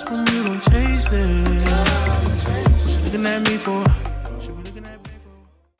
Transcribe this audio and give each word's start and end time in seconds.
prosper, 0.00 0.32
you 0.32 0.44
don't 0.44 0.60
chase 0.60 1.10
it. 1.12 1.62
What 1.62 3.04
looking 3.04 3.26
at 3.26 3.42
me 3.48 3.56
for? 3.56 3.82
What 3.82 4.46
you 4.46 4.54
looking 4.54 4.84
at 4.84 5.02
me 5.04 5.10
for? 5.24 5.30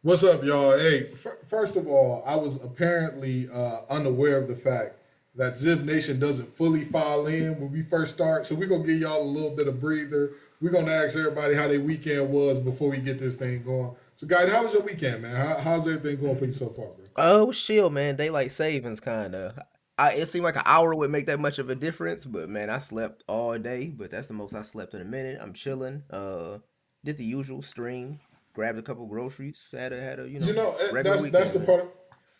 What's 0.03 0.25
up, 0.25 0.43
y'all? 0.43 0.77
Hey, 0.77 1.07
f- 1.13 1.47
first 1.47 1.77
of 1.77 1.87
all, 1.87 2.23
I 2.27 2.37
was 2.37 2.63
apparently 2.63 3.49
uh, 3.53 3.81
unaware 3.91 4.39
of 4.39 4.49
the 4.49 4.57
fact 4.57 4.97
that 5.35 5.55
Ziv 5.55 5.85
Nation 5.85 6.19
doesn't 6.19 6.49
fully 6.49 6.85
file 6.85 7.27
in 7.27 7.61
when 7.61 7.71
we 7.71 7.83
first 7.83 8.15
start. 8.15 8.47
So 8.47 8.55
we're 8.55 8.67
gonna 8.67 8.85
give 8.85 9.01
y'all 9.01 9.23
a 9.23 9.25
little 9.25 9.55
bit 9.55 9.69
of 9.69 9.81
breather. 9.81 10.31
We're 10.61 10.73
gonna 10.73 10.91
ask 10.91 11.17
everybody 11.17 11.55
how 11.55 11.69
their 11.69 11.81
weekend 11.81 12.31
was 12.31 12.59
before 12.59 12.91
we 12.91 12.99
get 12.99 13.19
this 13.19 13.37
thing 13.37 13.63
going. 13.63 13.95
So, 14.17 14.27
guys, 14.27 14.51
how 14.51 14.65
was 14.65 14.75
your 14.75 14.83
weekend, 14.83 15.23
man? 15.23 15.37
How, 15.37 15.59
how's 15.59 15.87
everything 15.87 16.21
going 16.21 16.37
for 16.37 16.47
you 16.47 16.53
so 16.53 16.69
far, 16.69 16.87
bro? 16.87 17.05
Oh, 17.17 17.53
chill, 17.53 17.89
man. 17.91 18.17
Daylight 18.17 18.51
savings, 18.51 18.99
kind 18.99 19.37
of. 19.37 19.59
I, 19.99 20.13
it 20.13 20.27
seemed 20.27 20.45
like 20.45 20.57
an 20.57 20.63
hour 20.65 20.95
would 20.95 21.11
make 21.11 21.27
that 21.27 21.41
much 21.41 21.59
of 21.59 21.71
a 21.71 21.75
difference, 21.75 22.25
but 22.25 22.49
man, 22.49 22.71
I 22.71 22.79
slept 22.79 23.25
all 23.29 23.59
day. 23.59 23.89
But 23.89 24.11
that's 24.11 24.29
the 24.29 24.35
most 24.35 24.55
I 24.55 24.63
slept 24.63 24.95
in 24.95 25.01
a 25.01 25.05
minute. 25.05 25.39
I'm 25.41 25.53
chilling. 25.53 26.05
Uh, 26.11 26.59
did 27.05 27.19
the 27.19 27.25
usual 27.25 27.63
stream, 27.63 28.19
grabbed 28.55 28.79
a 28.79 28.83
couple 28.83 29.07
groceries, 29.07 29.69
had 29.77 29.93
a 29.93 30.01
had 30.01 30.21
a 30.21 30.29
you 30.29 30.39
know, 30.41 30.47
You 30.47 30.53
know, 30.53 30.75
that's 30.93 31.17
weekend. 31.17 31.33
that's 31.35 31.53
the 31.53 31.59
man. 31.61 31.67
part. 31.67 31.81
Of, 31.81 31.89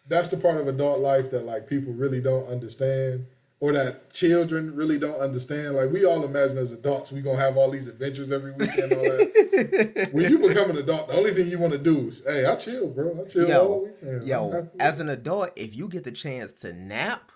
that's 0.09 0.29
the 0.31 0.37
part 0.39 0.57
of 0.59 0.69
adult 0.69 1.01
life 1.01 1.31
that 1.31 1.45
like 1.45 1.69
people 1.69 1.93
really 1.93 2.21
don't 2.21 2.49
understand, 2.49 3.27
or 3.61 3.73
that 3.73 4.11
children 4.13 4.75
really 4.75 4.99
don't 4.99 5.21
understand. 5.21 5.75
Like 5.77 5.91
we 5.91 6.05
all 6.07 6.25
imagine 6.25 6.59
as 6.59 6.73
adults, 6.73 7.11
we 7.13 7.21
gonna 7.21 7.39
have 7.39 7.57
all 7.57 7.71
these 7.71 7.89
adventures 7.89 8.31
every 8.33 8.53
weekend. 8.53 8.93
All 8.93 9.03
that. 9.03 10.09
when 10.13 10.31
you 10.31 10.39
become 10.39 10.71
an 10.71 10.79
adult, 10.79 11.09
the 11.09 11.15
only 11.17 11.33
thing 11.33 11.49
you 11.49 11.59
want 11.59 11.73
to 11.73 11.79
do 11.79 12.09
is, 12.09 12.23
hey, 12.25 12.47
I 12.47 12.55
chill, 12.57 12.89
bro. 12.89 13.21
I 13.25 13.29
chill 13.29 13.45
all 13.47 13.51
Yo, 13.51 13.91
weekend. 14.03 14.27
Yo, 14.29 14.69
as 14.79 15.01
an 15.01 15.09
adult, 15.09 15.51
if 15.57 15.77
you 15.77 15.89
get 15.89 16.05
the 16.05 16.13
chance 16.13 16.53
to 16.61 16.73
nap, 16.73 17.31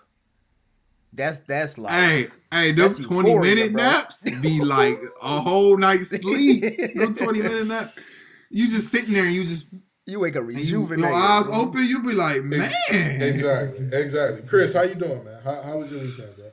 that's 1.13 1.39
that's 1.39 1.77
like 1.77 1.91
Hey, 1.91 2.27
hey, 2.51 2.71
them 2.71 2.91
20 2.93 3.29
euphoria, 3.29 3.55
minute 3.55 3.73
bro. 3.73 3.81
naps 3.83 4.29
be 4.41 4.61
like 4.63 4.99
a 5.21 5.39
whole 5.41 5.77
night's 5.77 6.09
sleep. 6.19 6.61
them 6.95 7.13
20 7.15 7.41
minute 7.41 7.67
nap. 7.67 7.87
You 8.49 8.69
just 8.69 8.89
sitting 8.89 9.13
there 9.13 9.25
and 9.25 9.33
you 9.33 9.43
just 9.45 9.67
you 10.05 10.19
wake 10.19 10.35
up 10.35 10.43
and 10.43 10.53
you, 10.53 10.59
rejuvenated. 10.59 11.05
your 11.05 11.13
eyes 11.13 11.47
bro. 11.47 11.61
open, 11.61 11.83
you 11.85 12.03
be 12.03 12.13
like, 12.13 12.43
man. 12.43 12.69
Exactly, 12.91 13.89
exactly. 13.93 14.41
Chris, 14.47 14.73
how 14.73 14.81
you 14.81 14.95
doing, 14.95 15.23
man? 15.23 15.39
How, 15.43 15.61
how 15.61 15.77
was 15.77 15.91
your 15.91 16.01
weekend, 16.01 16.35
bro? 16.35 16.45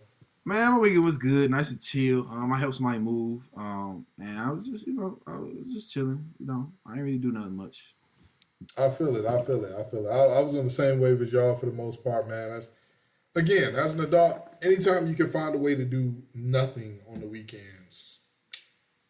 Man, 0.44 0.72
my 0.72 0.78
weekend 0.78 1.05
was 1.05 1.19
good, 1.19 1.50
nice 1.50 1.70
and 1.70 1.80
chill. 1.80 2.27
Um, 2.30 2.52
I 2.52 2.58
helped 2.58 2.77
somebody 2.77 2.98
move. 2.98 3.48
Um, 3.56 4.06
and 4.19 4.39
I 4.39 4.50
was 4.50 4.67
just, 4.67 4.86
you 4.86 4.95
know, 4.95 5.19
I 5.27 5.33
was 5.36 5.72
just 5.72 5.92
chilling. 5.92 6.33
You 6.39 6.47
know, 6.47 6.72
I 6.86 6.91
didn't 6.91 7.05
really 7.05 7.19
do 7.19 7.33
nothing 7.33 7.56
much. 7.56 7.95
I 8.78 8.89
feel 8.89 9.14
it. 9.17 9.27
I 9.27 9.41
feel 9.42 9.64
it. 9.64 9.72
I 9.78 9.83
feel 9.84 10.06
it. 10.06 10.11
I, 10.11 10.39
I 10.39 10.41
was 10.42 10.55
on 10.55 10.64
the 10.64 10.70
same 10.70 11.00
wave 11.00 11.20
as 11.20 11.33
y'all 11.33 11.56
for 11.56 11.67
the 11.67 11.72
most 11.72 12.05
part, 12.05 12.28
man. 12.28 12.50
That's, 12.50 12.70
again, 13.34 13.75
as 13.75 13.95
an 13.95 14.00
adult, 14.00 14.48
anytime 14.62 15.06
you 15.06 15.14
can 15.14 15.28
find 15.28 15.55
a 15.55 15.59
way 15.59 15.75
to 15.75 15.84
do 15.84 16.23
nothing 16.34 17.00
on 17.12 17.20
the 17.20 17.27
weekends, 17.27 18.20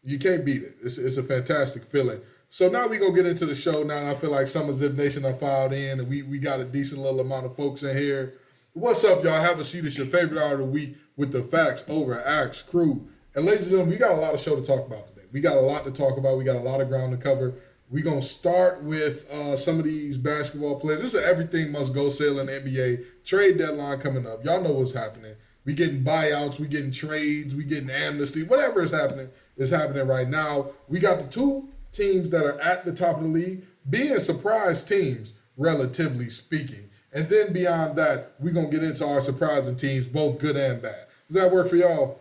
you 0.02 0.18
can't 0.18 0.44
beat 0.44 0.62
it. 0.62 0.76
It's, 0.82 0.98
it's 0.98 1.16
a 1.16 1.22
fantastic 1.22 1.84
feeling. 1.84 2.20
So 2.48 2.68
now 2.68 2.88
we 2.88 2.98
gonna 2.98 3.14
get 3.14 3.26
into 3.26 3.46
the 3.46 3.54
show. 3.54 3.82
Now 3.82 4.10
I 4.10 4.14
feel 4.14 4.30
like 4.30 4.48
some 4.48 4.68
of 4.68 4.74
Zip 4.74 4.94
Nation 4.94 5.24
are 5.24 5.32
filed 5.32 5.72
in, 5.72 6.00
and 6.00 6.08
we 6.08 6.22
we 6.22 6.38
got 6.38 6.58
a 6.58 6.64
decent 6.64 7.00
little 7.00 7.20
amount 7.20 7.46
of 7.46 7.54
folks 7.54 7.82
in 7.82 7.96
here. 7.96 8.34
What's 8.72 9.04
up, 9.04 9.22
y'all? 9.22 9.40
Have 9.40 9.60
a 9.60 9.64
seat. 9.64 9.84
It's 9.84 9.96
your 9.96 10.06
favorite 10.06 10.42
hour 10.42 10.54
of 10.54 10.58
the 10.60 10.64
week 10.64 10.96
with 11.16 11.32
the 11.32 11.42
facts 11.42 11.84
over 11.88 12.20
Axe 12.20 12.62
Crew. 12.62 13.08
And 13.34 13.44
ladies 13.44 13.62
and 13.62 13.70
gentlemen, 13.70 13.92
we 13.92 13.98
got 13.98 14.12
a 14.12 14.20
lot 14.20 14.34
of 14.34 14.40
show 14.40 14.56
to 14.56 14.62
talk 14.62 14.86
about 14.86 15.08
today. 15.08 15.28
We 15.32 15.40
got 15.40 15.56
a 15.56 15.60
lot 15.60 15.84
to 15.84 15.92
talk 15.92 16.18
about. 16.18 16.38
We 16.38 16.44
got 16.44 16.56
a 16.56 16.60
lot 16.60 16.80
of 16.80 16.88
ground 16.88 17.12
to 17.12 17.18
cover. 17.18 17.54
We're 17.90 18.04
gonna 18.04 18.22
start 18.22 18.84
with 18.84 19.28
uh, 19.32 19.56
some 19.56 19.78
of 19.80 19.84
these 19.84 20.16
basketball 20.16 20.78
players. 20.78 21.02
This 21.02 21.14
is 21.14 21.22
everything 21.24 21.72
must 21.72 21.92
go 21.92 22.08
sale 22.08 22.38
in 22.38 22.46
the 22.46 22.52
NBA. 22.52 23.24
Trade 23.24 23.58
deadline 23.58 23.98
coming 23.98 24.26
up. 24.26 24.44
Y'all 24.44 24.62
know 24.62 24.70
what's 24.72 24.92
happening. 24.94 25.34
We 25.64 25.74
getting 25.74 26.04
buyouts, 26.04 26.60
we 26.60 26.68
getting 26.68 26.92
trades, 26.92 27.54
we 27.54 27.64
getting 27.64 27.90
amnesty, 27.90 28.44
whatever 28.44 28.82
is 28.82 28.92
happening 28.92 29.28
is 29.56 29.70
happening 29.70 30.06
right 30.06 30.28
now. 30.28 30.68
We 30.88 31.00
got 31.00 31.18
the 31.18 31.26
two 31.26 31.68
teams 31.92 32.30
that 32.30 32.44
are 32.44 32.60
at 32.60 32.84
the 32.84 32.92
top 32.92 33.16
of 33.16 33.24
the 33.24 33.28
league 33.28 33.64
being 33.88 34.18
surprise 34.20 34.84
teams, 34.84 35.34
relatively 35.56 36.30
speaking. 36.30 36.90
And 37.12 37.28
then 37.28 37.52
beyond 37.52 37.96
that, 37.96 38.34
we're 38.38 38.54
gonna 38.54 38.70
get 38.70 38.84
into 38.84 39.04
our 39.04 39.20
surprising 39.20 39.76
teams, 39.76 40.06
both 40.06 40.38
good 40.38 40.56
and 40.56 40.80
bad. 40.80 41.06
Does 41.28 41.42
that 41.42 41.52
work 41.52 41.68
for 41.68 41.76
y'all? 41.76 42.20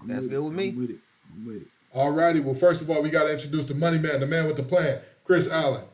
I'm 0.00 0.06
That's 0.06 0.28
good 0.28 0.36
it. 0.36 0.42
with 0.42 0.52
me. 0.52 0.68
I'm 0.68 0.80
with 0.80 0.90
it. 0.90 0.98
I'm 1.34 1.46
with 1.46 1.62
it. 1.62 1.71
Alrighty, 1.94 2.42
well, 2.42 2.54
first 2.54 2.80
of 2.80 2.90
all, 2.90 3.02
we 3.02 3.10
gotta 3.10 3.32
introduce 3.32 3.66
the 3.66 3.74
money 3.74 3.98
man, 3.98 4.20
the 4.20 4.26
man 4.26 4.46
with 4.46 4.56
the 4.56 4.62
plan, 4.62 5.00
Chris 5.24 5.50
Allen. 5.50 5.84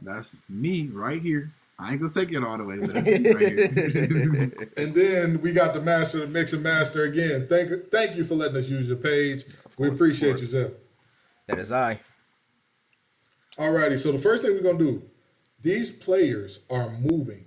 That's 0.00 0.40
me 0.48 0.86
right 0.86 1.20
here. 1.20 1.52
I 1.78 1.92
ain't 1.92 2.00
gonna 2.00 2.12
take 2.12 2.32
it 2.32 2.42
all 2.42 2.56
the 2.56 2.64
way, 2.64 2.78
but 2.78 2.94
that's 2.94 3.06
me 3.06 3.32
right 3.32 3.48
here. 3.48 4.68
And 4.76 4.94
then 4.94 5.40
we 5.42 5.52
got 5.52 5.74
the 5.74 5.80
master, 5.80 6.20
the 6.20 6.28
mix 6.28 6.52
and 6.52 6.62
master 6.62 7.02
again. 7.02 7.46
Thank 7.48 7.90
thank 7.90 8.16
you 8.16 8.24
for 8.24 8.34
letting 8.34 8.56
us 8.56 8.70
use 8.70 8.88
your 8.88 8.96
page. 8.96 9.44
we 9.76 9.88
appreciate 9.88 10.28
you, 10.30 10.34
course. 10.36 10.50
Zeph. 10.50 10.72
That 11.46 11.58
is 11.58 11.72
I. 11.72 12.00
Alrighty, 13.58 13.98
so 13.98 14.12
the 14.12 14.18
first 14.18 14.42
thing 14.42 14.54
we're 14.54 14.62
gonna 14.62 14.78
do, 14.78 15.02
these 15.60 15.90
players 15.90 16.60
are 16.70 16.90
moving 17.00 17.44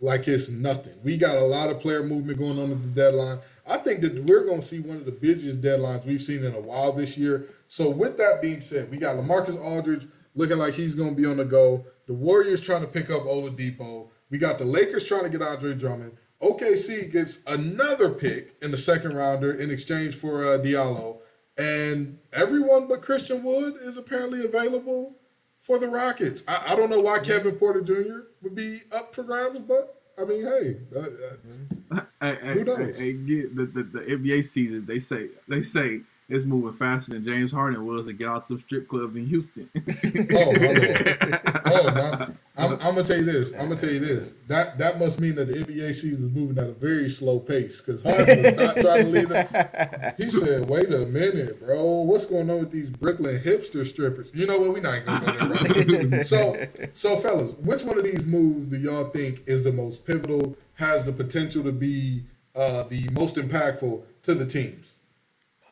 like 0.00 0.28
it's 0.28 0.50
nothing. 0.50 0.94
We 1.04 1.16
got 1.16 1.36
a 1.36 1.44
lot 1.44 1.70
of 1.70 1.80
player 1.80 2.02
movement 2.02 2.38
going 2.38 2.58
on 2.58 2.70
at 2.72 2.82
the 2.82 3.00
deadline. 3.02 3.38
I 3.68 3.78
think 3.78 4.00
that 4.02 4.24
we're 4.24 4.44
gonna 4.44 4.62
see 4.62 4.80
one 4.80 4.96
of 4.96 5.04
the 5.04 5.12
busiest 5.12 5.60
deadlines 5.60 6.04
we've 6.04 6.22
seen 6.22 6.44
in 6.44 6.54
a 6.54 6.60
while 6.60 6.92
this 6.92 7.18
year. 7.18 7.46
So 7.68 7.90
with 7.90 8.16
that 8.18 8.40
being 8.40 8.60
said, 8.60 8.90
we 8.90 8.96
got 8.96 9.16
Lamarcus 9.16 9.60
Aldridge 9.60 10.06
looking 10.34 10.58
like 10.58 10.74
he's 10.74 10.94
gonna 10.94 11.12
be 11.12 11.26
on 11.26 11.38
the 11.38 11.44
go. 11.44 11.84
The 12.06 12.14
Warriors 12.14 12.60
trying 12.60 12.82
to 12.82 12.86
pick 12.86 13.10
up 13.10 13.22
Oladipo. 13.22 14.10
We 14.30 14.38
got 14.38 14.58
the 14.58 14.64
Lakers 14.64 15.06
trying 15.06 15.24
to 15.24 15.30
get 15.30 15.42
Andre 15.42 15.74
Drummond. 15.74 16.16
OKC 16.40 17.10
gets 17.10 17.42
another 17.46 18.10
pick 18.10 18.54
in 18.62 18.70
the 18.70 18.76
second 18.76 19.14
rounder 19.14 19.52
in 19.52 19.70
exchange 19.70 20.14
for 20.14 20.44
uh, 20.44 20.58
Diallo. 20.58 21.18
And 21.58 22.18
everyone 22.32 22.86
but 22.86 23.00
Christian 23.02 23.42
Wood 23.42 23.76
is 23.80 23.96
apparently 23.96 24.44
available 24.44 25.16
for 25.58 25.78
the 25.78 25.88
Rockets. 25.88 26.42
I, 26.46 26.72
I 26.72 26.76
don't 26.76 26.90
know 26.90 27.00
why 27.00 27.20
Kevin 27.20 27.56
Porter 27.56 27.80
Jr. 27.80 28.26
would 28.42 28.54
be 28.54 28.82
up 28.92 29.14
for 29.14 29.22
grabs, 29.22 29.58
but 29.60 29.95
I 30.18 30.24
mean, 30.24 30.42
hey, 30.42 30.76
uh, 30.96 32.00
uh, 32.20 32.34
Who 32.34 32.64
knows? 32.64 32.98
hey, 32.98 33.04
hey, 33.04 33.12
get 33.12 33.54
the, 33.56 33.66
the, 33.66 33.82
the 33.82 34.00
NBA 34.00 34.44
season. 34.44 34.86
They 34.86 34.98
say 34.98 35.28
they 35.46 35.62
say 35.62 36.00
it's 36.28 36.44
moving 36.44 36.72
faster 36.72 37.12
than 37.12 37.22
James 37.22 37.52
Harden 37.52 37.86
was 37.86 38.06
to 38.06 38.12
get 38.12 38.28
out 38.28 38.48
the 38.48 38.58
strip 38.58 38.88
clubs 38.88 39.16
in 39.16 39.26
Houston. 39.26 39.70
oh 39.76 40.52
my 40.52 40.66
lord, 40.66 41.40
oh 41.66 41.90
my. 41.94 42.28
I'm, 42.58 42.72
I'm 42.72 42.78
gonna 42.78 43.04
tell 43.04 43.18
you 43.18 43.24
this. 43.24 43.52
I'm 43.52 43.68
gonna 43.68 43.76
tell 43.76 43.90
you 43.90 44.00
this. 44.00 44.32
That 44.48 44.78
that 44.78 44.98
must 44.98 45.20
mean 45.20 45.34
that 45.34 45.46
the 45.46 45.54
NBA 45.54 45.94
season 45.94 46.28
is 46.28 46.30
moving 46.30 46.58
at 46.58 46.70
a 46.70 46.72
very 46.72 47.08
slow 47.08 47.38
pace 47.38 47.80
because 47.80 48.02
Harden 48.02 48.42
was 48.42 48.56
not 48.56 48.76
trying 48.76 49.02
to 49.02 49.08
leave 49.08 49.30
it. 49.30 50.14
He 50.16 50.30
said, 50.30 50.68
"Wait 50.68 50.92
a 50.92 51.04
minute, 51.06 51.60
bro. 51.60 51.84
What's 51.84 52.26
going 52.26 52.50
on 52.50 52.60
with 52.60 52.70
these 52.70 52.90
Brooklyn 52.90 53.38
hipster 53.40 53.84
strippers? 53.84 54.32
You 54.34 54.46
know 54.46 54.58
what? 54.58 54.72
We're 54.72 54.80
not 54.80 55.04
gonna 55.04 55.58
go 55.58 55.82
there. 55.82 56.06
Right? 56.06 56.26
so, 56.26 56.56
so 56.94 57.16
fellas, 57.16 57.52
which 57.52 57.84
one 57.84 57.98
of 57.98 58.04
these 58.04 58.24
moves 58.24 58.66
do 58.66 58.76
y'all 58.76 59.10
think 59.10 59.42
is 59.46 59.62
the 59.62 59.72
most 59.72 60.06
pivotal? 60.06 60.56
Has 60.74 61.04
the 61.04 61.12
potential 61.12 61.62
to 61.64 61.72
be 61.72 62.24
uh, 62.54 62.84
the 62.84 63.08
most 63.12 63.36
impactful 63.36 64.02
to 64.22 64.34
the 64.34 64.46
teams? 64.46 64.95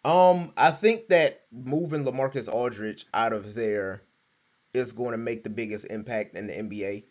Um, 0.04 0.52
I 0.56 0.70
think 0.70 1.08
that 1.08 1.42
moving 1.50 2.04
Lamarcus 2.04 2.52
Aldridge 2.52 3.06
out 3.14 3.32
of 3.32 3.54
there 3.54 4.02
is 4.74 4.92
going 4.92 5.12
to 5.12 5.18
make 5.18 5.44
the 5.44 5.50
biggest 5.50 5.86
impact 5.88 6.36
in 6.36 6.48
the 6.48 6.52
NBA. 6.52 7.04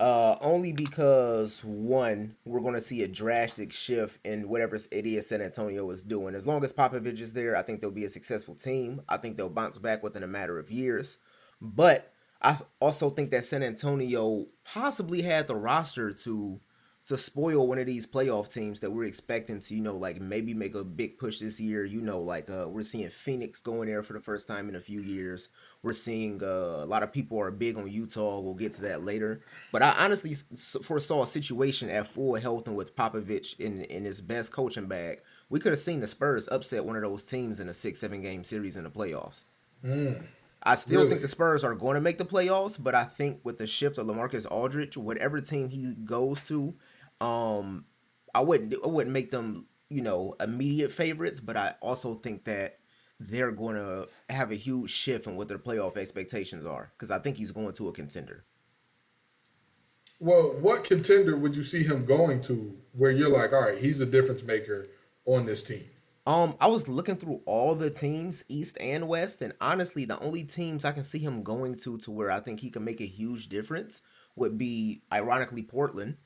Uh, 0.00 0.36
only 0.40 0.72
because 0.72 1.64
one, 1.64 2.34
we're 2.44 2.60
going 2.60 2.74
to 2.74 2.80
see 2.80 3.02
a 3.02 3.08
drastic 3.08 3.72
shift 3.72 4.18
in 4.24 4.48
whatever 4.48 4.76
it 4.76 5.06
is 5.06 5.28
San 5.28 5.42
Antonio 5.42 5.88
is 5.90 6.02
doing. 6.02 6.34
As 6.34 6.46
long 6.46 6.64
as 6.64 6.72
Popovich 6.72 7.20
is 7.20 7.32
there, 7.32 7.56
I 7.56 7.62
think 7.62 7.80
they'll 7.80 7.90
be 7.90 8.04
a 8.04 8.10
successful 8.10 8.54
team. 8.54 9.02
I 9.08 9.18
think 9.18 9.36
they'll 9.36 9.48
bounce 9.48 9.78
back 9.78 10.02
within 10.02 10.22
a 10.22 10.28
matter 10.28 10.58
of 10.58 10.70
years. 10.70 11.18
But 11.60 12.12
I 12.40 12.58
also 12.80 13.10
think 13.10 13.30
that 13.30 13.44
San 13.44 13.62
Antonio 13.62 14.46
possibly 14.64 15.22
had 15.22 15.46
the 15.46 15.56
roster 15.56 16.12
to 16.12 16.60
to 17.08 17.16
spoil 17.18 17.66
one 17.66 17.78
of 17.78 17.86
these 17.86 18.06
playoff 18.06 18.52
teams 18.52 18.80
that 18.80 18.90
we're 18.90 19.04
expecting 19.04 19.60
to, 19.60 19.74
you 19.74 19.80
know, 19.82 19.96
like 19.96 20.20
maybe 20.20 20.54
make 20.54 20.74
a 20.74 20.84
big 20.84 21.18
push 21.18 21.40
this 21.40 21.58
year. 21.60 21.84
You 21.84 22.00
know, 22.00 22.18
like 22.20 22.50
uh, 22.50 22.66
we're 22.68 22.82
seeing 22.82 23.08
Phoenix 23.08 23.60
going 23.62 23.88
there 23.88 24.02
for 24.02 24.12
the 24.12 24.20
first 24.20 24.46
time 24.46 24.68
in 24.68 24.76
a 24.76 24.80
few 24.80 25.00
years. 25.00 25.48
We're 25.82 25.94
seeing 25.94 26.42
uh, 26.42 26.46
a 26.46 26.86
lot 26.86 27.02
of 27.02 27.12
people 27.12 27.40
are 27.40 27.50
big 27.50 27.76
on 27.78 27.90
Utah. 27.90 28.40
We'll 28.40 28.54
get 28.54 28.72
to 28.74 28.82
that 28.82 29.04
later. 29.04 29.40
But 29.72 29.82
I 29.82 29.90
honestly 29.98 30.34
foresaw 30.82 31.22
a 31.22 31.26
situation 31.26 31.88
at 31.90 32.06
full 32.06 32.34
health 32.36 32.66
and 32.66 32.76
with 32.76 32.94
Popovich 32.94 33.58
in 33.58 33.82
in 33.82 34.04
his 34.04 34.20
best 34.20 34.52
coaching 34.52 34.86
bag. 34.86 35.22
We 35.48 35.60
could 35.60 35.72
have 35.72 35.80
seen 35.80 36.00
the 36.00 36.06
Spurs 36.06 36.48
upset 36.52 36.84
one 36.84 36.96
of 36.96 37.02
those 37.02 37.24
teams 37.24 37.58
in 37.58 37.68
a 37.68 37.74
six 37.74 38.00
seven 38.00 38.20
game 38.20 38.44
series 38.44 38.76
in 38.76 38.84
the 38.84 38.90
playoffs. 38.90 39.44
I 40.62 40.74
still 40.74 41.04
Really? 41.04 41.10
think 41.10 41.22
the 41.22 41.28
Spurs 41.28 41.62
are 41.64 41.74
going 41.74 41.94
to 41.94 42.00
make 42.00 42.18
the 42.18 42.24
playoffs, 42.24 42.76
but 42.82 42.94
I 42.94 43.04
think 43.04 43.40
with 43.44 43.58
the 43.58 43.66
shift 43.66 43.96
of 43.96 44.06
Lamarcus 44.06 44.46
Aldridge, 44.50 44.96
whatever 44.96 45.40
team 45.40 45.68
he 45.68 45.94
goes 45.94 46.46
to, 46.48 46.74
um, 47.20 47.84
I 48.34 48.40
wouldn't 48.40 48.74
I 48.84 48.88
wouldn't 48.88 49.12
make 49.12 49.30
them 49.30 49.66
you 49.88 50.02
know 50.02 50.34
immediate 50.40 50.92
favorites, 50.92 51.40
but 51.40 51.56
I 51.56 51.74
also 51.80 52.14
think 52.14 52.44
that 52.44 52.78
they're 53.20 53.50
going 53.50 53.74
to 53.74 54.08
have 54.30 54.52
a 54.52 54.54
huge 54.54 54.90
shift 54.90 55.26
in 55.26 55.36
what 55.36 55.48
their 55.48 55.58
playoff 55.58 55.96
expectations 55.96 56.64
are 56.64 56.92
because 56.96 57.10
I 57.10 57.18
think 57.18 57.36
he's 57.36 57.50
going 57.50 57.72
to 57.74 57.88
a 57.88 57.92
contender. 57.92 58.44
Well, 60.20 60.56
what 60.60 60.84
contender 60.84 61.36
would 61.36 61.56
you 61.56 61.62
see 61.62 61.84
him 61.84 62.04
going 62.04 62.40
to 62.42 62.76
where 62.92 63.10
you're 63.10 63.30
like, 63.30 63.52
all 63.52 63.62
right, 63.62 63.78
he's 63.78 64.00
a 64.00 64.06
difference 64.06 64.42
maker 64.42 64.88
on 65.24 65.46
this 65.46 65.62
team? 65.62 65.84
Um, 66.26 66.56
I 66.60 66.66
was 66.66 66.88
looking 66.88 67.16
through 67.16 67.40
all 67.46 67.74
the 67.74 67.88
teams, 67.88 68.44
East 68.48 68.76
and 68.80 69.08
West, 69.08 69.40
and 69.40 69.54
honestly, 69.60 70.04
the 70.04 70.20
only 70.20 70.44
teams 70.44 70.84
I 70.84 70.92
can 70.92 71.04
see 71.04 71.20
him 71.20 71.42
going 71.42 71.74
to 71.76 71.96
to 71.98 72.10
where 72.10 72.30
I 72.30 72.40
think 72.40 72.60
he 72.60 72.68
can 72.68 72.84
make 72.84 73.00
a 73.00 73.06
huge 73.06 73.48
difference 73.48 74.02
would 74.36 74.58
be, 74.58 75.02
ironically, 75.12 75.62
Portland. 75.62 76.16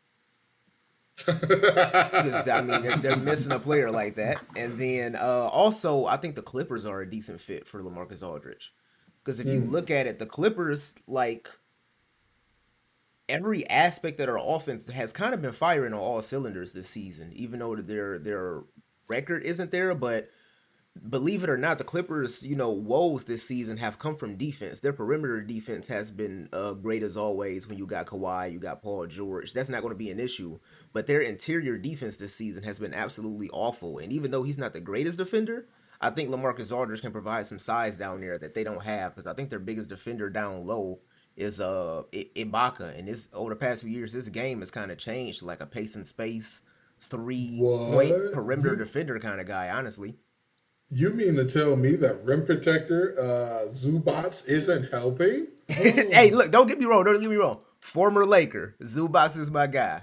Because 1.26 2.48
I 2.48 2.62
mean, 2.62 2.82
they're, 2.82 2.96
they're 2.96 3.16
missing 3.16 3.52
a 3.52 3.58
player 3.58 3.90
like 3.90 4.16
that, 4.16 4.42
and 4.56 4.78
then 4.78 5.14
uh, 5.14 5.48
also 5.52 6.06
I 6.06 6.16
think 6.16 6.34
the 6.34 6.42
Clippers 6.42 6.84
are 6.86 7.00
a 7.00 7.10
decent 7.10 7.40
fit 7.40 7.66
for 7.66 7.82
Lamarcus 7.82 8.22
Aldridge. 8.22 8.72
Because 9.22 9.38
if 9.38 9.46
you 9.46 9.60
look 9.60 9.90
at 9.90 10.06
it, 10.06 10.18
the 10.18 10.26
Clippers 10.26 10.94
like 11.06 11.48
every 13.28 13.68
aspect 13.68 14.20
of 14.20 14.26
their 14.26 14.36
offense 14.36 14.88
has 14.88 15.12
kind 15.12 15.34
of 15.34 15.40
been 15.42 15.52
firing 15.52 15.92
on 15.92 16.00
all 16.00 16.22
cylinders 16.22 16.72
this 16.72 16.88
season, 16.88 17.32
even 17.34 17.60
though 17.60 17.76
their 17.76 18.18
their 18.18 18.62
record 19.08 19.42
isn't 19.42 19.70
there. 19.70 19.94
But 19.94 20.28
believe 21.08 21.42
it 21.42 21.50
or 21.50 21.56
not, 21.56 21.78
the 21.78 21.84
Clippers, 21.84 22.42
you 22.44 22.54
know, 22.54 22.70
woes 22.70 23.24
this 23.24 23.42
season 23.46 23.78
have 23.78 23.98
come 23.98 24.16
from 24.16 24.36
defense. 24.36 24.80
Their 24.80 24.92
perimeter 24.92 25.40
defense 25.40 25.86
has 25.86 26.10
been 26.10 26.48
uh, 26.52 26.72
great 26.72 27.02
as 27.02 27.16
always. 27.16 27.66
When 27.66 27.78
you 27.78 27.86
got 27.86 28.06
Kawhi, 28.06 28.52
you 28.52 28.58
got 28.58 28.82
Paul 28.82 29.06
George. 29.06 29.52
That's 29.52 29.68
not 29.68 29.80
going 29.80 29.92
to 29.92 29.98
be 29.98 30.10
an 30.10 30.20
issue. 30.20 30.58
But 30.92 31.06
their 31.06 31.20
interior 31.20 31.78
defense 31.78 32.18
this 32.18 32.34
season 32.34 32.62
has 32.64 32.78
been 32.78 32.94
absolutely 32.94 33.48
awful. 33.50 33.98
And 33.98 34.12
even 34.12 34.30
though 34.30 34.42
he's 34.42 34.58
not 34.58 34.74
the 34.74 34.80
greatest 34.80 35.18
defender, 35.18 35.66
I 36.00 36.10
think 36.10 36.30
Lamarcus 36.30 36.76
Aldridge 36.76 37.00
can 37.00 37.12
provide 37.12 37.46
some 37.46 37.58
size 37.58 37.96
down 37.96 38.20
there 38.20 38.36
that 38.36 38.54
they 38.54 38.64
don't 38.64 38.82
have 38.82 39.12
because 39.12 39.26
I 39.26 39.34
think 39.34 39.50
their 39.50 39.60
biggest 39.60 39.88
defender 39.88 40.28
down 40.28 40.66
low 40.66 40.98
is 41.36 41.60
uh 41.60 42.02
I- 42.12 42.28
Ibaka. 42.36 42.98
And 42.98 43.08
this 43.08 43.28
over 43.32 43.50
the 43.50 43.56
past 43.56 43.82
few 43.82 43.90
years, 43.90 44.12
this 44.12 44.28
game 44.28 44.60
has 44.60 44.70
kind 44.70 44.90
of 44.90 44.98
changed 44.98 45.38
to 45.38 45.46
like 45.46 45.62
a 45.62 45.66
pace 45.66 45.94
and 45.94 46.06
space 46.06 46.62
three 47.00 47.58
point 47.60 48.32
perimeter 48.34 48.76
defender 48.76 49.18
kind 49.18 49.40
of 49.40 49.46
guy. 49.46 49.70
Honestly. 49.70 50.16
You 50.94 51.08
mean 51.08 51.36
to 51.36 51.46
tell 51.46 51.74
me 51.74 51.96
that 51.96 52.22
rim 52.22 52.44
protector 52.44 53.16
uh, 53.18 53.70
Zubac 53.70 54.46
isn't 54.46 54.90
helping? 54.90 55.46
hey, 55.68 56.30
look, 56.30 56.50
don't 56.50 56.66
get 56.66 56.78
me 56.78 56.84
wrong. 56.84 57.04
Don't 57.04 57.18
get 57.18 57.30
me 57.30 57.36
wrong. 57.36 57.64
Former 57.80 58.26
Laker, 58.26 58.76
Zubac 58.82 59.38
is 59.38 59.50
my 59.50 59.66
guy. 59.66 60.02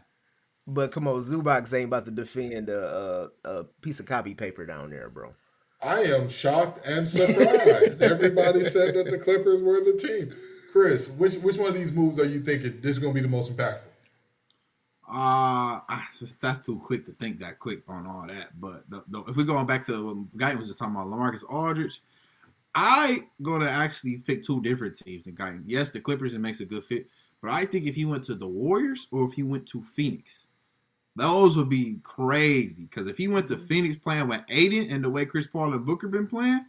But 0.66 0.92
come 0.92 1.08
on, 1.08 1.22
Zubac 1.22 1.72
ain't 1.76 1.86
about 1.86 2.06
to 2.06 2.12
defend 2.12 2.70
a, 2.70 3.30
a, 3.46 3.50
a 3.50 3.64
piece 3.84 4.00
of 4.00 4.08
copy 4.08 4.34
paper 4.34 4.66
down 4.66 4.90
there, 4.90 5.12
bro. 5.12 5.36
I 5.84 6.00
am 6.06 6.28
shocked 6.28 6.80
and 6.88 7.08
surprised. 7.08 8.02
Everybody 8.02 8.64
said 8.64 8.96
that 8.96 9.12
the 9.12 9.20
Clippers 9.20 9.62
were 9.62 9.84
the 9.84 9.94
team. 9.96 10.36
Chris, 10.72 11.08
which 11.08 11.36
which 11.36 11.58
one 11.58 11.70
of 11.70 11.76
these 11.76 11.94
moves 11.94 12.20
are 12.20 12.26
you 12.26 12.40
thinking 12.40 12.82
this 12.82 12.98
is 12.98 13.00
going 13.00 13.14
to 13.14 13.22
be 13.22 13.26
the 13.28 13.32
most 13.32 13.56
impactful? 13.56 13.89
Uh, 15.12 15.82
I 15.90 16.06
that's 16.40 16.66
too 16.66 16.78
quick 16.78 17.04
to 17.08 17.14
think 17.14 17.40
that 17.40 17.58
quick 17.58 17.82
on 17.88 18.06
all 18.06 18.28
that. 18.28 18.60
But 18.62 18.88
the, 18.90 19.04
the, 19.08 19.24
if 19.24 19.36
we're 19.38 19.44
going 19.44 19.66
back 19.66 19.84
to 19.88 20.06
what 20.06 20.38
Guyton 20.38 20.60
was 20.60 20.68
just 20.68 20.78
talking 20.78 20.96
about, 20.96 21.08
Lamarcus 21.08 21.44
Aldridge, 21.50 22.04
I 22.76 23.24
gonna 23.42 23.66
actually 23.66 24.18
pick 24.18 24.44
two 24.44 24.62
different 24.62 24.96
teams 24.96 25.24
than 25.24 25.36
Guyton. 25.36 25.64
Yes, 25.66 25.90
the 25.90 26.00
Clippers 26.00 26.36
it 26.36 26.40
makes 26.40 26.60
a 26.60 26.66
good 26.66 26.84
fit, 26.84 27.08
but 27.42 27.50
I 27.50 27.66
think 27.66 27.88
if 27.88 27.96
he 27.96 28.06
went 28.06 28.24
to 28.26 28.36
the 28.36 28.48
Warriors 28.48 29.08
or 29.12 29.26
if 29.26 29.34
he 29.34 29.42
went 29.42 29.66
to 29.70 29.82
Phoenix, 29.82 30.46
those 31.16 31.58
would 31.58 31.70
be 31.70 32.00
crazy. 32.04 32.84
Because 32.84 33.08
if 33.08 33.18
he 33.18 33.28
went 33.28 33.48
to 33.48 33.58
Phoenix 33.58 33.98
playing 33.98 34.28
with 34.28 34.44
Ayton 34.48 34.92
and 34.92 35.04
the 35.04 35.10
way 35.10 35.26
Chris 35.26 35.48
Paul 35.48 35.74
and 35.74 35.86
Booker 35.88 36.08
been 36.08 36.28
playing, 36.28 36.66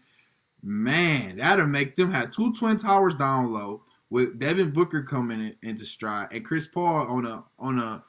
man, 0.62 1.37
that'll 1.37 1.66
make 1.66 1.94
them 1.94 2.10
have 2.10 2.31
two 2.31 2.54
twin 2.54 2.78
towers 2.78 3.14
down 3.14 3.52
low 3.52 3.82
with 4.08 4.38
Devin 4.38 4.70
Booker 4.70 5.02
coming 5.02 5.40
in, 5.40 5.56
into 5.62 5.84
stride 5.84 6.28
and 6.32 6.44
Chris 6.44 6.66
Paul 6.66 7.06
on 7.06 7.26
a 7.26 7.44
on 7.58 7.78
a 7.78 8.02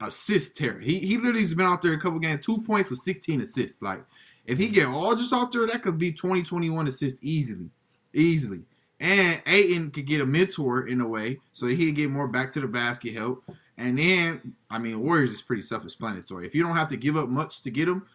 assist 0.00 0.56
terror. 0.56 0.80
He 0.80 0.98
he 0.98 1.16
literally 1.16 1.40
has 1.40 1.54
been 1.54 1.66
out 1.66 1.82
there 1.82 1.92
a 1.92 2.00
couple 2.00 2.18
games, 2.18 2.44
two 2.44 2.62
points 2.62 2.90
with 2.90 2.98
16 3.00 3.40
assists. 3.40 3.82
Like 3.82 4.02
if 4.46 4.58
he 4.58 4.68
get 4.68 4.86
all 4.86 5.14
just 5.14 5.32
out 5.32 5.52
there, 5.52 5.66
that 5.66 5.82
could 5.82 5.98
be 5.98 6.12
20, 6.12 6.42
21 6.42 6.88
assists 6.88 7.20
easily. 7.22 7.70
Easily. 8.12 8.62
And 8.98 9.40
Ayton 9.46 9.90
could 9.90 10.06
get 10.06 10.20
a 10.20 10.26
mentor 10.26 10.86
in 10.86 11.00
a 11.00 11.08
way, 11.08 11.38
so 11.52 11.66
that 11.66 11.74
he'd 11.74 11.94
get 11.94 12.10
more 12.10 12.28
back 12.28 12.52
to 12.52 12.60
the 12.60 12.66
basket 12.66 13.14
help. 13.14 13.42
And 13.78 13.98
then, 13.98 14.54
I 14.70 14.78
mean, 14.78 15.00
Warriors 15.00 15.32
is 15.32 15.40
pretty 15.40 15.62
self-explanatory. 15.62 16.46
If 16.46 16.54
you 16.54 16.62
don't 16.62 16.76
have 16.76 16.88
to 16.88 16.98
give 16.98 17.16
up 17.16 17.30
much 17.30 17.62
to 17.62 17.70
get 17.70 17.86
them, 17.86 18.06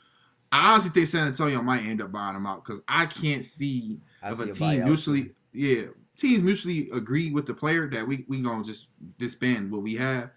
I 0.51 0.73
honestly 0.73 0.91
think 0.91 1.07
San 1.07 1.27
Antonio 1.27 1.61
might 1.63 1.83
end 1.83 2.03
up 2.03 2.11
buying 2.11 2.35
them 2.35 2.45
out 2.45 2.63
because 2.63 2.81
I 2.87 3.07
can't 3.07 3.43
see 3.43 3.97
I 4.21 4.29
if 4.29 4.35
see 4.35 4.43
a 4.43 4.47
a 4.47 4.53
team 4.53 4.81
buyout, 4.81 4.85
mutually, 4.85 5.31
yeah, 5.53 5.83
teams 6.15 6.43
mutually 6.43 6.89
agree 6.91 7.31
with 7.31 7.47
the 7.47 7.53
player 7.53 7.89
that 7.89 8.07
we 8.07 8.25
we 8.27 8.41
gonna 8.41 8.63
just 8.63 8.87
disband 9.17 9.71
what 9.71 9.81
we 9.81 9.95
have. 9.95 10.29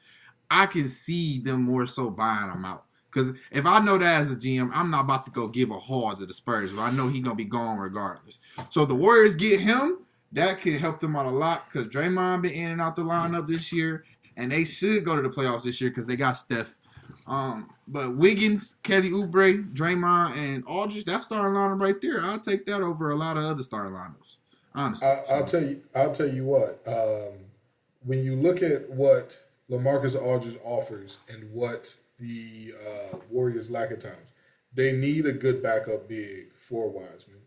I 0.50 0.66
can 0.66 0.88
see 0.88 1.38
them 1.38 1.62
more 1.62 1.86
so 1.86 2.10
buying 2.10 2.50
him 2.50 2.64
out. 2.64 2.84
Because 3.10 3.32
if 3.50 3.64
I 3.66 3.80
know 3.80 3.96
that 3.98 4.20
as 4.20 4.30
a 4.30 4.36
GM, 4.36 4.70
I'm 4.74 4.90
not 4.90 5.04
about 5.04 5.24
to 5.24 5.30
go 5.30 5.48
give 5.48 5.70
a 5.70 5.78
haul 5.78 6.14
to 6.14 6.26
the 6.26 6.34
Spurs. 6.34 6.72
But 6.72 6.82
I 6.82 6.90
know 6.90 7.08
he's 7.08 7.22
gonna 7.22 7.34
be 7.34 7.44
gone 7.44 7.78
regardless. 7.78 8.38
So 8.70 8.84
the 8.84 8.94
Warriors 8.94 9.34
get 9.34 9.60
him, 9.60 9.98
that 10.32 10.60
could 10.60 10.74
help 10.74 11.00
them 11.00 11.16
out 11.16 11.26
a 11.26 11.30
lot. 11.30 11.64
Because 11.66 11.88
Draymond 11.88 12.42
been 12.42 12.52
in 12.52 12.70
and 12.72 12.80
out 12.80 12.96
the 12.96 13.02
lineup 13.02 13.48
this 13.48 13.72
year, 13.72 14.04
and 14.36 14.52
they 14.52 14.64
should 14.64 15.04
go 15.04 15.16
to 15.16 15.22
the 15.22 15.30
playoffs 15.30 15.64
this 15.64 15.80
year 15.80 15.90
because 15.90 16.06
they 16.06 16.16
got 16.16 16.32
Steph. 16.36 16.74
Um, 17.26 17.70
but 17.86 18.16
Wiggins, 18.16 18.76
Kelly 18.82 19.10
Oubre, 19.10 19.72
Draymond, 19.74 20.36
and 20.36 20.64
Aldridge, 20.66 21.04
that 21.06 21.24
starting 21.24 21.56
lineup 21.56 21.80
right 21.80 22.00
there, 22.00 22.20
I'll 22.20 22.38
take 22.38 22.66
that 22.66 22.80
over 22.82 23.10
a 23.10 23.16
lot 23.16 23.36
of 23.36 23.44
other 23.44 23.62
starting 23.62 23.92
lineups. 23.92 24.36
Honestly, 24.74 25.06
I, 25.06 25.22
I'll 25.30 25.44
tell 25.44 25.62
you. 25.62 25.82
I'll 25.94 26.12
tell 26.12 26.28
you 26.28 26.44
what. 26.44 26.80
Um, 26.86 27.46
when 28.04 28.24
you 28.24 28.36
look 28.36 28.62
at 28.62 28.88
what 28.90 29.42
Lamarcus 29.70 30.20
Aldridge 30.20 30.58
offers 30.64 31.18
and 31.28 31.52
what 31.52 31.94
the 32.18 32.72
uh, 32.86 33.18
Warriors 33.30 33.70
lack 33.70 33.90
at 33.90 34.00
times, 34.00 34.32
they 34.74 34.92
need 34.92 35.26
a 35.26 35.32
good 35.32 35.62
backup 35.62 36.08
big 36.08 36.52
for 36.54 36.88
Wiseman. 36.88 37.40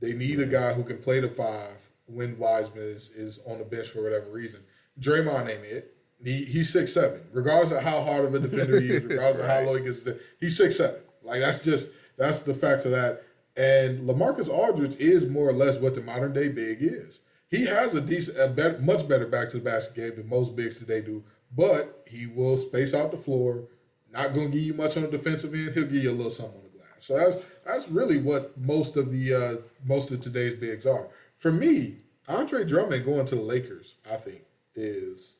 They 0.00 0.12
need 0.12 0.40
a 0.40 0.46
guy 0.46 0.74
who 0.74 0.84
can 0.84 0.98
play 0.98 1.20
the 1.20 1.28
five 1.28 1.90
when 2.06 2.38
Wiseman 2.38 2.82
is, 2.82 3.10
is 3.10 3.40
on 3.46 3.58
the 3.58 3.64
bench 3.64 3.88
for 3.88 4.02
whatever 4.02 4.30
reason. 4.30 4.60
Draymond 5.00 5.50
ain't 5.50 5.64
it. 5.64 5.94
He, 6.22 6.44
he's 6.44 6.72
six 6.72 6.92
seven. 6.92 7.20
Regardless 7.32 7.72
of 7.72 7.84
how 7.84 8.02
hard 8.02 8.24
of 8.24 8.34
a 8.34 8.40
defender 8.40 8.80
he 8.80 8.90
is, 8.90 9.04
regardless 9.04 9.38
of 9.38 9.48
how 9.48 9.60
low 9.60 9.76
he 9.76 9.84
gets, 9.84 10.02
to, 10.02 10.18
he's 10.40 10.56
six 10.56 10.76
seven. 10.76 11.00
Like 11.22 11.40
that's 11.40 11.62
just 11.62 11.92
that's 12.16 12.42
the 12.42 12.54
facts 12.54 12.84
of 12.84 12.92
that. 12.92 13.22
And 13.56 14.08
Lamarcus 14.08 14.48
Aldridge 14.48 14.96
is 14.96 15.26
more 15.26 15.48
or 15.48 15.52
less 15.52 15.78
what 15.78 15.94
the 15.94 16.00
modern 16.00 16.32
day 16.32 16.48
big 16.48 16.78
is. 16.80 17.20
He 17.50 17.66
has 17.66 17.94
a 17.94 18.00
decent, 18.00 18.38
a 18.38 18.48
better, 18.48 18.78
much 18.78 19.08
better 19.08 19.26
back 19.26 19.48
to 19.50 19.58
the 19.58 19.64
basket 19.64 19.96
game 19.96 20.16
than 20.16 20.28
most 20.28 20.54
bigs 20.54 20.78
today 20.78 21.00
do. 21.00 21.24
But 21.56 22.02
he 22.06 22.26
will 22.26 22.56
space 22.56 22.94
out 22.94 23.10
the 23.10 23.16
floor. 23.16 23.64
Not 24.10 24.34
going 24.34 24.50
to 24.50 24.56
give 24.56 24.66
you 24.66 24.74
much 24.74 24.96
on 24.96 25.04
the 25.04 25.08
defensive 25.08 25.52
end. 25.54 25.74
He'll 25.74 25.84
give 25.84 26.04
you 26.04 26.10
a 26.10 26.12
little 26.12 26.30
something 26.30 26.58
on 26.58 26.64
the 26.64 26.78
glass. 26.78 26.96
So 27.00 27.18
that's 27.18 27.36
that's 27.64 27.88
really 27.88 28.18
what 28.18 28.56
most 28.58 28.96
of 28.96 29.10
the 29.10 29.34
uh, 29.34 29.62
most 29.86 30.10
of 30.10 30.20
today's 30.20 30.54
bigs 30.54 30.86
are. 30.86 31.08
For 31.36 31.52
me, 31.52 31.98
Andre 32.28 32.64
Drummond 32.64 33.04
going 33.04 33.26
to 33.26 33.34
the 33.36 33.42
Lakers, 33.42 33.96
I 34.10 34.16
think, 34.16 34.42
is 34.74 35.38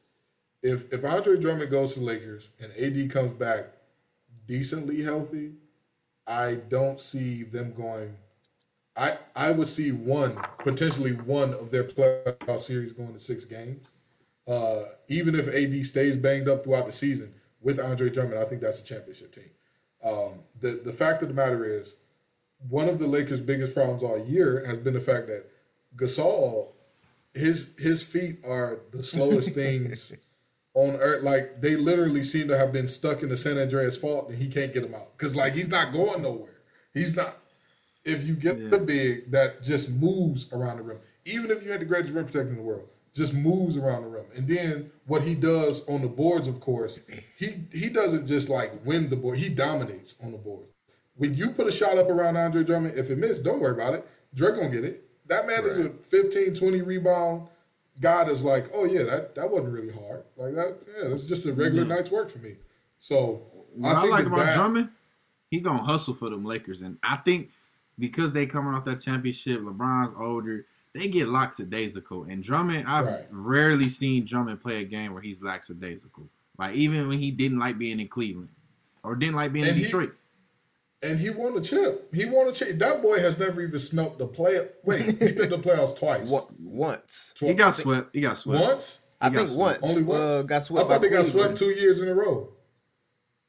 if 0.63 0.93
if 0.93 1.05
Andre 1.05 1.39
Drummond 1.39 1.71
goes 1.71 1.95
to 1.95 2.01
the 2.01 2.07
Lakers 2.07 2.51
and 2.61 2.73
AD 2.73 3.11
comes 3.11 3.33
back 3.33 3.67
decently 4.47 5.03
healthy, 5.03 5.53
I 6.27 6.57
don't 6.69 7.01
see 7.01 7.43
them 7.45 7.73
going. 7.75 8.17
I 8.97 9.19
I 9.37 9.53
would 9.53 9.69
see 9.69 9.93
one 9.93 10.39
potentially 10.59 11.13
one 11.13 11.55
of 11.55 11.71
their 11.71 11.85
playoff 11.85 12.61
series 12.61 12.93
going 12.93 13.13
to 13.13 13.19
six 13.19 13.45
games. 13.45 13.87
Uh, 14.49 14.85
even 15.09 15.35
if 15.35 15.47
AD 15.49 15.85
stays 15.85 16.17
banged 16.17 16.49
up 16.49 16.65
throughout 16.65 16.87
the 16.87 16.93
season 16.93 17.35
with 17.61 17.79
Andre 17.79 18.09
Drummond, 18.09 18.39
I 18.39 18.45
think 18.45 18.63
that's 18.63 18.81
a 18.81 18.85
championship 18.85 19.33
team. 19.35 19.51
Um, 20.03 20.41
the 20.59 20.81
the 20.85 20.93
fact 20.93 21.23
of 21.23 21.29
the 21.29 21.35
matter 21.35 21.65
is, 21.65 21.97
one 22.69 22.89
of 22.89 22.99
the 22.99 23.07
Lakers' 23.07 23.41
biggest 23.41 23.75
problems 23.75 24.03
all 24.03 24.19
year 24.25 24.65
has 24.67 24.79
been 24.79 24.95
the 24.95 25.01
fact 25.01 25.27
that 25.27 25.45
Gasol, 25.97 26.69
his 27.35 27.75
his 27.79 28.03
feet 28.03 28.39
are 28.47 28.81
the 28.91 29.03
slowest 29.03 29.55
things 29.55 30.15
on 30.75 30.97
earth. 30.97 31.23
Like 31.23 31.61
they 31.61 31.77
literally 31.77 32.23
seem 32.23 32.49
to 32.49 32.57
have 32.57 32.73
been 32.73 32.89
stuck 32.89 33.23
in 33.23 33.29
the 33.29 33.37
San 33.37 33.59
Andreas 33.59 33.97
fault, 33.99 34.31
and 34.31 34.39
he 34.39 34.49
can't 34.49 34.73
get 34.73 34.83
them 34.83 34.95
out 34.95 35.17
because 35.17 35.37
like 35.37 35.53
he's 35.53 35.69
not 35.69 35.93
going 35.93 36.23
nowhere. 36.23 36.59
He's 36.95 37.17
not. 37.17 37.37
If 38.05 38.27
you 38.27 38.35
get 38.35 38.59
Yeah. 38.59 38.69
the 38.71 38.79
big 38.79 39.31
that 39.33 39.63
just 39.63 39.91
moves 39.91 40.51
around 40.53 40.79
the 40.79 40.85
rim, 40.85 40.99
even 41.27 41.51
if 41.51 41.63
you 41.65 41.71
had 41.73 41.81
the 41.81 41.85
greatest 41.85 42.15
rim 42.15 42.25
protector 42.25 42.49
in 42.49 42.57
the 42.57 42.63
world, 42.63 42.89
just 43.15 43.35
moves 43.35 43.77
around 43.77 44.03
the 44.03 44.09
rim. 44.09 44.27
And 44.37 44.47
then 44.47 44.91
what 45.07 45.23
he 45.23 45.35
does 45.35 45.87
on 45.89 46.03
the 46.03 46.09
boards, 46.09 46.47
of 46.47 46.61
course, 46.61 47.01
he 47.37 47.65
he 47.73 47.89
doesn't 47.89 48.27
just 48.27 48.49
like 48.49 48.73
win 48.85 49.09
the 49.09 49.17
board; 49.17 49.39
he 49.39 49.49
dominates 49.49 50.15
on 50.23 50.33
the 50.33 50.39
board. 50.39 50.67
When 51.17 51.35
you 51.35 51.51
put 51.51 51.67
a 51.67 51.73
shot 51.73 51.99
up 51.99 52.09
around 52.09 52.37
Andre 52.37 52.63
Drummond, 52.63 52.97
if 52.97 53.11
it 53.11 53.19
missed, 53.19 53.45
don't 53.45 53.61
worry 53.61 53.75
about 53.75 53.95
it. 53.95 54.09
Dre 54.35 54.53
gonna 54.53 54.69
get 54.69 54.85
it. 54.85 55.05
That 55.27 55.47
man 55.47 55.65
is 55.65 55.79
a 55.79 55.91
15, 55.91 56.55
20 56.55 56.83
rebound 56.83 57.49
guy 58.01 58.25
that's 58.25 58.45
like, 58.45 58.71
oh 58.73 58.85
yeah, 58.85 59.03
that, 59.03 59.35
that 59.35 59.51
wasn't 59.51 59.73
really 59.73 59.93
hard. 59.93 60.25
Like 60.37 60.55
that, 60.55 60.79
yeah, 60.97 61.09
that's 61.09 61.25
just 61.25 61.47
a 61.47 61.53
regular 61.53 61.83
mm-hmm. 61.83 61.91
night's 61.91 62.11
work 62.11 62.31
for 62.31 62.39
me. 62.39 62.57
So 62.99 63.43
What 63.75 63.97
I, 63.97 64.07
I 64.07 64.09
like 64.09 64.27
about 64.27 64.39
that, 64.39 64.57
Drummond, 64.57 64.91
he 65.51 65.61
gonna 65.61 65.83
hustle 65.83 66.15
for 66.15 66.31
them 66.31 66.45
Lakers, 66.45 66.81
and 66.81 66.99
I 67.03 67.17
think 67.17 67.51
because 67.99 68.33
they 68.33 68.47
coming 68.47 68.75
off 68.75 68.85
that 68.85 69.01
championship, 69.01 69.61
LeBron's 69.61 70.15
older, 70.19 70.67
they 70.99 71.09
get 71.09 71.29
lackadaisical. 71.29 72.25
And 72.25 72.43
Drummond, 72.43 72.87
I've 72.87 73.07
Right. 73.07 73.27
rarely 73.31 73.89
seen 73.89 74.25
Drummond 74.25 74.61
play 74.61 74.81
a 74.81 74.85
game 74.85 75.13
where 75.13 75.23
he's 75.23 75.43
lackadaisical. 75.43 76.29
Like 76.59 76.75
even 76.75 77.09
when 77.09 77.19
he 77.19 77.31
didn't 77.31 77.59
like 77.59 77.79
being 77.79 78.01
in 78.01 78.09
Cleveland 78.09 78.49
or 79.03 79.15
didn't 79.17 79.37
like 79.37 79.53
being 79.53 79.65
And 79.65 79.73
in 79.75 79.79
he- 79.79 79.85
Detroit. 79.85 80.15
and 81.03 81.21
he 81.21 81.31
won 81.31 81.57
a 81.57 81.61
chip. 81.61 82.13
He 82.13 82.25
won 82.25 82.49
a 82.49 82.53
chip. 82.53 82.79
That 82.79 83.01
boy 83.03 83.21
has 83.21 83.39
never 83.39 83.61
even 83.63 83.79
smelt 83.79 84.19
the 84.19 84.27
play. 84.27 84.69
Wait, 84.85 85.03
he 85.05 85.33
been 85.33 85.51
the 85.51 85.59
playoffs 85.59 85.97
twice. 85.97 86.29
What, 86.31 86.49
once. 86.61 87.33
Tw- 87.37 87.43
He 87.43 87.55
got 87.55 87.75
swept. 87.77 88.15
He 88.15 88.21
got 88.21 88.37
swept. 88.39 88.61
once. 88.61 89.01
I 89.21 89.29
He 89.29 89.35
got 89.35 89.39
think 89.41 89.51
swept. 89.51 89.83
once. 89.83 89.93
Only 89.93 90.03
once. 90.03 90.21
Uh, 90.21 90.43
got 90.43 90.57
I 90.57 90.65
thought 90.65 90.89
by 90.89 90.99
they 90.99 91.09
got 91.11 91.23
Cleveland. 91.25 91.31
swept 91.31 91.59
two 91.59 91.71
years 91.81 92.01
in 92.01 92.09
a 92.09 92.15
row. 92.15 92.49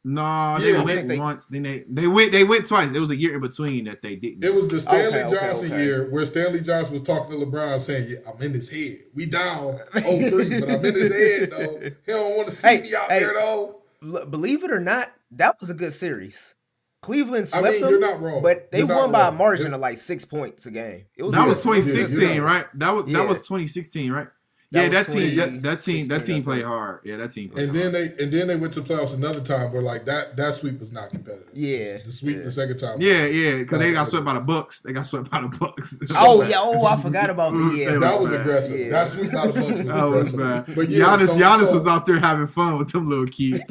No, 0.06 0.58
they 0.60 0.72
Yeah, 0.72 0.84
went 0.84 1.08
they- 1.10 1.20
once. 1.20 1.46
Then 1.48 1.64
they 1.64 1.84
they 1.90 2.08
went 2.08 2.32
they 2.32 2.46
went 2.46 2.68
twice. 2.68 2.90
There 2.92 3.02
was 3.02 3.10
a 3.10 3.16
year 3.18 3.36
in 3.36 3.42
between 3.42 3.84
that 3.86 4.02
they 4.02 4.16
didn't. 4.16 4.44
It 4.44 4.54
was 4.56 4.68
the 4.70 4.80
Stanley 4.80 5.08
Okay, 5.20 5.24
okay, 5.26 5.36
Johnson 5.48 5.72
okay. 5.74 5.84
year 5.84 6.10
where 6.10 6.26
Stanley 6.26 6.62
Johnson 6.62 6.94
was 6.94 7.02
talking 7.04 7.38
to 7.38 7.46
LeBron 7.46 7.80
saying, 7.80 8.08
yeah, 8.10 8.32
I'm 8.32 8.42
in 8.42 8.54
his 8.54 8.70
head. 8.70 8.98
We 9.14 9.26
down 9.26 9.78
0-3, 9.94 10.60
but 10.62 10.70
I'm 10.70 10.86
in 10.86 10.94
his 10.96 11.14
head, 11.14 11.52
though. 11.52 11.80
He 11.82 11.92
don't 12.08 12.38
want 12.38 12.48
to 12.50 12.56
see 12.56 12.68
Hey, 12.68 12.82
me 12.82 12.96
out 12.96 13.12
hey. 13.12 13.20
there, 13.20 13.34
though. 13.34 13.82
Believe 14.30 14.64
it 14.64 14.72
or 14.72 14.80
not, 14.80 15.12
that 15.32 15.56
was 15.60 15.70
a 15.70 15.74
good 15.74 15.94
series. 15.94 16.56
Cleveland 17.02 17.50
I 17.54 17.60
swept 17.60 17.74
mean, 17.74 17.82
them, 17.82 17.90
you're 17.92 18.00
not 18.00 18.22
wrong. 18.22 18.42
but 18.42 18.72
they 18.72 18.80
You're 18.80 18.88
won 18.88 19.12
by 19.12 19.28
a 19.28 19.32
margin 19.32 19.68
It- 19.68 19.74
of 19.74 19.80
like 19.82 19.98
six 19.98 20.24
points 20.26 20.66
a 20.66 20.72
game. 20.72 21.06
It 21.18 21.24
was 21.24 21.34
that 21.34 21.46
was 21.48 21.66
Yeah, 21.66 21.72
yeah, 21.74 21.82
2016, 21.82 22.42
right? 22.42 22.66
That 22.76 22.92
was 22.96 23.06
Yeah. 23.08 23.18
that 23.20 23.28
was 23.28 23.40
2016, 23.40 24.12
right? 24.12 24.28
That 24.72 24.84
yeah, 24.84 24.90
that 24.90 25.10
team, 25.10 25.36
that, 25.38 25.64
that 25.64 25.82
team, 25.82 26.08
that 26.10 26.24
team 26.26 26.44
played 26.44 26.58
think. 26.58 26.68
hard. 26.68 27.00
Yeah, 27.04 27.18
that 27.18 27.32
team 27.32 27.50
played 27.50 27.70
And 27.70 27.76
hard. 27.76 27.92
then 27.92 28.16
they 28.18 28.24
and 28.24 28.32
then 28.32 28.48
they 28.48 28.56
went 28.56 28.72
to 28.74 28.82
playoffs 28.82 29.16
another 29.16 29.42
time 29.42 29.72
where 29.74 29.82
like 29.82 30.06
that 30.06 30.36
that 30.38 30.54
sweep 30.54 30.80
was 30.80 30.92
not 30.92 31.10
competitive. 31.10 31.48
Yeah, 31.54 31.98
the 32.06 32.12
sweep 32.12 32.38
yeah. 32.38 32.44
the 32.44 32.52
second 32.52 32.78
time. 32.78 33.02
Yeah, 33.02 33.26
yeah, 33.26 33.58
because 33.58 33.80
they 33.80 33.94
got 33.94 34.08
swept 34.08 34.26
by 34.28 34.36
the 34.36 34.42
Bucks. 34.42 34.82
They 34.82 34.94
got 34.94 35.08
swept 35.08 35.32
by 35.32 35.42
the 35.42 35.48
Bucks. 35.48 35.98
Oh 36.16 36.44
yeah, 36.44 36.58
oh 36.60 36.86
I 36.86 37.02
forgot 37.02 37.32
about 37.32 37.54
the 37.54 37.76
yeah. 37.76 37.98
that 38.00 38.20
was 38.20 38.30
bad. 38.30 38.42
aggressive. 38.42 38.80
Yeah. 38.80 38.90
That 38.90 39.08
sweep 39.08 39.32
by 39.32 39.48
the 39.48 39.54
Bucks 39.54 39.72
was 39.72 39.84
That 39.86 40.04
was 40.06 40.34
aggressive. 40.36 40.66
bad. 40.68 40.76
But 40.76 40.90
yeah, 40.90 41.06
Giannis, 41.06 41.28
so- 41.30 41.38
Giannis 41.40 41.66
so- 41.66 41.74
was 41.74 41.88
out 41.88 42.06
there 42.06 42.20
having 42.20 42.46
fun 42.48 42.78
with 42.78 42.92
them 42.92 43.10
little 43.10 43.26
kids. 43.26 43.62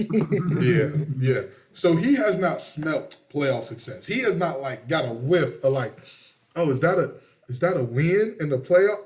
yeah, 0.60 0.88
yeah. 1.20 1.42
So 1.74 1.94
he 1.94 2.16
has 2.16 2.38
not 2.38 2.60
smelt 2.60 3.18
playoff 3.32 3.64
success. 3.64 4.04
He 4.06 4.18
has 4.22 4.34
not 4.34 4.60
like 4.60 4.88
got 4.88 5.04
a 5.08 5.12
whiff 5.12 5.62
of 5.62 5.72
like, 5.72 5.96
oh, 6.56 6.68
is 6.70 6.80
that 6.80 6.98
a 6.98 7.12
is 7.48 7.60
that 7.60 7.76
a 7.76 7.84
win 7.84 8.36
in 8.40 8.48
the 8.48 8.58
playoff? 8.58 9.04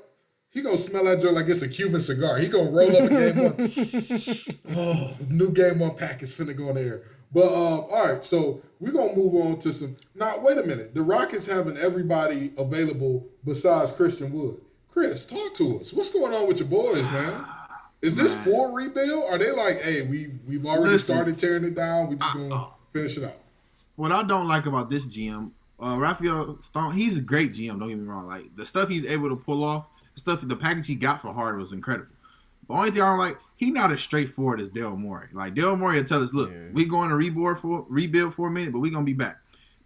He 0.53 0.61
gonna 0.61 0.77
smell 0.77 1.05
that 1.05 1.19
joint 1.19 1.33
like 1.33 1.47
it's 1.47 1.63
a 1.63 1.67
Cuban 1.67 1.99
cigar. 1.99 2.37
He 2.37 2.47
gonna 2.47 2.69
roll 2.69 2.95
up 2.95 3.03
a 3.03 3.09
game 3.09 3.43
one. 3.43 3.71
Oh, 4.75 5.15
new 5.27 5.49
game 5.49 5.79
one 5.79 5.95
pack 5.95 6.21
is 6.21 6.33
finna 6.35 6.55
go 6.55 6.69
in 6.69 6.75
there. 6.75 7.03
But 7.33 7.47
um, 7.47 7.87
all 7.91 8.07
right, 8.07 8.23
so 8.23 8.61
we're 8.79 8.91
gonna 8.91 9.15
move 9.15 9.33
on 9.33 9.59
to 9.59 9.73
some. 9.73 9.97
Now, 10.13 10.35
wait 10.39 10.59
a 10.59 10.63
minute. 10.63 10.93
The 10.93 11.01
Rockets 11.01 11.47
having 11.47 11.77
everybody 11.77 12.51
available 12.57 13.27
besides 13.43 13.91
Christian 13.91 14.31
Wood. 14.31 14.61
Chris, 14.91 15.25
talk 15.25 15.55
to 15.55 15.79
us. 15.79 15.91
What's 15.91 16.13
going 16.13 16.33
on 16.33 16.47
with 16.47 16.59
your 16.59 16.69
boys, 16.69 17.09
man? 17.11 17.45
Is 18.03 18.15
this 18.15 18.35
full 18.35 18.71
rebuild? 18.71 19.23
Are 19.31 19.39
they 19.39 19.51
like, 19.51 19.81
hey, 19.81 20.03
we 20.03 20.29
we've 20.45 20.65
already 20.65 20.91
Listen. 20.91 21.15
started 21.15 21.39
tearing 21.39 21.63
it 21.63 21.73
down. 21.73 22.09
We 22.09 22.15
just 22.17 22.33
gonna 22.33 22.53
oh. 22.53 22.73
finish 22.91 23.17
it 23.17 23.23
out. 23.23 23.37
what 23.95 24.11
I 24.11 24.21
don't 24.21 24.47
like 24.47 24.67
about 24.67 24.91
this 24.91 25.07
GM, 25.07 25.49
uh, 25.81 25.97
Rafael 25.97 26.59
Stone, 26.59 26.93
he's 26.93 27.17
a 27.17 27.21
great 27.21 27.53
GM. 27.53 27.79
Don't 27.79 27.89
get 27.89 27.97
me 27.97 28.07
wrong. 28.07 28.27
Like 28.27 28.55
the 28.55 28.67
stuff 28.67 28.89
he's 28.89 29.05
able 29.05 29.29
to 29.29 29.35
pull 29.35 29.63
off, 29.63 29.87
the 30.13 30.19
stuff, 30.19 30.47
the 30.47 30.55
package 30.55 30.87
he 30.87 30.95
got 30.95 31.21
for 31.21 31.33
Harden 31.33 31.61
was 31.61 31.71
incredible. 31.71 32.13
The 32.67 32.73
only 32.73 32.91
thing 32.91 33.01
I 33.01 33.09
don't 33.09 33.19
like, 33.19 33.37
he 33.55 33.71
not 33.71 33.91
as 33.91 34.01
straightforward 34.01 34.61
as 34.61 34.69
Daryl 34.69 34.97
Morey. 34.97 35.27
Like 35.33 35.53
Daryl 35.53 35.77
Morey 35.77 35.97
will 35.97 36.05
tell 36.05 36.23
us, 36.23 36.33
look, 36.33 36.51
we 36.73 36.85
going 36.85 37.09
to 37.09 37.15
rebuild 37.15 37.59
for 37.59 37.85
rebuild 37.89 38.33
for 38.33 38.47
a 38.47 38.51
minute, 38.51 38.73
but 38.73 38.79
we 38.79 38.89
gonna 38.89 39.05
be 39.05 39.13
back. 39.13 39.39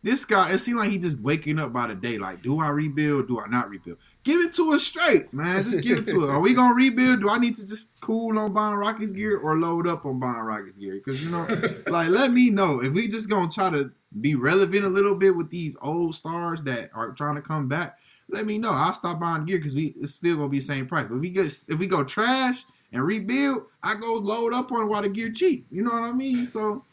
This 0.03 0.25
guy, 0.25 0.51
it 0.51 0.59
seems 0.59 0.77
like 0.77 0.91
he 0.91 0.99
just 0.99 1.19
waking 1.19 1.59
up 1.59 1.73
by 1.73 1.87
the 1.87 1.95
day. 1.95 2.17
Like, 2.17 2.41
do 2.43 2.61
I 2.61 2.69
rebuild? 2.69 3.27
Do 3.27 3.39
I 3.39 3.47
not 3.47 3.69
rebuild? 3.69 3.97
Give 4.23 4.39
it 4.41 4.53
to 4.53 4.71
us 4.73 4.83
straight, 4.83 5.33
man. 5.33 5.63
Just 5.63 5.81
give 5.81 5.99
it 5.99 6.07
to 6.07 6.23
us. 6.23 6.29
Are 6.29 6.39
we 6.39 6.53
gonna 6.53 6.75
rebuild? 6.75 7.21
Do 7.21 7.29
I 7.29 7.39
need 7.39 7.55
to 7.57 7.65
just 7.65 7.99
cool 7.99 8.37
on 8.37 8.53
buying 8.53 8.75
Rockets 8.75 9.11
gear 9.11 9.37
or 9.37 9.57
load 9.57 9.87
up 9.87 10.05
on 10.05 10.19
buying 10.19 10.43
Rockets 10.43 10.77
gear? 10.77 10.93
Because 10.93 11.23
you 11.23 11.31
know, 11.31 11.47
like, 11.89 12.09
let 12.09 12.31
me 12.31 12.49
know 12.49 12.81
if 12.81 12.93
we 12.93 13.07
just 13.07 13.29
gonna 13.29 13.49
try 13.49 13.69
to 13.71 13.91
be 14.21 14.35
relevant 14.35 14.85
a 14.85 14.89
little 14.89 15.15
bit 15.15 15.35
with 15.35 15.49
these 15.49 15.75
old 15.81 16.15
stars 16.15 16.61
that 16.63 16.89
are 16.93 17.11
trying 17.11 17.35
to 17.35 17.41
come 17.41 17.67
back. 17.67 17.97
Let 18.29 18.45
me 18.45 18.57
know. 18.57 18.71
I'll 18.71 18.93
stop 18.93 19.19
buying 19.19 19.45
gear 19.45 19.57
because 19.57 19.75
we 19.75 19.95
it's 19.99 20.15
still 20.15 20.35
gonna 20.35 20.49
be 20.49 20.59
the 20.59 20.65
same 20.65 20.85
price. 20.85 21.07
But 21.07 21.15
if 21.15 21.21
we 21.21 21.29
get 21.29 21.45
if 21.45 21.77
we 21.79 21.87
go 21.87 22.03
trash 22.03 22.65
and 22.91 23.03
rebuild, 23.03 23.63
I 23.81 23.95
go 23.95 24.13
load 24.15 24.53
up 24.53 24.71
on 24.71 24.89
while 24.89 25.01
the 25.01 25.09
gear 25.09 25.31
cheap. 25.31 25.67
You 25.71 25.83
know 25.83 25.91
what 25.91 26.03
I 26.03 26.11
mean? 26.11 26.45
So 26.45 26.83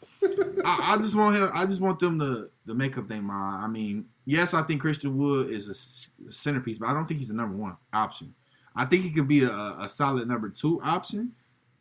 I, 0.63 0.93
I 0.93 0.97
just 0.97 1.15
want 1.15 1.35
him. 1.35 1.51
I 1.53 1.65
just 1.65 1.81
want 1.81 1.99
them 1.99 2.19
to 2.19 2.49
to 2.67 2.73
make 2.73 2.97
up 2.97 3.07
their 3.07 3.21
mind. 3.21 3.63
I 3.63 3.67
mean, 3.67 4.05
yes, 4.25 4.53
I 4.53 4.63
think 4.63 4.81
Christian 4.81 5.17
Wood 5.17 5.49
is 5.49 5.69
a 5.69 6.31
centerpiece, 6.31 6.77
but 6.79 6.87
I 6.89 6.93
don't 6.93 7.05
think 7.05 7.19
he's 7.19 7.27
the 7.29 7.35
number 7.35 7.55
one 7.57 7.75
option. 7.93 8.33
I 8.75 8.85
think 8.85 9.03
he 9.03 9.11
could 9.11 9.27
be 9.27 9.43
a, 9.43 9.51
a 9.79 9.87
solid 9.89 10.27
number 10.27 10.49
two 10.49 10.81
option. 10.81 11.33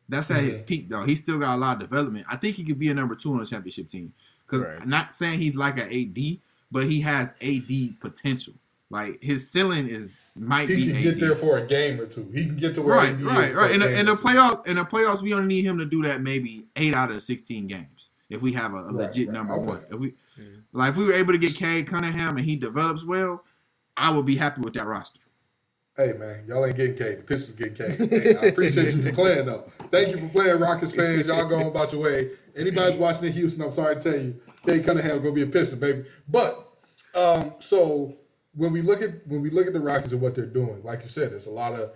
That's 0.08 0.30
at 0.30 0.44
his 0.44 0.60
peak, 0.60 0.90
though. 0.90 1.02
He's 1.04 1.20
still 1.20 1.38
got 1.38 1.56
a 1.56 1.58
lot 1.58 1.76
of 1.82 1.88
development. 1.88 2.26
I 2.28 2.36
think 2.36 2.56
he 2.56 2.64
could 2.64 2.78
be 2.78 2.90
a 2.90 2.94
number 2.94 3.14
two 3.14 3.32
on 3.32 3.40
a 3.40 3.46
championship 3.46 3.88
team. 3.88 4.12
Because 4.46 4.66
Right. 4.66 4.82
I'm 4.82 4.90
not 4.90 5.14
saying 5.14 5.40
he's 5.40 5.56
like 5.56 5.78
an 5.78 5.90
AD, 5.90 6.38
but 6.70 6.84
he 6.84 7.00
has 7.00 7.32
AD 7.40 7.98
potential. 8.00 8.52
Like 8.90 9.22
his 9.22 9.50
ceiling 9.50 9.88
is 9.88 10.12
might 10.36 10.68
He 10.68 10.76
be 10.76 10.86
can 10.88 10.96
AD. 10.96 11.02
get 11.02 11.20
there 11.20 11.34
for 11.34 11.58
a 11.58 11.66
game 11.66 12.00
or 12.00 12.06
two. 12.06 12.30
He 12.34 12.46
can 12.46 12.56
get 12.56 12.74
to 12.76 12.82
where 12.82 12.96
Right, 12.96 13.08
he 13.16 13.22
is 13.22 13.22
right, 13.24 13.52
for 13.52 13.58
right. 13.58 13.70
a 13.70 13.74
In 13.74 13.80
the, 13.80 14.00
in 14.00 14.06
the 14.06 14.14
playoffs, 14.14 14.66
in 14.66 14.76
the 14.76 14.84
playoffs, 14.84 15.22
we 15.22 15.34
only 15.34 15.48
need 15.48 15.64
him 15.64 15.78
to 15.78 15.84
do 15.84 16.02
that 16.02 16.20
maybe 16.22 16.66
eight 16.76 16.94
out 16.94 17.10
of 17.10 17.20
sixteen 17.22 17.66
games 17.66 18.10
if 18.30 18.42
we 18.42 18.52
have 18.52 18.74
a, 18.74 18.78
a 18.78 18.92
Right, 18.92 19.08
legit 19.08 19.28
right. 19.28 19.34
number 19.34 19.54
Okay. 19.54 19.66
one. 19.66 19.80
If 19.90 19.98
we 20.00 20.14
like, 20.72 20.90
if 20.92 20.96
we 20.96 21.04
were 21.04 21.12
able 21.14 21.32
to 21.32 21.38
get 21.38 21.54
Cade 21.56 21.86
Cunningham 21.86 22.36
and 22.36 22.44
he 22.46 22.56
develops 22.56 23.04
well, 23.04 23.44
I 23.96 24.10
would 24.10 24.26
be 24.26 24.36
happy 24.36 24.60
with 24.60 24.74
that 24.74 24.86
roster. 24.86 25.20
Hey 25.96 26.12
man, 26.18 26.44
y'all 26.48 26.66
ain't 26.66 26.76
getting 26.76 26.96
Cade. 26.96 27.18
The 27.18 27.22
Pistons 27.22 27.56
getting 27.56 27.74
Cade. 27.76 28.10
Hey, 28.22 28.36
I 28.36 28.46
appreciate 28.46 28.94
you 28.94 29.02
for 29.02 29.12
playing 29.12 29.46
though. 29.46 29.70
Thank 29.90 30.08
you 30.08 30.18
for 30.18 30.28
playing, 30.28 30.60
Rockets 30.60 30.94
fans. 30.94 31.26
Y'all 31.28 31.48
going 31.48 31.68
about 31.68 31.92
your 31.92 32.02
way. 32.02 32.30
Anybody's 32.56 32.96
watching 32.96 33.28
in 33.28 33.32
Houston, 33.34 33.64
I'm 33.64 33.72
sorry 33.72 33.96
to 33.96 34.00
tell 34.00 34.20
you, 34.20 34.40
Cade 34.66 34.84
Cunningham 34.84 35.18
gonna 35.18 35.32
be 35.32 35.42
a 35.42 35.46
Piston, 35.46 35.78
baby. 35.80 36.04
But 36.28 36.58
um, 37.16 37.54
so 37.60 38.12
when 38.56 38.72
we 38.72 38.82
look 38.82 39.02
at 39.02 39.26
when 39.26 39.42
we 39.42 39.50
look 39.50 39.66
at 39.66 39.72
the 39.72 39.80
Rockets 39.80 40.12
and 40.12 40.20
what 40.20 40.34
they're 40.34 40.46
doing, 40.46 40.82
like 40.82 41.02
you 41.02 41.08
said, 41.08 41.32
there's 41.32 41.46
a 41.46 41.50
lot 41.50 41.72
of 41.74 41.90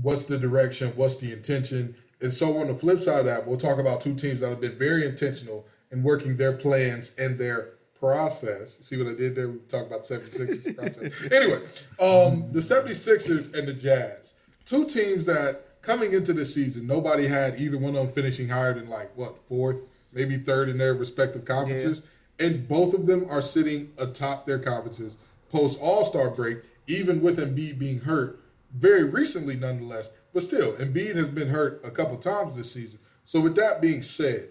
what's 0.00 0.26
the 0.26 0.38
direction, 0.38 0.92
what's 0.96 1.16
the 1.16 1.32
intention, 1.32 1.94
and 2.20 2.32
so 2.32 2.56
on 2.58 2.66
the 2.68 2.74
flip 2.74 3.00
side 3.00 3.20
of 3.20 3.24
that, 3.26 3.46
we'll 3.46 3.56
talk 3.56 3.78
about 3.78 4.00
two 4.00 4.14
teams 4.14 4.40
that 4.40 4.48
have 4.48 4.60
been 4.60 4.78
very 4.78 5.04
intentional 5.06 5.66
in 5.90 6.02
working 6.02 6.36
their 6.36 6.52
plans 6.52 7.14
and 7.18 7.38
their 7.38 7.70
process. 7.98 8.78
See 8.86 8.96
what 8.96 9.08
I 9.08 9.14
did 9.14 9.34
there? 9.34 9.48
We 9.48 9.58
talked 9.68 9.86
about 9.86 10.06
the 10.06 10.18
76ers 10.18 10.76
process. 10.76 11.32
Anyway, 11.32 11.58
um, 12.00 12.52
the 12.52 12.60
76ers 12.60 13.54
and 13.54 13.66
the 13.66 13.72
Jazz, 13.72 14.34
two 14.64 14.84
teams 14.84 15.26
that 15.26 15.82
coming 15.82 16.12
into 16.12 16.32
the 16.32 16.44
season, 16.44 16.86
nobody 16.86 17.26
had 17.26 17.60
either 17.60 17.78
one 17.78 17.96
of 17.96 18.06
them 18.06 18.12
finishing 18.12 18.48
higher 18.48 18.74
than 18.74 18.88
like 18.88 19.16
what 19.16 19.38
fourth, 19.48 19.78
maybe 20.12 20.36
third 20.36 20.68
in 20.68 20.78
their 20.78 20.94
respective 20.94 21.44
conferences, 21.44 22.02
and 22.38 22.68
both 22.68 22.94
of 22.94 23.06
them 23.06 23.26
are 23.30 23.42
sitting 23.42 23.90
atop 23.98 24.46
their 24.46 24.58
conferences 24.58 25.16
post 25.50 25.78
All 25.80 26.04
Star 26.04 26.30
break, 26.30 26.58
even 26.86 27.22
with 27.22 27.38
Embiid 27.38 27.78
being 27.78 28.00
hurt 28.00 28.40
very 28.72 29.04
recently, 29.04 29.56
nonetheless. 29.56 30.10
But 30.32 30.42
still, 30.42 30.72
Embiid 30.74 31.16
has 31.16 31.28
been 31.28 31.48
hurt 31.48 31.80
a 31.84 31.90
couple 31.90 32.16
times 32.18 32.54
this 32.54 32.72
season. 32.72 33.00
So 33.24 33.40
with 33.40 33.56
that 33.56 33.80
being 33.80 34.02
said, 34.02 34.48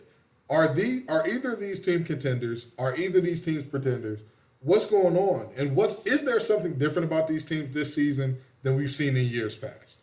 are 0.49 0.73
the 0.73 1.03
are 1.09 1.27
either 1.27 1.53
of 1.53 1.59
these 1.59 1.83
team 1.83 2.03
contenders? 2.03 2.71
Are 2.77 2.95
either 2.95 3.19
of 3.19 3.25
these 3.25 3.41
teams 3.41 3.63
pretenders? 3.63 4.19
What's 4.59 4.89
going 4.89 5.17
on? 5.17 5.49
And 5.57 5.75
what's 5.75 6.05
is 6.05 6.23
there 6.25 6.39
something 6.39 6.77
different 6.77 7.07
about 7.07 7.27
these 7.27 7.45
teams 7.45 7.71
this 7.71 7.93
season 7.93 8.37
than 8.63 8.75
we've 8.75 8.91
seen 8.91 9.15
in 9.15 9.27
years 9.27 9.55
past? 9.55 9.99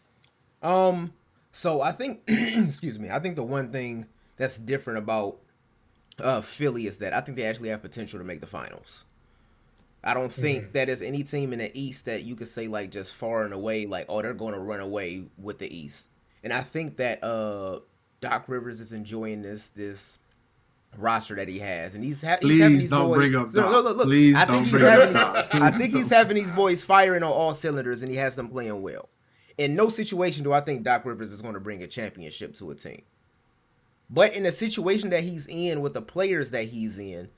Um, 0.62 1.12
so 1.52 1.80
I 1.80 1.92
think, 1.92 2.22
excuse 2.28 2.98
me, 2.98 3.10
I 3.10 3.18
think 3.18 3.36
the 3.36 3.42
one 3.42 3.70
thing 3.70 4.06
that's 4.36 4.58
different 4.58 4.98
about 4.98 5.38
uh 6.20 6.40
Philly 6.40 6.86
is 6.86 6.98
that 6.98 7.12
I 7.12 7.20
think 7.20 7.36
they 7.36 7.44
actually 7.44 7.70
have 7.70 7.82
potential 7.82 8.18
to 8.18 8.24
make 8.24 8.40
the 8.40 8.46
finals. 8.46 9.04
I 10.04 10.12
don't 10.14 10.32
think 10.32 10.72
that 10.72 10.86
there's 10.86 11.02
any 11.02 11.22
team 11.22 11.52
in 11.52 11.58
the 11.60 11.76
East 11.76 12.04
that 12.04 12.24
you 12.24 12.36
could 12.36 12.48
say 12.48 12.68
like 12.68 12.90
just 12.90 13.14
far 13.14 13.44
and 13.44 13.54
away 13.54 13.86
like 13.86 14.06
oh 14.08 14.20
they're 14.22 14.34
going 14.34 14.54
to 14.54 14.60
run 14.60 14.80
away 14.80 15.24
with 15.38 15.58
the 15.58 15.74
East. 15.74 16.10
And 16.42 16.52
I 16.52 16.60
think 16.60 16.98
that 16.98 17.24
uh 17.24 17.80
Doc 18.20 18.44
Rivers 18.48 18.80
is 18.80 18.92
enjoying 18.92 19.42
this 19.42 19.70
this 19.70 20.18
roster 20.96 21.34
that 21.34 21.48
he 21.48 21.58
has, 21.58 21.94
and 21.94 22.04
he's, 22.04 22.22
ha- 22.22 22.38
he's 22.40 22.40
Please 22.40 22.60
having 22.60 22.78
these 22.78 22.90
don't 22.90 23.08
boys. 23.08 23.16
bring 23.16 23.34
up 23.34 23.52
Doc. 23.52 23.72
look, 23.72 23.84
look, 23.84 23.96
look. 23.96 24.06
Please 24.06 24.36
I 24.36 24.44
think 24.44 24.48
don't 24.50 24.58
he's 24.62 24.70
bring 24.70 24.84
up 24.84 24.98
having, 24.98 25.12
Doc. 25.14 25.48
I 25.54 25.70
think 25.70 25.94
he's 25.94 26.08
having 26.08 26.36
these 26.36 26.50
boys 26.52 26.82
firing 26.84 27.22
on 27.22 27.32
all 27.32 27.54
cylinders, 27.54 28.02
and 28.02 28.10
he 28.10 28.16
has 28.18 28.36
them 28.36 28.48
playing 28.48 28.80
well. 28.82 29.08
In 29.58 29.74
no 29.74 29.88
situation 29.88 30.44
do 30.44 30.52
I 30.52 30.60
think 30.60 30.82
Doc 30.82 31.04
Rivers 31.04 31.32
is 31.32 31.40
going 31.40 31.54
to 31.54 31.60
bring 31.60 31.82
a 31.82 31.86
championship 31.86 32.54
to 32.56 32.70
a 32.70 32.74
team. 32.74 33.02
But 34.10 34.34
in 34.34 34.42
the 34.44 34.52
situation 34.52 35.10
that 35.10 35.22
he's 35.24 35.46
in 35.46 35.80
with 35.80 35.94
the 35.94 36.02
players 36.02 36.50
that 36.52 36.64
he's 36.68 36.98
in, 36.98 37.28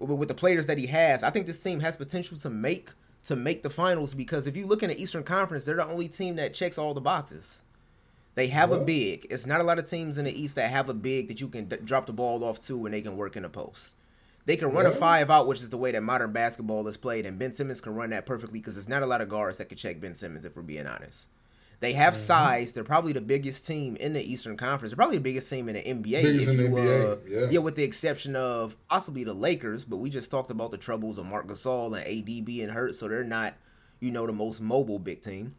with 0.00 0.18
with 0.18 0.28
the 0.28 0.34
players 0.34 0.66
that 0.66 0.78
he 0.78 0.86
has, 0.86 1.22
I 1.22 1.30
think 1.30 1.46
this 1.46 1.62
team 1.62 1.80
has 1.80 1.96
potential 1.96 2.36
to 2.38 2.50
make 2.50 2.90
to 3.24 3.36
make 3.36 3.62
the 3.62 3.70
finals 3.70 4.14
because 4.14 4.46
if 4.46 4.56
you 4.56 4.66
look 4.66 4.82
in 4.82 4.88
the 4.88 5.00
Eastern 5.00 5.22
Conference, 5.22 5.64
they're 5.64 5.76
the 5.76 5.86
only 5.86 6.08
team 6.08 6.36
that 6.36 6.54
checks 6.54 6.78
all 6.78 6.94
the 6.94 7.00
boxes. 7.00 7.62
They 8.34 8.46
have 8.46 8.72
a 8.72 8.78
big. 8.78 9.26
It's 9.28 9.46
not 9.46 9.60
a 9.60 9.64
lot 9.64 9.78
of 9.78 9.90
teams 9.90 10.16
in 10.16 10.24
the 10.24 10.40
East 10.40 10.54
that 10.54 10.70
have 10.70 10.88
a 10.88 10.94
big 10.94 11.28
that 11.28 11.40
you 11.40 11.48
can 11.48 11.66
d- 11.66 11.76
drop 11.84 12.06
the 12.06 12.12
ball 12.12 12.42
off 12.44 12.60
to 12.62 12.86
and 12.86 12.94
they 12.94 13.02
can 13.02 13.16
work 13.16 13.36
in 13.36 13.42
the 13.42 13.48
post. 13.48 13.94
They 14.46 14.56
can 14.56 14.72
run 14.72 14.86
a 14.86 14.90
five 14.90 15.30
out, 15.30 15.46
which 15.46 15.62
is 15.62 15.70
the 15.70 15.76
way 15.76 15.92
that 15.92 16.02
modern 16.02 16.32
basketball 16.32 16.88
is 16.88 16.96
played, 16.96 17.26
and 17.26 17.38
Ben 17.38 17.52
Simmons 17.52 17.80
can 17.80 17.94
run 17.94 18.10
that 18.10 18.26
perfectly 18.26 18.58
because 18.58 18.74
there's 18.74 18.88
not 18.88 19.02
a 19.02 19.06
lot 19.06 19.20
of 19.20 19.28
guards 19.28 19.58
that 19.58 19.68
can 19.68 19.76
check 19.76 20.00
Ben 20.00 20.14
Simmons, 20.14 20.44
if 20.44 20.56
we're 20.56 20.62
being 20.62 20.86
honest. 20.86 21.28
They 21.80 21.94
have 21.94 22.12
Mm-hmm. 22.14 22.22
size. 22.22 22.72
They're 22.72 22.84
probably 22.84 23.12
the 23.14 23.20
biggest 23.22 23.66
team 23.66 23.96
in 23.96 24.12
the 24.12 24.22
Eastern 24.22 24.56
Conference. 24.56 24.92
They're 24.92 24.96
probably 24.96 25.16
the 25.16 25.22
biggest 25.22 25.48
team 25.48 25.68
in 25.68 25.74
the 25.76 25.82
NBA. 25.82 26.22
Biggest 26.22 26.48
in 26.48 26.56
the 26.58 26.62
you, 26.64 26.68
NBA, 26.70 27.44
uh, 27.44 27.48
yeah. 27.50 27.58
with 27.58 27.74
the 27.74 27.84
exception 27.84 28.36
of 28.36 28.76
possibly 28.88 29.24
the 29.24 29.32
Lakers. 29.32 29.84
But 29.86 29.96
we 29.96 30.10
just 30.10 30.30
talked 30.30 30.50
about 30.50 30.70
the 30.72 30.78
troubles 30.78 31.16
of 31.16 31.24
Marc 31.26 31.46
Gasol 31.46 31.98
and 31.98 32.06
AD 32.06 32.44
being 32.44 32.68
hurt, 32.68 32.94
so 32.94 33.08
they're 33.08 33.24
not, 33.24 33.54
you 33.98 34.10
know, 34.10 34.26
the 34.26 34.32
most 34.32 34.60
mobile 34.60 34.98
big 34.98 35.22
team. 35.22 35.54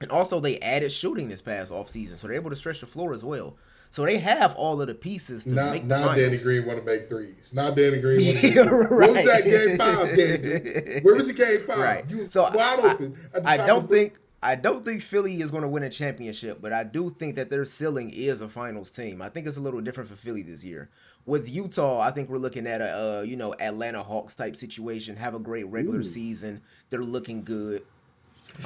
And 0.00 0.10
also, 0.10 0.40
they 0.40 0.58
added 0.58 0.90
shooting 0.90 1.28
this 1.28 1.40
past 1.40 1.70
offseason, 1.70 2.16
so 2.16 2.26
they're 2.26 2.34
able 2.34 2.50
to 2.50 2.56
stretch 2.56 2.80
the 2.80 2.86
floor 2.86 3.12
as 3.12 3.24
well. 3.24 3.56
So 3.90 4.04
they 4.04 4.18
have 4.18 4.54
all 4.56 4.80
of 4.80 4.88
the 4.88 4.94
pieces 4.94 5.44
to 5.44 5.50
Not, 5.50 5.72
make 5.72 5.84
not 5.84 6.16
Danny 6.16 6.38
finals. 6.38 6.42
Green 6.42 6.66
want 6.66 6.78
to 6.80 6.84
make 6.84 7.08
threes. 7.08 7.52
Not 7.54 7.76
Danny 7.76 8.00
Green 8.00 8.26
want 8.26 8.38
to 8.38 8.42
make 8.48 8.52
threes. 8.54 8.90
What 8.90 9.10
was 9.10 9.24
that 9.26 9.44
game 9.44 9.78
five, 9.78 10.16
Danny? 10.16 11.00
Where 11.02 11.14
was 11.14 11.26
the 11.28 11.34
game 11.34 11.60
five? 11.68 11.78
Right. 11.78 12.10
You 12.10 12.16
was 12.18 12.32
so 12.32 12.42
wide 12.44 12.54
I, 12.56 12.92
open. 12.94 13.16
I 13.44 13.56
top 13.58 13.66
don't 13.66 13.88
think 13.88 14.14
I 14.44 14.56
don't 14.56 14.84
think 14.84 15.02
Philly 15.02 15.40
is 15.40 15.52
going 15.52 15.62
to 15.62 15.68
win 15.68 15.84
a 15.84 15.90
championship, 15.90 16.60
but 16.60 16.72
I 16.72 16.82
do 16.82 17.10
think 17.10 17.36
that 17.36 17.48
their 17.48 17.64
ceiling 17.64 18.10
is 18.10 18.40
a 18.40 18.48
finals 18.48 18.90
team. 18.90 19.22
I 19.22 19.28
think 19.28 19.46
it's 19.46 19.56
a 19.56 19.60
little 19.60 19.80
different 19.80 20.10
for 20.10 20.16
Philly 20.16 20.42
this 20.42 20.64
year. 20.64 20.90
With 21.26 21.48
Utah, 21.48 22.00
I 22.00 22.10
think 22.10 22.28
we're 22.28 22.38
looking 22.38 22.66
at 22.66 22.80
a 22.80 23.18
uh, 23.18 23.22
you 23.22 23.36
know 23.36 23.54
Atlanta 23.54 24.02
Hawks 24.02 24.34
type 24.34 24.56
situation. 24.56 25.16
Have 25.16 25.34
a 25.34 25.38
great 25.38 25.66
regular 25.68 26.02
season. 26.02 26.62
They're 26.90 27.02
looking 27.04 27.44
good. 27.44 27.82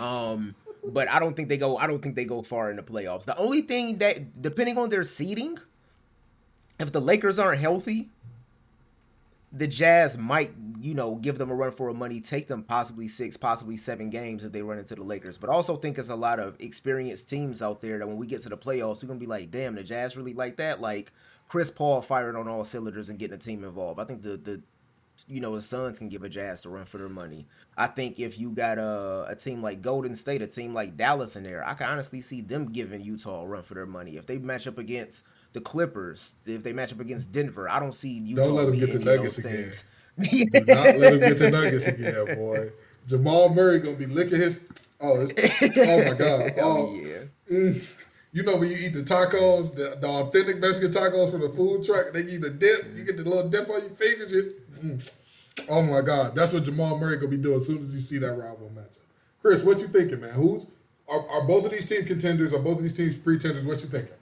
Um, 0.01 0.55
but 0.85 1.09
I 1.09 1.19
don't 1.19 1.35
think 1.37 1.49
they 1.49 1.59
go. 1.59 1.77
I 1.77 1.87
don't 1.87 2.01
think 2.01 2.17
they 2.17 2.25
go 2.25 2.43
far 2.43 2.71
in 2.71 2.77
the 2.77 2.83
playoffs. 2.83 3.25
The 3.25 3.37
only 3.37 3.61
thing 3.61 3.99
that, 3.99 4.41
depending 4.41 4.79
on 4.79 4.89
their 4.89 5.05
seeding, 5.05 5.59
if 6.79 6.93
the 6.93 7.01
Lakers 7.01 7.39
aren't 7.39 7.61
healthy, 7.61 8.09
the 9.53 9.67
Jazz 9.67 10.17
might, 10.17 10.66
you 10.81 10.95
know, 10.95 11.17
give 11.17 11.39
them 11.39 11.51
a 11.51 11.55
run 11.55 11.73
for 11.73 11.89
a 11.89 11.95
money, 11.95 12.21
take 12.21 12.49
them 12.49 12.63
possibly 12.63 13.09
six, 13.09 13.37
possibly 13.37 13.77
seven 13.77 14.11
games 14.11 14.45
if 14.45 14.53
they 14.53 14.63
run 14.63 14.79
into 14.79 14.95
the 14.95 15.03
Lakers. 15.03 15.39
But 15.39 15.51
also 15.51 15.77
think 15.77 15.97
there's 15.97 16.09
a 16.09 16.17
lot 16.17 16.39
of 16.41 16.57
experienced 16.61 17.29
teams 17.29 17.63
out 17.63 17.81
there 17.81 17.99
that 17.99 18.07
when 18.07 18.17
we 18.17 18.27
get 18.27 18.43
to 18.43 18.49
the 18.49 18.57
playoffs, 18.57 19.03
we're 19.03 19.09
gonna 19.09 19.21
be 19.21 19.27
like, 19.27 19.51
damn, 19.51 19.75
the 19.75 19.83
Jazz 19.83 20.17
really 20.17 20.35
like 20.35 20.57
that. 20.57 20.81
Like 20.81 21.13
Chris 21.49 21.71
Paul 21.71 22.03
firing 22.03 22.37
on 22.37 22.49
all 22.49 22.65
cylinders 22.65 23.09
and 23.09 23.19
getting 23.19 23.37
a 23.37 23.39
team 23.39 23.65
involved. 23.65 24.01
I 24.01 24.05
think 24.05 24.23
the 24.23 24.37
the 24.37 24.63
you 25.29 25.41
know 25.41 25.55
the 25.55 25.63
Suns 25.63 25.99
can 25.99 26.09
give 26.09 26.23
a 26.23 26.29
Jazz 26.29 26.65
a 26.65 26.69
run 26.69 26.85
for 26.85 26.99
their 26.99 27.09
money. 27.09 27.47
I 27.77 27.87
think 27.87 28.19
if 28.19 28.39
you 28.39 28.51
got 28.51 28.79
a, 28.79 29.27
a 29.29 29.35
team 29.35 29.63
like 29.63 29.83
Golden 29.83 30.15
State, 30.15 30.43
a 30.43 30.47
team 30.47 30.75
like 30.75 30.97
Dallas 30.97 31.37
in 31.37 31.43
there, 31.43 31.67
I 31.67 31.75
can 31.75 31.89
honestly 31.89 32.21
see 32.21 32.41
them 32.41 32.73
giving 32.73 33.03
Utah 33.03 33.43
a 33.43 33.47
run 33.47 33.63
for 33.63 33.75
their 33.75 33.87
money. 33.87 34.17
If 34.17 34.27
they 34.27 34.39
match 34.39 34.67
up 34.67 34.79
against 34.79 35.25
the 35.53 35.61
Clippers, 35.61 36.37
if 36.45 36.63
they 36.63 36.73
match 36.73 36.93
up 36.93 37.01
against 37.01 37.33
Denver, 37.33 37.69
I 37.69 37.81
don't 37.81 37.95
see 37.95 38.11
Utah. 38.11 38.47
Don't 38.47 38.55
let 38.57 38.67
them 38.67 38.79
get 38.79 38.93
the 38.93 38.99
Nuggets 38.99 39.39
again. 39.39 39.65
teams. 39.65 39.85
Do 40.21 40.61
not 40.67 40.97
let 40.97 41.15
him 41.15 41.21
get 41.21 41.39
the 41.39 41.51
Nuggets 41.51 41.87
again, 41.87 42.37
boy. 42.37 42.71
Jamal 43.07 43.51
Murray 43.51 43.79
gonna 43.81 43.97
be 43.97 44.07
licking 44.07 44.39
his. 44.39 44.67
Oh, 45.01 45.29
oh 45.29 46.05
my 46.09 46.15
God! 46.15 46.55
Oh, 46.59 46.95
yeah. 46.95 47.19
mm. 47.51 48.05
you 48.33 48.43
know 48.43 48.57
when 48.57 48.71
you 48.71 48.77
eat 48.77 48.95
the 48.95 49.03
tacos, 49.03 49.75
the, 49.75 49.99
the 50.01 50.09
authentic 50.09 50.59
Mexican 50.59 50.91
tacos 50.91 51.31
from 51.31 51.43
the 51.43 51.51
food 51.51 51.85
truck, 51.85 52.13
they 52.13 52.23
give 52.23 52.33
you 52.33 52.39
the 52.41 52.51
dip. 52.51 52.97
You 52.97 53.05
get 53.05 53.17
the 53.19 53.25
little 53.25 53.49
dip 53.49 53.69
on 53.69 53.81
your 53.81 53.91
fingers. 53.91 54.33
You, 54.33 54.55
mm. 54.73 55.23
Oh 55.71 55.83
my 55.83 56.01
God, 56.01 56.35
that's 56.35 56.53
what 56.53 56.65
Jamal 56.65 56.99
Murray 56.99 57.17
gonna 57.17 57.29
be 57.29 57.37
doing 57.37 57.57
as 57.57 57.67
soon 57.67 57.79
as 57.79 57.93
he 57.93 58.01
see 58.01 58.19
that 58.19 58.33
rival 58.33 58.69
one 58.69 58.85
matchup. 58.85 58.99
Chris, 59.43 59.63
what 59.63 59.79
you 59.81 59.89
thinking, 59.89 60.21
man? 60.21 60.31
Who's 60.31 60.67
are, 61.09 61.31
are 61.31 61.47
both 61.47 61.65
of 61.65 61.71
these 61.71 61.89
team 61.89 62.05
contenders? 62.05 62.53
Are 62.53 62.59
both 62.59 62.79
of 62.79 62.83
these 62.83 62.97
teams 62.97 63.17
pretenders? 63.17 63.65
What 63.65 63.81
you 63.83 63.89
thinking? 63.89 64.15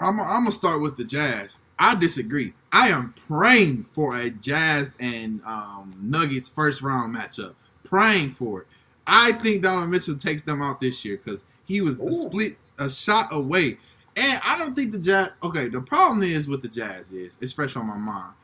I'm, 0.00 0.20
I'm 0.20 0.42
gonna 0.42 0.52
start 0.52 0.80
with 0.80 0.96
the 0.96 1.04
Jazz. 1.04 1.58
I 1.82 1.96
disagree. 1.96 2.52
I 2.70 2.90
am 2.90 3.12
praying 3.26 3.86
for 3.90 4.16
a 4.16 4.30
Jazz 4.30 4.94
and 5.00 5.42
um, 5.44 5.92
Nuggets 6.00 6.48
first 6.48 6.80
round 6.80 7.12
matchup. 7.12 7.54
Praying 7.82 8.30
for 8.30 8.60
it. 8.60 8.66
I 9.04 9.32
think 9.32 9.64
Donovan 9.64 9.90
Mitchell 9.90 10.16
takes 10.16 10.42
them 10.42 10.62
out 10.62 10.78
this 10.78 11.04
year 11.04 11.16
because 11.16 11.44
he 11.64 11.80
was 11.80 12.00
a 12.00 12.12
split 12.12 12.56
a 12.78 12.88
shot 12.88 13.32
away. 13.32 13.78
And 14.14 14.40
I 14.44 14.56
don't 14.58 14.76
think 14.76 14.92
the 14.92 14.98
Jazz. 14.98 15.30
Okay, 15.42 15.66
the 15.66 15.80
problem 15.80 16.22
is 16.22 16.46
with 16.46 16.62
the 16.62 16.68
Jazz 16.68 17.10
is 17.10 17.36
it's 17.40 17.52
fresh 17.52 17.74
on 17.74 17.88
my 17.88 17.96
mind. 17.96 18.34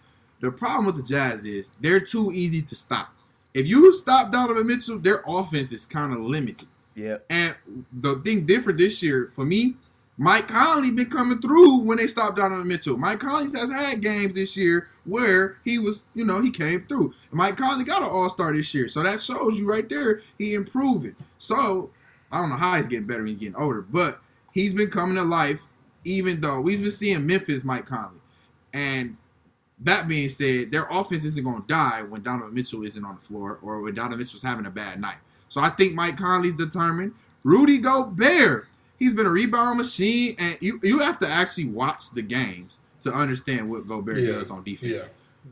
The 0.41 0.51
problem 0.51 0.87
with 0.87 0.97
the 0.97 1.05
Jazz 1.05 1.45
is 1.45 1.71
they're 1.81 2.01
too 2.01 2.33
easy 2.33 2.61
to 2.63 2.75
stop. 2.75 3.15
If 3.55 3.69
you 3.69 3.93
stop 3.93 4.33
Donovan 4.33 4.67
Mitchell, 4.67 4.99
their 4.99 5.23
offense 5.29 5.71
is 5.71 5.87
kind 5.87 6.13
of 6.13 6.19
limited. 6.19 6.67
Yeah. 6.97 7.19
And 7.31 7.55
the 7.93 8.17
thing 8.17 8.47
different 8.47 8.81
this 8.81 9.01
year 9.01 9.31
for 9.37 9.45
me, 9.45 9.77
Mike 10.21 10.49
Conley 10.49 10.91
been 10.91 11.09
coming 11.09 11.41
through 11.41 11.77
when 11.79 11.97
they 11.97 12.09
stopped 12.09 12.37
Donovan 12.37 12.67
Mitchell. 12.67 12.97
Mike 12.97 13.21
Conley 13.21 13.57
has 13.57 13.71
had 13.71 14.03
games 14.03 14.35
this 14.35 14.57
year 14.57 14.89
where 15.05 15.59
he 15.65 15.79
was, 15.79 16.03
you 16.13 16.25
know, 16.25 16.43
he 16.43 16.51
came 16.51 16.85
through. 16.87 17.15
Mike 17.31 17.57
Conley 17.57 17.85
got 17.85 18.03
an 18.03 18.09
All 18.09 18.29
Star 18.29 18.53
this 18.53 18.75
year, 18.75 18.89
so 18.89 19.03
that 19.05 19.23
shows 19.23 19.59
you 19.59 19.71
right 19.71 19.89
there 19.89 20.23
he 20.37 20.55
improving. 20.55 21.15
So 21.39 21.91
I 22.33 22.41
don't 22.41 22.51
know 22.51 22.57
how 22.57 22.77
he's 22.77 22.89
getting 22.89 23.07
better. 23.07 23.25
He's 23.25 23.37
getting 23.37 23.55
older, 23.55 23.81
but 23.81 24.21
he's 24.53 24.75
been 24.75 24.91
coming 24.91 25.17
to 25.17 25.23
life. 25.23 25.63
Even 26.05 26.41
though 26.41 26.61
we've 26.61 26.81
been 26.81 26.91
seeing 26.91 27.27
Memphis 27.27 27.65
Mike 27.65 27.87
Conley, 27.87 28.21
and 28.73 29.17
that 29.81 30.09
being 30.09 30.29
said, 30.29 30.71
their 30.71 30.89
offense 30.91 31.25
isn't 31.25 31.45
going 31.45 31.63
to 31.63 31.69
die 31.69 32.03
when 32.03 32.23
Donovan 32.23 32.55
Mitchell 32.55 32.85
isn't 32.85 33.05
on 33.05 33.17
the 33.17 33.21
floor 33.21 33.59
or 33.63 33.81
when 33.83 33.95
Donovan 33.95 34.19
Mitchell's 34.19 34.43
having 34.43 34.67
a 34.67 34.71
bad 34.71 35.01
night. 35.01 35.17
So 35.49 35.61
I 35.61 35.71
think 35.71 35.95
Mike 35.95 36.17
Conley's 36.17 36.55
determined. 36.55 37.15
Rudy 37.45 37.79
Gobert, 37.79 38.67
he's 38.99 39.15
been 39.15 39.27
a 39.27 39.31
rebound 39.31 39.79
machine, 39.79 40.35
and 40.39 40.57
you 40.61 40.81
you 40.83 40.99
have 41.01 41.19
to 41.21 41.29
actually 41.29 41.67
watch 41.67 42.11
the 42.13 42.23
games 42.23 42.79
to 43.03 43.13
understand 43.13 43.71
what 43.71 43.87
Gobert 43.87 44.19
Yeah, 44.19 44.33
does 44.33 44.51
on 44.51 44.63
defense. 44.65 44.93
yeah. 44.93 45.03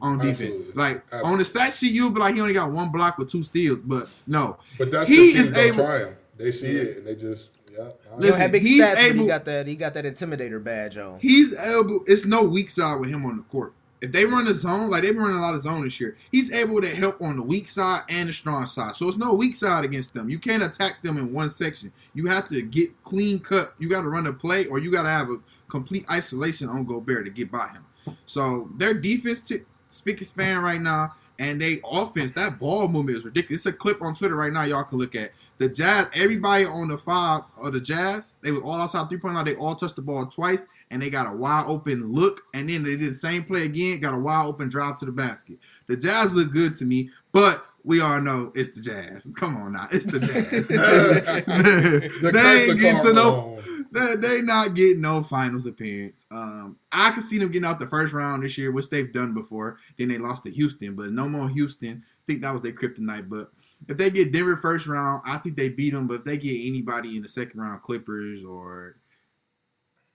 On 0.03 0.19
defense, 0.19 0.41
Absolutely. 0.43 0.73
like 0.75 0.97
on 0.97 1.03
Absolutely. 1.13 1.39
the 1.39 1.45
stat 1.47 1.73
sheet, 1.75 1.93
you'll 1.93 2.11
be 2.11 2.21
like 2.21 2.35
he 2.35 2.41
only 2.41 2.53
got 2.53 2.71
one 2.71 2.91
block 2.91 3.17
with 3.19 3.31
two 3.31 3.43
steals, 3.43 3.79
but 3.85 4.09
no, 4.27 4.59
But 4.77 4.91
that's 4.91 5.09
He 5.09 5.17
he 5.29 5.33
teams 5.33 5.47
is 5.47 5.53
don't 5.53 5.65
able- 5.65 5.77
try 5.77 5.99
him. 6.01 6.15
They 6.37 6.51
see 6.51 6.73
Yeah. 6.77 6.83
it 6.83 6.97
and 6.99 7.07
they 7.07 7.15
just 7.15 7.53
yeah. 7.73 7.79
all 7.79 7.85
right. 8.13 8.19
Listen, 8.21 8.41
have 8.43 8.53
big 8.53 8.63
he's 8.63 8.83
stats, 8.83 8.95
but 9.09 9.17
he 9.17 9.27
got 9.27 9.45
that. 9.47 9.67
He 9.67 9.75
got 9.77 9.95
that 9.95 10.05
intimidator 10.05 10.63
badge 10.63 10.99
on. 10.99 11.19
he's 11.21 11.55
able. 11.55 12.01
It's 12.07 12.27
no 12.27 12.43
weak 12.43 12.69
side 12.69 13.01
with 13.01 13.09
him 13.09 13.25
on 13.25 13.37
the 13.39 13.43
court. 13.45 13.73
If 14.01 14.13
they 14.13 14.27
run 14.27 14.45
the 14.45 14.55
zone, 14.55 14.91
like 14.91 15.03
they've 15.03 15.15
been 15.15 15.23
running 15.23 15.39
a 15.39 15.43
lot 15.43 15.55
of 15.55 15.63
zone 15.63 15.85
this 15.85 15.99
year, 16.01 16.17
he's 16.31 16.53
able 16.53 16.81
to 16.83 16.95
help 16.95 17.21
on 17.23 17.37
the 17.37 17.43
weak 17.43 17.67
side 17.67 18.03
and 18.09 18.29
the 18.29 18.33
strong 18.33 18.67
side. 18.67 18.95
So 18.97 19.09
it's 19.09 19.17
no 19.17 19.33
weak 19.33 19.57
side 19.57 19.85
against 19.85 20.13
them. 20.13 20.29
You 20.29 20.39
can't 20.39 20.63
attack 20.63 21.03
them 21.03 21.17
in 21.17 21.33
one 21.33 21.51
section. 21.51 21.93
You 22.15 22.27
have 22.27 22.49
to 22.51 22.61
get 22.61 23.03
clean 23.03 23.39
cut. 23.39 23.75
You 23.79 23.89
got 23.89 24.03
to 24.03 24.09
run 24.09 24.27
a 24.27 24.33
play, 24.33 24.67
or 24.67 24.79
you 24.79 24.93
got 24.93 25.05
to 25.05 25.09
have 25.09 25.31
a 25.31 25.39
complete 25.69 26.05
isolation 26.11 26.69
on 26.69 26.85
Gobert 26.85 27.25
to 27.25 27.31
get 27.31 27.51
by 27.51 27.69
him. 27.69 27.85
So 28.27 28.71
their 28.77 28.95
defense, 28.95 29.41
t- 29.41 29.63
span 29.89 30.63
right 30.63 30.81
now, 30.81 31.15
and 31.39 31.61
they 31.61 31.81
offense. 31.85 32.33
That 32.33 32.59
ball 32.59 32.89
movement 32.89 33.19
is 33.19 33.25
ridiculous. 33.25 33.67
It's 33.67 33.75
a 33.75 33.77
clip 33.77 34.03
on 34.03 34.15
Twitter 34.15 34.37
right 34.37 34.53
now. 34.53 34.63
Y'all 34.63 34.85
can 34.85 34.99
look 34.99 35.15
at 35.15 35.33
the 35.59 35.69
Jazz. 35.69 36.09
Everybody 36.15 36.65
on 36.65 36.89
the 36.89 36.97
five 36.97 37.43
of 37.61 37.73
the 37.73 37.81
Jazz, 37.81 38.37
they 38.43 38.53
were 38.53 38.63
all 38.63 38.81
outside 38.81 39.09
three 39.09 39.19
point 39.19 39.35
line. 39.35 39.45
They 39.45 39.57
all 39.57 39.75
touched 39.75 39.97
the 39.97 40.03
ball 40.03 40.27
twice, 40.27 40.67
and 40.91 41.01
they 41.01 41.11
got 41.11 41.33
a 41.33 41.37
wide 41.37 41.65
open 41.67 42.13
look. 42.13 42.43
And 42.55 42.69
then 42.69 42.83
they 42.83 42.97
did 42.97 43.11
the 43.11 43.15
same 43.15 43.45
play 43.45 43.65
again. 43.65 44.01
Got 44.01 44.15
a 44.15 44.19
wide 44.19 44.47
open 44.47 44.69
drive 44.69 44.99
to 44.99 45.07
the 45.07 45.13
basket. 45.13 45.59
The 45.87 45.97
Jazz 45.97 46.35
look 46.35 46.53
good 46.53 46.75
to 46.77 46.85
me, 46.85 47.11
but 47.33 47.67
we 47.85 48.01
all 48.01 48.21
know 48.21 48.53
it's 48.55 48.71
the 48.71 48.83
Jazz. 48.83 49.33
Come 49.37 49.57
on 49.57 49.73
now, 49.73 49.89
it's 49.91 50.07
the 50.07 50.21
Jazz. 50.21 50.51
The 52.23 52.33
they 52.33 52.71
ain't 52.71 52.81
getting 52.81 53.03
to 53.03 53.13
no. 53.13 53.57
They, 53.93 54.17
they 54.17 54.43
not 54.43 54.75
getting 54.75 55.01
no 55.01 55.23
finals 55.23 55.65
appearance. 55.65 56.27
Um, 56.31 56.77
I 56.93 57.13
could 57.13 57.23
see 57.23 57.39
them 57.39 57.51
getting 57.51 57.67
out 57.67 57.79
the 57.79 57.87
first 57.87 58.13
round 58.13 58.43
this 58.43 58.59
year, 58.59 58.73
which 58.73 58.91
they've 58.91 59.13
done 59.13 59.33
before. 59.33 59.79
Then 59.97 60.09
they 60.09 60.19
lost 60.19 60.45
to 60.45 60.51
Houston, 60.51 60.95
but 60.95 61.13
no 61.13 61.29
more 61.29 61.49
Houston. 61.49 62.03
I 62.05 62.23
think 62.27 62.43
that 62.43 62.53
was 62.53 62.63
their 62.63 62.73
kryptonite. 62.73 63.29
But 63.29 63.53
if 63.89 63.97
they 63.97 64.11
get 64.11 64.33
Denver 64.33 64.57
first 64.57 64.87
round, 64.87 65.23
I 65.25 65.39
think 65.39 65.57
they 65.57 65.69
beat 65.69 65.91
them. 65.91 66.07
But 66.07 66.15
if 66.15 66.25
they 66.25 66.39
get 66.39 66.67
anybody 66.67 67.17
in 67.17 67.23
the 67.23 67.29
second 67.29 67.61
round, 67.61 67.83
Clippers 67.83 68.45
or 68.45 68.97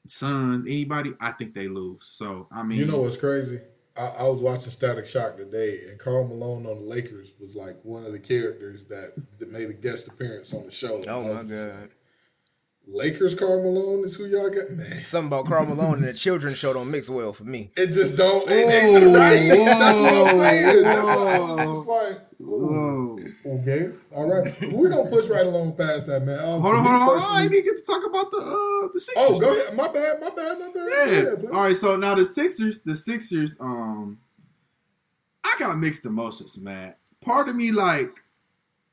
Suns, 0.07 0.65
anybody, 0.65 1.13
I 1.19 1.31
think 1.31 1.53
they 1.53 1.67
lose. 1.67 2.09
So 2.13 2.47
I 2.51 2.63
mean, 2.63 2.79
You 2.79 2.85
know 2.85 2.97
what's 2.97 3.17
crazy? 3.17 3.59
I, 3.97 4.07
I 4.19 4.23
was 4.23 4.39
watching 4.39 4.71
Static 4.71 5.05
Shock 5.05 5.37
today, 5.37 5.81
and 5.89 5.99
Karl 5.99 6.27
Malone 6.27 6.65
on 6.65 6.75
the 6.75 6.89
Lakers 6.89 7.33
was 7.39 7.55
like 7.55 7.77
one 7.83 8.05
of 8.05 8.13
the 8.13 8.19
characters 8.19 8.85
that, 8.85 9.13
that 9.39 9.51
made 9.51 9.69
a 9.69 9.73
guest 9.73 10.07
appearance 10.07 10.53
on 10.53 10.65
the 10.65 10.71
show. 10.71 11.03
Oh, 11.07 11.33
my 11.33 11.43
God. 11.43 11.81
like, 11.81 11.95
Lakers 12.87 13.35
Karl 13.35 13.61
Malone 13.61 14.03
is 14.03 14.15
who 14.15 14.25
y'all 14.25 14.49
got, 14.49 14.69
man. 14.71 14.85
Something 15.03 15.27
about 15.27 15.45
Karl 15.45 15.65
Malone 15.65 15.99
and 15.99 16.07
the 16.07 16.13
children's 16.13 16.57
show 16.57 16.73
don't 16.73 16.89
mix 16.89 17.09
well 17.09 17.31
for 17.33 17.43
me. 17.43 17.71
It 17.75 17.87
just 17.87 18.17
don't. 18.17 18.49
It 18.49 18.69
ain't 18.69 18.99
the 19.01 19.07
right. 19.07 19.47
That's 19.65 19.97
what 19.97 20.13
I'm 20.13 20.39
saying. 20.39 20.83
That's 20.83 21.05
why 21.05 21.35
I 21.35 21.39
was 21.39 21.57
Whoa. 21.57 21.73
just 21.73 21.87
like, 21.87 22.21
ooh, 22.41 23.15
Whoa. 23.19 23.19
Okay, 23.59 23.91
all 24.11 24.27
right. 24.27 24.71
We're 24.71 24.89
gonna 24.89 25.09
push 25.09 25.27
right 25.27 25.45
along 25.45 25.73
past 25.75 26.07
that, 26.07 26.23
man. 26.23 26.39
Um, 26.39 26.61
Hold 26.61 26.75
on, 26.75 26.83
hold 26.85 26.95
on, 26.95 27.01
hold 27.01 27.17
on. 27.21 27.37
I 27.37 27.47
didn't 27.47 27.65
get 27.65 27.77
to 27.77 27.83
talk 27.83 28.05
about 28.05 28.31
the 28.31 28.37
uh 28.37 28.89
the 28.93 28.99
Sixers. 28.99 29.25
Oh, 29.27 29.39
go 29.39 29.51
ahead. 29.51 29.75
My 29.75 29.87
bad. 29.87 30.19
My 30.21 30.29
bad. 30.29 30.59
My 30.59 30.71
bad. 30.73 31.39
Yeah. 31.43 31.49
All 31.49 31.63
right. 31.63 31.77
So 31.77 31.95
now 31.95 32.15
the 32.15 32.25
Sixers, 32.25 32.81
the 32.81 32.95
Sixers, 32.95 33.57
um, 33.59 34.19
I 35.43 35.55
got 35.59 35.77
mixed 35.77 36.05
emotions, 36.05 36.59
man. 36.59 36.93
Part 37.21 37.49
of 37.49 37.55
me 37.55 37.71
like, 37.71 38.19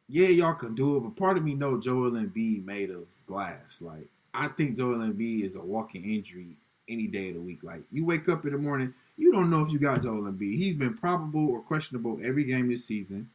yeah, 0.09 0.29
y'all 0.29 0.55
can 0.55 0.75
do 0.75 0.97
it, 0.97 1.01
but 1.01 1.17
part 1.17 1.37
of 1.37 1.45
me 1.45 1.55
know 1.55 1.81
Joel 1.81 2.13
Embiid 2.13 2.65
made 2.65 2.91
of 2.91 3.07
glass. 3.27 3.81
Like, 3.81 4.09
I 4.35 4.49
think 4.49 4.77
Joel 4.77 4.99
Embiid 4.99 5.45
is 5.45 5.57
a 5.57 5.61
walking 5.61 6.05
injury 6.05 6.57
any 6.89 7.07
day 7.07 7.29
of 7.29 7.35
the 7.35 7.41
week. 7.41 7.63
Like, 7.63 7.83
you 7.91 8.05
wake 8.05 8.29
up 8.29 8.45
in 8.45 8.53
the 8.53 8.59
morning, 8.59 8.95
you 9.17 9.33
don't 9.33 9.51
know 9.51 9.63
if 9.63 9.71
you 9.71 9.79
got 9.79 10.03
Joel 10.03 10.23
Embiid. 10.23 10.57
He's 10.57 10.77
been 10.77 10.95
probable 10.95 11.49
or 11.51 11.61
questionable 11.61 12.19
every 12.23 12.45
game 12.45 12.69
this 12.69 12.85
season. 12.85 13.31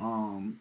Um, 0.00 0.58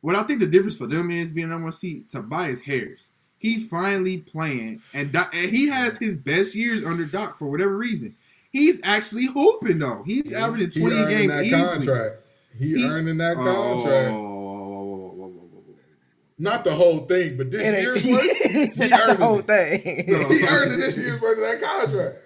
what 0.00 0.16
I 0.16 0.22
think 0.24 0.40
the 0.40 0.46
difference 0.46 0.76
for 0.76 0.86
them 0.86 1.10
is 1.10 1.30
being 1.30 1.48
number 1.48 1.64
one 1.64 1.72
seed, 1.72 2.10
Tobias 2.10 2.60
Harris. 2.60 3.10
he 3.38 3.60
finally 3.60 4.18
playing, 4.18 4.80
and 4.94 5.12
Doc, 5.12 5.32
and 5.34 5.50
he 5.50 5.68
has 5.68 5.96
his 5.98 6.18
best 6.18 6.54
years 6.54 6.84
under 6.84 7.04
Doc 7.04 7.36
for 7.38 7.48
whatever 7.50 7.76
reason. 7.76 8.14
He's 8.50 8.80
actually 8.84 9.26
hooping 9.26 9.78
though. 9.78 10.02
He's 10.06 10.32
averaging 10.32 10.70
twenty 10.82 10.96
a 10.96 11.04
earning 11.04 11.18
game 11.18 11.28
that 11.30 11.44
easily. 11.44 11.62
contract. 11.86 12.16
He, 12.58 12.76
He- 12.76 12.84
earning 12.84 13.16
that 13.18 13.36
Oh, 13.38 13.44
contract. 13.44 14.10
whoa, 14.12 14.20
whoa, 14.20 14.28
whoa, 14.28 14.66
whoa, 14.66 15.06
whoa, 15.06 15.28
whoa, 15.28 15.28
whoa, 15.30 15.60
whoa. 15.68 15.74
Not 16.38 16.64
the 16.64 16.72
whole 16.72 16.98
thing, 17.00 17.36
but 17.38 17.50
this 17.50 17.62
It 17.66 17.80
year's 17.80 18.04
worth. 18.04 18.42
he 18.52 18.70
said 18.70 18.84
he 18.84 18.90
not 18.90 19.16
the 19.18 19.24
whole 19.24 19.38
it. 19.38 19.46
thing. 19.46 20.04
No. 20.08 20.28
He 20.28 20.46
earned 20.46 20.72
it 20.72 20.76
this 20.78 20.98
year's 20.98 21.20
worth 21.20 21.38
of 21.38 21.60
that 21.60 21.62
contract. 21.62 22.16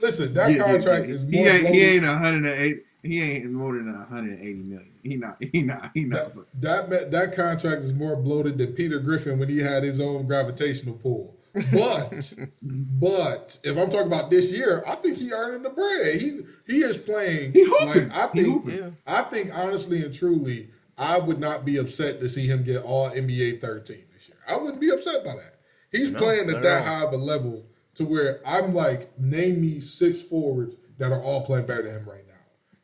Listen, 0.00 0.34
that 0.34 0.50
Yeah, 0.50 0.56
yeah, 0.58 0.72
contract 0.72 1.08
yeah. 1.08 1.14
is 1.14 1.28
he 1.28 1.36
more. 1.38 1.48
ain't, 1.48 1.56
he 1.58 1.62
bloated- 1.72 1.82
ain't 1.94 2.04
a 2.04 2.18
hundred 2.18 2.44
and 2.52 2.60
eight. 2.62 2.84
He 3.02 3.20
ain't 3.22 3.50
more 3.50 3.74
than 3.76 3.88
a 3.92 4.04
hundred 4.04 4.38
and 4.38 4.40
eighty 4.40 4.62
million. 4.62 4.91
He 5.02 5.16
not. 5.16 5.36
He 5.40 5.62
not. 5.62 5.90
He 5.94 6.04
not. 6.04 6.34
That, 6.34 6.88
that 6.88 6.90
ma- 6.90 7.10
that 7.10 7.34
contract 7.34 7.82
is 7.82 7.92
more 7.92 8.16
bloated 8.16 8.58
than 8.58 8.72
Peter 8.74 8.98
Griffin 8.98 9.38
when 9.38 9.48
he 9.48 9.58
had 9.58 9.82
his 9.82 10.00
own 10.00 10.26
gravitational 10.26 10.94
pull. 10.96 11.36
But 11.72 12.32
but 12.62 13.58
if 13.64 13.76
I'm 13.76 13.90
talking 13.90 14.06
about 14.06 14.30
this 14.30 14.52
year, 14.52 14.82
I 14.86 14.94
think 14.96 15.18
he 15.18 15.32
earning 15.32 15.62
the 15.62 15.70
bread. 15.70 16.20
He 16.20 16.40
he 16.66 16.78
is 16.82 16.96
playing 16.96 17.52
He 17.52 17.64
hooping. 17.64 18.08
like 18.08 18.16
I 18.16 18.28
He 18.32 18.42
think 18.42 18.64
hooping. 18.64 18.78
Yeah. 18.78 18.90
I 19.06 19.22
think 19.22 19.50
honestly 19.56 20.02
and 20.04 20.14
truly, 20.14 20.70
I 20.96 21.18
would 21.18 21.38
not 21.40 21.64
be 21.64 21.76
upset 21.76 22.20
to 22.20 22.28
see 22.28 22.46
him 22.46 22.62
get 22.64 22.82
all 22.82 23.10
NBA 23.10 23.60
13 23.60 23.96
this 24.12 24.28
year. 24.28 24.38
I 24.48 24.56
wouldn't 24.56 24.80
be 24.80 24.90
upset 24.90 25.24
by 25.24 25.34
that. 25.34 25.56
He's 25.90 26.10
playing 26.10 26.48
at 26.48 26.56
at 26.56 26.62
that 26.62 26.86
high 26.86 27.04
of 27.04 27.12
a 27.12 27.16
level 27.16 27.66
to 27.96 28.04
where 28.04 28.40
I'm 28.46 28.74
like, 28.74 29.18
name 29.18 29.60
me 29.60 29.80
six 29.80 30.22
forwards 30.22 30.76
that 30.98 31.12
are 31.12 31.20
all 31.20 31.44
playing 31.44 31.66
better 31.66 31.82
than 31.82 32.00
him 32.00 32.08
right 32.08 32.26
now. 32.26 32.32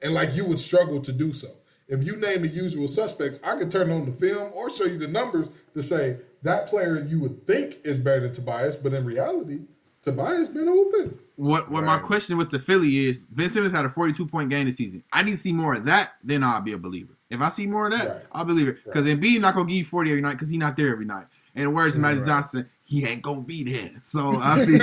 And 0.02 0.12
like 0.14 0.34
you 0.34 0.44
would 0.44 0.58
struggle 0.58 1.00
to 1.00 1.12
do 1.12 1.32
so. 1.32 1.48
If 1.88 2.04
you 2.04 2.16
name 2.16 2.42
the 2.42 2.48
usual 2.48 2.86
suspects, 2.86 3.38
I 3.42 3.56
could 3.56 3.70
turn 3.70 3.90
on 3.90 4.06
the 4.06 4.12
film 4.12 4.50
or 4.54 4.68
show 4.70 4.84
you 4.84 4.98
the 4.98 5.08
numbers 5.08 5.48
to 5.74 5.82
say 5.82 6.18
that 6.42 6.66
player 6.66 7.02
you 7.02 7.18
would 7.20 7.46
think 7.46 7.78
is 7.84 7.98
better 7.98 8.20
than 8.20 8.32
Tobias, 8.32 8.76
but 8.76 8.92
in 8.92 9.04
reality, 9.04 9.60
Tobias 10.02 10.48
been 10.48 10.68
open. 10.68 11.18
What 11.36 11.70
what 11.70 11.84
my 11.84 11.98
question 11.98 12.36
with 12.36 12.50
the 12.50 12.58
Philly 12.58 13.06
is 13.06 13.22
Ben 13.24 13.48
Simmons 13.48 13.72
had 13.72 13.84
a 13.84 13.88
42 13.88 14.26
point 14.26 14.50
game 14.50 14.66
this 14.66 14.76
season. 14.76 15.02
I 15.12 15.22
need 15.22 15.32
to 15.32 15.36
see 15.36 15.52
more 15.52 15.74
of 15.74 15.84
that, 15.86 16.14
then 16.22 16.44
I'll 16.44 16.60
be 16.60 16.72
a 16.72 16.78
believer. 16.78 17.14
If 17.30 17.40
I 17.40 17.48
see 17.48 17.66
more 17.66 17.86
of 17.86 17.92
that, 17.92 18.08
Right. 18.08 18.22
I'll 18.32 18.44
believe 18.44 18.68
it. 18.68 18.84
Because 18.84 19.04
Embiid 19.04 19.40
not 19.40 19.54
gonna 19.54 19.66
give 19.66 19.76
you 19.76 19.84
40 19.84 20.10
every 20.10 20.22
night 20.22 20.32
because 20.32 20.50
he's 20.50 20.58
not 20.58 20.76
there 20.76 20.90
every 20.90 21.04
night. 21.04 21.26
And 21.54 21.74
where's 21.74 21.98
Magic 21.98 22.24
Johnson? 22.24 22.68
He 22.84 23.04
ain't 23.06 23.22
gonna 23.22 23.42
be 23.42 23.64
there. 23.64 23.90
So 24.00 24.38
I 24.40 24.64
see. 24.64 24.78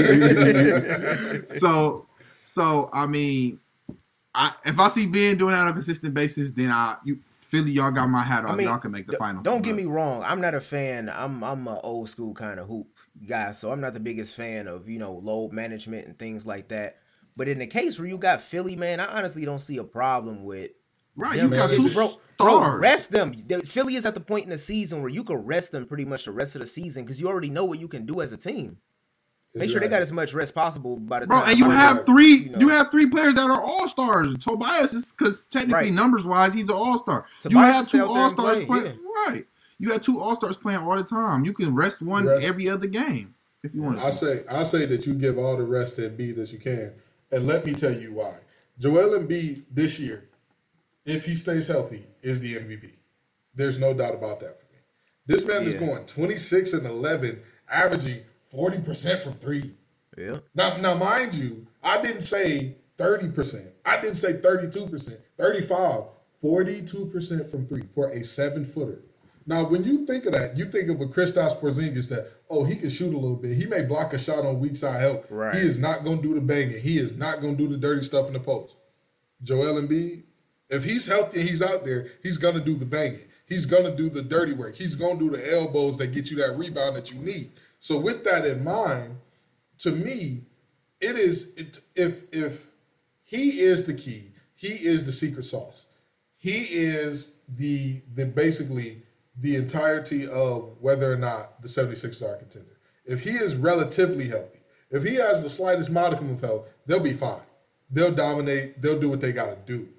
so 1.58 2.08
so 2.42 2.90
I 2.94 3.06
mean, 3.08 3.60
I 4.36 4.54
if 4.66 4.80
I 4.80 4.88
see 4.90 5.08
Ben 5.08 5.38
doing 5.38 5.54
that 5.54 5.62
on 5.62 5.70
a 5.70 5.74
consistent 5.74 6.14
basis, 6.14 6.52
then 6.52 6.70
I 6.72 6.98
you 7.04 7.20
Philly 7.42 7.72
y'all 7.72 7.92
got 7.92 8.08
my 8.10 8.24
hat 8.24 8.46
off. 8.46 8.60
y'all 8.60 8.78
can 8.80 8.92
make 8.92 9.06
the 9.06 9.14
d- 9.14 9.18
final. 9.18 9.42
Don't 9.42 9.62
get 9.62 9.76
me 9.76 9.86
wrong. 9.86 10.24
I'm 10.24 10.42
not 10.42 10.54
a 10.54 10.62
fan. 10.62 11.10
I'm 11.10 11.44
I'm 11.44 11.68
a 11.68 11.80
old 11.80 12.10
school 12.10 12.34
kind 12.34 12.60
of 12.60 12.68
hoop 12.68 12.88
guy, 13.28 13.52
so 13.52 13.72
I'm 13.72 13.80
not 13.80 13.94
the 13.94 14.00
biggest 14.00 14.36
fan 14.36 14.68
of 14.68 14.90
you 14.90 15.00
know 15.00 15.14
load 15.14 15.54
management 15.54 16.08
and 16.08 16.18
things 16.20 16.46
like 16.46 16.68
that. 16.70 16.98
But 17.38 17.48
in 17.48 17.60
the 17.60 17.68
case 17.68 18.00
where 18.00 18.08
you 18.08 18.18
got 18.18 18.42
Philly, 18.42 18.76
man, 18.76 19.00
I 19.00 19.06
honestly 19.06 19.46
don't 19.46 19.60
see 19.60 19.78
a 19.78 19.84
problem 19.84 20.44
with. 20.44 20.72
right. 21.16 21.40
You 21.40 21.50
got 21.50 21.70
two 21.70 21.84
bro, 21.94 22.08
stars. 22.08 22.20
bro, 22.38 22.78
rest 22.78 23.12
them. 23.12 23.34
The- 23.48 23.62
Philly 23.62 23.96
is 23.96 24.06
at 24.06 24.16
the 24.16 24.22
point 24.22 24.46
in 24.46 24.50
the 24.50 24.58
season 24.58 25.02
where 25.02 25.10
you 25.12 25.24
can 25.24 25.38
rest 25.38 25.72
them 25.72 25.86
pretty 25.86 26.06
much 26.06 26.26
the 26.26 26.32
rest 26.32 26.56
of 26.56 26.62
the 26.62 26.68
season 26.68 27.04
because 27.04 27.20
you 27.20 27.28
already 27.28 27.50
know 27.50 27.66
what 27.66 27.80
you 27.80 27.88
can 27.88 28.06
do 28.06 28.22
as 28.22 28.32
a 28.32 28.38
team. 28.38 28.78
Make 29.56 29.70
sure 29.70 29.80
they 29.80 29.88
got 29.88 30.02
as 30.02 30.12
much 30.12 30.34
rest 30.34 30.54
possible 30.54 30.98
by 30.98 31.22
the 31.22 31.28
Bro, 31.28 31.40
time. 31.42 31.50
and 31.52 31.58
you 31.60 31.70
have 31.70 31.98
time, 31.98 32.06
three. 32.06 32.36
you 32.36 32.50
know. 32.50 32.58
You 32.60 32.70
have 32.70 32.92
three 32.92 33.06
players 33.10 33.36
that 33.36 33.50
are 33.50 33.62
all 33.62 33.88
stars. 33.88 34.36
Tobias 34.40 34.94
is 34.94 35.14
because 35.14 35.46
technically 35.48 35.74
Right. 35.86 35.94
numbers 35.94 36.26
wise, 36.26 36.54
he's 36.54 36.68
an 36.68 36.76
all 36.76 37.00
star. 37.00 37.26
You 37.46 37.52
Tobias 37.52 37.76
have 37.76 37.90
two 37.90 37.98
out 38.02 38.04
there 38.08 38.14
and 38.16 38.22
all 38.24 38.30
stars 38.32 38.58
play, 38.58 38.66
playing. 38.66 39.00
Right. 39.28 39.48
You 39.80 39.92
have 39.94 40.02
two 40.02 40.20
all 40.20 40.36
stars 40.36 40.58
playing 40.58 40.80
all 40.80 40.98
the 40.98 41.04
time. 41.04 41.46
You 41.46 41.54
can 41.54 41.74
rest 41.74 42.02
one 42.02 42.26
Rest. 42.26 42.44
every 42.44 42.68
other 42.70 42.88
game 42.88 43.36
if 43.64 43.74
you 43.74 43.82
want. 43.82 44.00
I 44.00 44.10
to. 44.10 44.12
say 44.16 44.40
I 44.52 44.64
say 44.64 44.86
that 44.88 45.06
you 45.08 45.14
give 45.14 45.38
all 45.38 45.56
the 45.56 45.64
rest 45.64 45.96
to 45.98 46.10
Embiid 46.10 46.38
as 46.38 46.52
you 46.52 46.60
can, 46.60 46.94
and 47.32 47.48
let 47.48 47.66
me 47.66 47.74
tell 47.74 47.94
you 47.94 48.14
why. 48.14 48.34
Joel 48.78 49.18
Embiid 49.18 49.66
this 49.72 50.00
year, 50.02 50.26
if 51.06 51.24
he 51.26 51.36
stays 51.36 51.68
healthy, 51.68 52.06
is 52.22 52.42
the 52.42 52.56
MVP. 52.56 52.92
There's 53.54 53.80
no 53.80 53.94
doubt 53.94 54.16
about 54.16 54.42
that 54.42 54.60
for 54.60 54.66
me. 54.74 54.80
This 55.28 55.46
man 55.48 55.64
is 55.64 55.76
going 55.76 56.06
26 56.06 56.74
and 56.74 56.86
11, 56.86 57.40
averaging 57.72 58.20
40 58.46 58.80
percent 58.80 59.22
from 59.22 59.34
three. 59.34 59.72
Yeah. 60.18 60.38
Now, 60.54 60.78
now, 60.78 60.96
mind 60.96 61.36
you, 61.36 61.68
I 61.84 62.02
didn't 62.02 62.22
say 62.22 62.76
30%. 62.98 63.72
I 63.86 64.00
didn't 64.00 64.16
say 64.16 64.34
32%, 64.34 65.18
35, 65.38 66.04
42% 66.42 67.52
from 67.52 67.68
three 67.68 67.84
for 67.94 68.10
a 68.10 68.24
seven 68.24 68.66
footer. 68.66 69.02
Now, 69.48 69.68
when 69.68 69.84
you 69.84 70.06
think 70.06 70.26
of 70.26 70.32
that, 70.32 70.58
you 70.58 70.66
think 70.66 70.90
of 70.90 71.02
a 71.02 71.06
Kristaps 71.06 71.60
Porzingis 71.60 72.10
that, 72.10 72.32
oh, 72.50 72.64
he 72.64 72.76
can 72.76 72.90
shoot 72.90 73.14
a 73.14 73.18
little 73.18 73.36
bit. 73.36 73.58
He 73.58 73.66
may 73.68 73.84
block 73.84 74.14
a 74.14 74.18
shot 74.18 74.44
on 74.44 74.60
weak 74.60 74.76
side 74.76 75.02
help. 75.02 75.26
Right. 75.30 75.54
He 75.54 75.62
is 75.62 75.78
not 75.80 76.04
going 76.04 76.18
to 76.18 76.24
do 76.24 76.34
the 76.34 76.42
banging. 76.42 76.82
He 76.82 76.98
is 76.98 77.18
not 77.18 77.42
going 77.42 77.56
to 77.56 77.68
do 77.68 77.72
the 77.72 77.78
dirty 77.78 78.02
stuff 78.02 78.28
in 78.28 78.34
the 78.34 78.40
post. 78.40 78.76
Joel 79.44 79.80
Embiid, 79.80 80.24
if 80.70 80.84
he's 80.84 81.06
healthy 81.06 81.42
and 81.42 81.50
he's 81.50 81.62
out 81.62 81.86
there, 81.86 82.08
he's 82.24 82.38
going 82.38 82.56
to 82.56 82.62
do 82.62 82.76
the 82.76 82.86
banging. 82.86 83.20
He's 83.48 83.68
going 83.68 83.84
to 83.84 83.96
do 83.96 84.10
the 84.10 84.24
dirty 84.24 84.54
work. 84.54 84.76
He's 84.76 84.96
going 84.96 85.20
to 85.20 85.30
do 85.30 85.38
the 85.38 85.54
elbows 85.54 85.98
that 85.98 86.08
get 86.08 86.32
you 86.32 86.38
that 86.38 86.58
rebound 86.58 86.96
that 86.96 87.12
you 87.12 87.20
need. 87.20 87.52
So 87.86 88.00
with 88.00 88.24
that 88.24 88.46
in 88.46 88.64
mind, 88.64 89.18
to 89.78 89.92
me, 89.92 90.48
it 91.00 91.16
is 91.16 91.54
it, 91.54 91.82
if 91.94 92.24
if 92.34 92.72
he 93.24 93.60
is 93.60 93.86
the 93.86 93.94
key, 93.94 94.32
he 94.56 94.70
is 94.70 95.06
the 95.06 95.12
secret 95.12 95.44
sauce. 95.44 95.86
He 96.36 96.62
is 96.72 97.30
the 97.48 98.02
the 98.12 98.26
basically 98.26 99.04
the 99.38 99.56
entirety 99.56 100.28
of 100.28 100.78
whether 100.82 101.14
or 101.14 101.18
not 101.18 101.62
the 101.62 101.68
76 101.68 102.24
are 102.24 102.38
contender. 102.38 102.76
If 103.06 103.24
he 103.24 103.34
is 103.34 103.56
relatively 103.56 104.30
healthy, 104.30 104.62
if 104.90 105.04
he 105.04 105.18
has 105.18 105.44
the 105.44 105.50
slightest 105.52 105.92
modicum 105.92 106.32
of 106.32 106.42
health, 106.42 106.68
they'll 106.88 107.00
be 107.00 107.14
fine. 107.14 107.46
They'll 107.92 108.16
dominate, 108.16 108.82
they'll 108.82 109.00
do 109.00 109.10
what 109.10 109.22
they 109.22 109.32
gotta 109.32 109.60
do. 109.64 109.90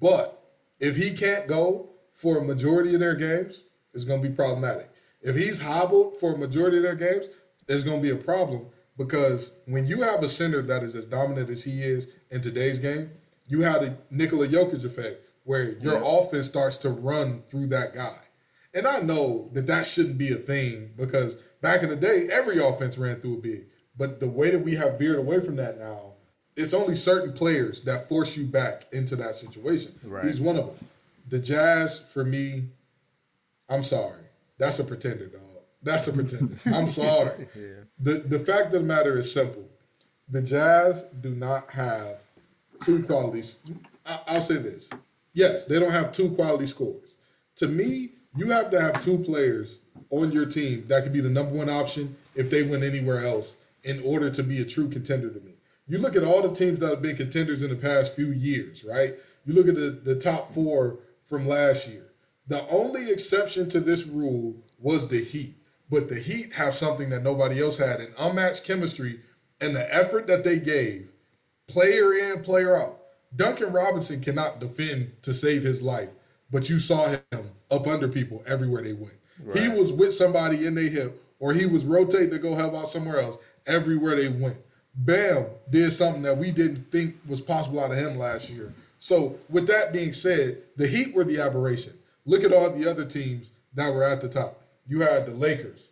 But 0.00 0.42
if 0.80 0.96
he 0.96 1.12
can't 1.12 1.46
go 1.46 1.90
for 2.14 2.38
a 2.38 2.42
majority 2.42 2.94
of 2.94 3.00
their 3.00 3.16
games, 3.16 3.64
it's 3.92 4.06
gonna 4.06 4.22
be 4.22 4.30
problematic. 4.30 4.88
If 5.24 5.36
he's 5.36 5.62
hobbled 5.62 6.20
for 6.20 6.34
a 6.34 6.38
majority 6.38 6.76
of 6.76 6.82
their 6.82 6.94
games, 6.94 7.26
there's 7.66 7.82
gonna 7.82 8.02
be 8.02 8.10
a 8.10 8.16
problem 8.16 8.66
because 8.96 9.52
when 9.66 9.86
you 9.86 10.02
have 10.02 10.22
a 10.22 10.28
center 10.28 10.62
that 10.62 10.82
is 10.82 10.94
as 10.94 11.06
dominant 11.06 11.50
as 11.50 11.64
he 11.64 11.82
is 11.82 12.06
in 12.30 12.42
today's 12.42 12.78
game, 12.78 13.10
you 13.46 13.62
have 13.62 13.80
the 13.80 13.96
Nikola 14.10 14.46
Jokic 14.46 14.84
effect 14.84 15.20
where 15.44 15.72
your 15.78 16.00
offense 16.04 16.48
starts 16.48 16.78
to 16.78 16.90
run 16.90 17.42
through 17.48 17.66
that 17.68 17.94
guy. 17.94 18.18
And 18.74 18.86
I 18.86 19.00
know 19.00 19.50
that 19.52 19.66
that 19.66 19.86
shouldn't 19.86 20.18
be 20.18 20.32
a 20.32 20.36
thing 20.36 20.92
because 20.96 21.34
back 21.60 21.82
in 21.82 21.88
the 21.88 21.96
day, 21.96 22.28
every 22.30 22.58
offense 22.58 22.98
ran 22.98 23.20
through 23.20 23.38
a 23.38 23.40
big. 23.40 23.66
But 23.96 24.20
the 24.20 24.28
way 24.28 24.50
that 24.50 24.60
we 24.60 24.74
have 24.74 24.98
veered 24.98 25.18
away 25.18 25.40
from 25.40 25.56
that 25.56 25.78
now, 25.78 26.14
it's 26.56 26.74
only 26.74 26.94
certain 26.94 27.32
players 27.32 27.82
that 27.82 28.08
force 28.08 28.36
you 28.36 28.46
back 28.46 28.86
into 28.92 29.16
that 29.16 29.36
situation. 29.36 29.92
Right. 30.02 30.24
He's 30.24 30.40
one 30.40 30.56
of 30.56 30.66
them. 30.66 30.88
The 31.28 31.38
Jazz, 31.38 32.00
for 32.00 32.24
me, 32.24 32.70
I'm 33.68 33.82
sorry. 33.84 34.23
That's 34.58 34.78
a 34.78 34.84
pretender, 34.84 35.26
dog. 35.26 35.40
That's 35.82 36.08
a 36.08 36.12
pretender. 36.12 36.56
I'm 36.66 36.86
sorry. 37.02 37.48
The 37.98 38.14
the 38.26 38.38
fact 38.38 38.66
of 38.66 38.72
the 38.72 38.80
matter 38.80 39.18
is 39.18 39.32
simple. 39.32 39.68
The 40.28 40.42
Jazz 40.42 41.04
do 41.20 41.30
not 41.30 41.70
have 41.70 42.18
two 42.80 43.02
qualities. 43.02 43.60
I, 44.06 44.18
I'll 44.28 44.40
say 44.40 44.56
this. 44.56 44.90
Yes, 45.32 45.64
they 45.64 45.78
don't 45.78 45.92
have 45.92 46.12
two 46.12 46.30
quality 46.30 46.66
scores. 46.66 47.16
To 47.56 47.68
me, 47.68 48.10
you 48.36 48.50
have 48.50 48.70
to 48.70 48.80
have 48.80 49.00
two 49.00 49.18
players 49.18 49.78
on 50.10 50.32
your 50.32 50.46
team 50.46 50.84
that 50.88 51.02
could 51.02 51.12
be 51.12 51.20
the 51.20 51.28
number 51.28 51.54
one 51.54 51.68
option 51.68 52.16
if 52.34 52.50
they 52.50 52.62
went 52.62 52.82
anywhere 52.82 53.24
else 53.24 53.56
in 53.82 54.00
order 54.02 54.30
to 54.30 54.42
be 54.42 54.60
a 54.60 54.64
true 54.64 54.88
contender 54.88 55.30
to 55.30 55.40
me. 55.40 55.52
You 55.86 55.98
look 55.98 56.16
at 56.16 56.24
all 56.24 56.40
the 56.42 56.54
teams 56.54 56.78
that 56.80 56.88
have 56.88 57.02
been 57.02 57.16
contenders 57.16 57.62
in 57.62 57.68
the 57.68 57.76
past 57.76 58.16
few 58.16 58.30
years, 58.30 58.84
right? 58.84 59.14
You 59.44 59.52
look 59.52 59.68
at 59.68 59.74
the, 59.74 59.90
the 59.90 60.18
top 60.18 60.48
four 60.48 60.98
from 61.22 61.46
last 61.46 61.88
year. 61.88 62.06
The 62.46 62.66
only 62.68 63.10
exception 63.10 63.68
to 63.70 63.80
this 63.80 64.06
rule 64.06 64.56
was 64.78 65.08
the 65.08 65.24
Heat. 65.24 65.56
But 65.90 66.08
the 66.08 66.18
Heat 66.18 66.54
have 66.54 66.74
something 66.74 67.10
that 67.10 67.22
nobody 67.22 67.62
else 67.62 67.78
had 67.78 68.00
an 68.00 68.12
unmatched 68.18 68.64
chemistry 68.64 69.20
and 69.60 69.74
the 69.74 69.94
effort 69.94 70.26
that 70.26 70.44
they 70.44 70.58
gave, 70.58 71.12
player 71.68 72.12
in, 72.12 72.42
player 72.42 72.76
out. 72.76 73.00
Duncan 73.34 73.72
Robinson 73.72 74.20
cannot 74.20 74.60
defend 74.60 75.12
to 75.22 75.34
save 75.34 75.62
his 75.62 75.82
life, 75.82 76.10
but 76.50 76.68
you 76.68 76.78
saw 76.78 77.08
him 77.08 77.50
up 77.70 77.86
under 77.86 78.08
people 78.08 78.42
everywhere 78.46 78.82
they 78.82 78.92
went. 78.92 79.14
He 79.54 79.68
was 79.68 79.92
with 79.92 80.14
somebody 80.14 80.66
in 80.66 80.74
their 80.74 80.88
hip, 80.88 81.22
or 81.40 81.52
he 81.52 81.66
was 81.66 81.84
rotating 81.84 82.30
to 82.30 82.38
go 82.38 82.54
help 82.54 82.74
out 82.74 82.88
somewhere 82.88 83.20
else 83.20 83.38
everywhere 83.66 84.16
they 84.16 84.28
went. 84.28 84.58
Bam 84.94 85.46
did 85.70 85.92
something 85.92 86.22
that 86.22 86.38
we 86.38 86.52
didn't 86.52 86.90
think 86.92 87.16
was 87.26 87.40
possible 87.40 87.80
out 87.80 87.90
of 87.90 87.96
him 87.96 88.16
last 88.16 88.50
year. 88.50 88.72
So, 88.98 89.38
with 89.50 89.66
that 89.66 89.92
being 89.92 90.12
said, 90.12 90.58
the 90.76 90.86
Heat 90.86 91.14
were 91.14 91.24
the 91.24 91.40
aberration. 91.40 91.94
Look 92.26 92.44
at 92.44 92.52
all 92.52 92.70
the 92.70 92.88
other 92.90 93.04
teams 93.04 93.52
that 93.74 93.92
were 93.92 94.04
at 94.04 94.20
the 94.20 94.28
top. 94.28 94.60
You 94.86 95.00
had 95.00 95.26
the 95.26 95.32
Lakers, 95.32 95.88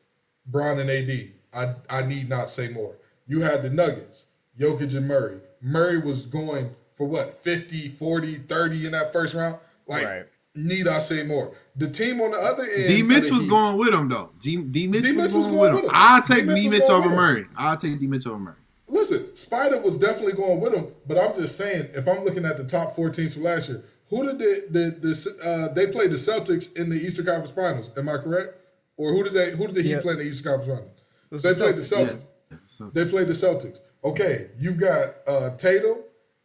Bron 0.46 0.78
and 0.78 0.90
AD. 0.90 1.10
I, 1.54 1.74
I 1.90 2.06
need 2.06 2.28
not 2.28 2.48
say 2.48 2.68
more. 2.68 2.96
You 3.26 3.40
had 3.42 3.62
the 3.62 3.70
Nuggets, 3.70 4.26
Jokic 4.58 4.96
and 4.96 5.06
Murray. 5.08 5.38
Murray 5.60 5.98
was 5.98 6.26
going 6.26 6.70
for 6.94 7.06
what, 7.06 7.32
50, 7.42 7.88
40, 7.88 8.34
30 8.34 8.86
in 8.86 8.92
that 8.92 9.12
first 9.12 9.34
round? 9.34 9.56
Like, 9.86 10.04
Right. 10.04 10.24
Need 10.54 10.86
I 10.86 10.98
say 10.98 11.22
more? 11.22 11.52
The 11.76 11.88
team 11.88 12.20
on 12.20 12.32
the 12.32 12.36
other 12.36 12.64
end. 12.64 12.88
D 12.88 13.02
Mitch 13.02 13.30
was 13.30 13.44
Heat- 13.44 13.48
going 13.48 13.78
with 13.78 13.94
him 13.94 14.10
though. 14.10 14.28
D. 14.38 14.58
D. 14.58 14.86
Mitch, 14.86 15.02
D. 15.02 15.12
was, 15.12 15.30
going 15.30 15.72
with 15.72 15.84
him. 15.84 15.84
him. 15.86 15.90
I'll 15.94 16.20
take 16.20 16.40
D. 16.40 16.44
Mitch 16.44 16.56
D. 16.56 16.68
was 16.68 16.72
Mitch 16.80 16.88
going 16.88 17.04
over. 17.04 17.14
Murray. 17.16 17.46
I'll 17.56 17.76
take 17.78 17.98
D. 17.98 18.06
Mitch 18.06 18.26
over 18.26 18.38
Murray. 18.38 18.56
Listen, 18.86 19.34
Spider 19.34 19.80
was 19.80 19.96
definitely 19.96 20.34
going 20.34 20.60
with 20.60 20.74
him, 20.74 20.88
but 21.06 21.16
I'm 21.16 21.34
just 21.34 21.56
saying, 21.56 21.88
if 21.94 22.06
I'm 22.06 22.22
looking 22.22 22.44
at 22.44 22.58
the 22.58 22.64
top 22.64 22.94
four 22.94 23.08
teams 23.08 23.32
from 23.32 23.44
last 23.44 23.70
year, 23.70 23.82
who 24.12 24.26
did 24.26 24.38
the 24.38 24.52
the, 24.70 24.84
the 25.06 25.48
uh, 25.48 25.72
they 25.74 25.86
played 25.88 26.10
the 26.10 26.16
Celtics 26.16 26.76
in 26.78 26.90
the 26.90 26.96
Eastern 26.96 27.24
Conference 27.26 27.50
Finals? 27.50 27.90
Am 27.96 28.08
I 28.08 28.18
correct? 28.18 28.54
Or 28.96 29.10
who 29.12 29.24
did 29.24 29.32
they 29.32 29.50
who 29.56 29.66
did 29.66 29.74
the 29.74 29.82
Heat 29.82 29.90
Yeah. 29.90 30.00
play 30.02 30.12
in 30.12 30.18
the 30.18 30.24
Eastern 30.24 30.52
Conference 30.52 30.78
Finals? 30.78 31.00
was 31.30 31.42
They 31.42 31.52
the 31.54 31.60
played 31.64 31.76
the 31.76 31.80
Celtics, 31.80 32.10
Celtics. 32.12 32.20
Yeah. 32.50 32.56
So, 32.76 32.90
They 32.92 33.04
played 33.06 33.26
the 33.28 33.32
Celtics. 33.32 33.78
Okay, 34.04 34.50
you've 34.58 34.78
got 34.78 35.06
uh, 35.26 35.56
Tatum, 35.56 35.98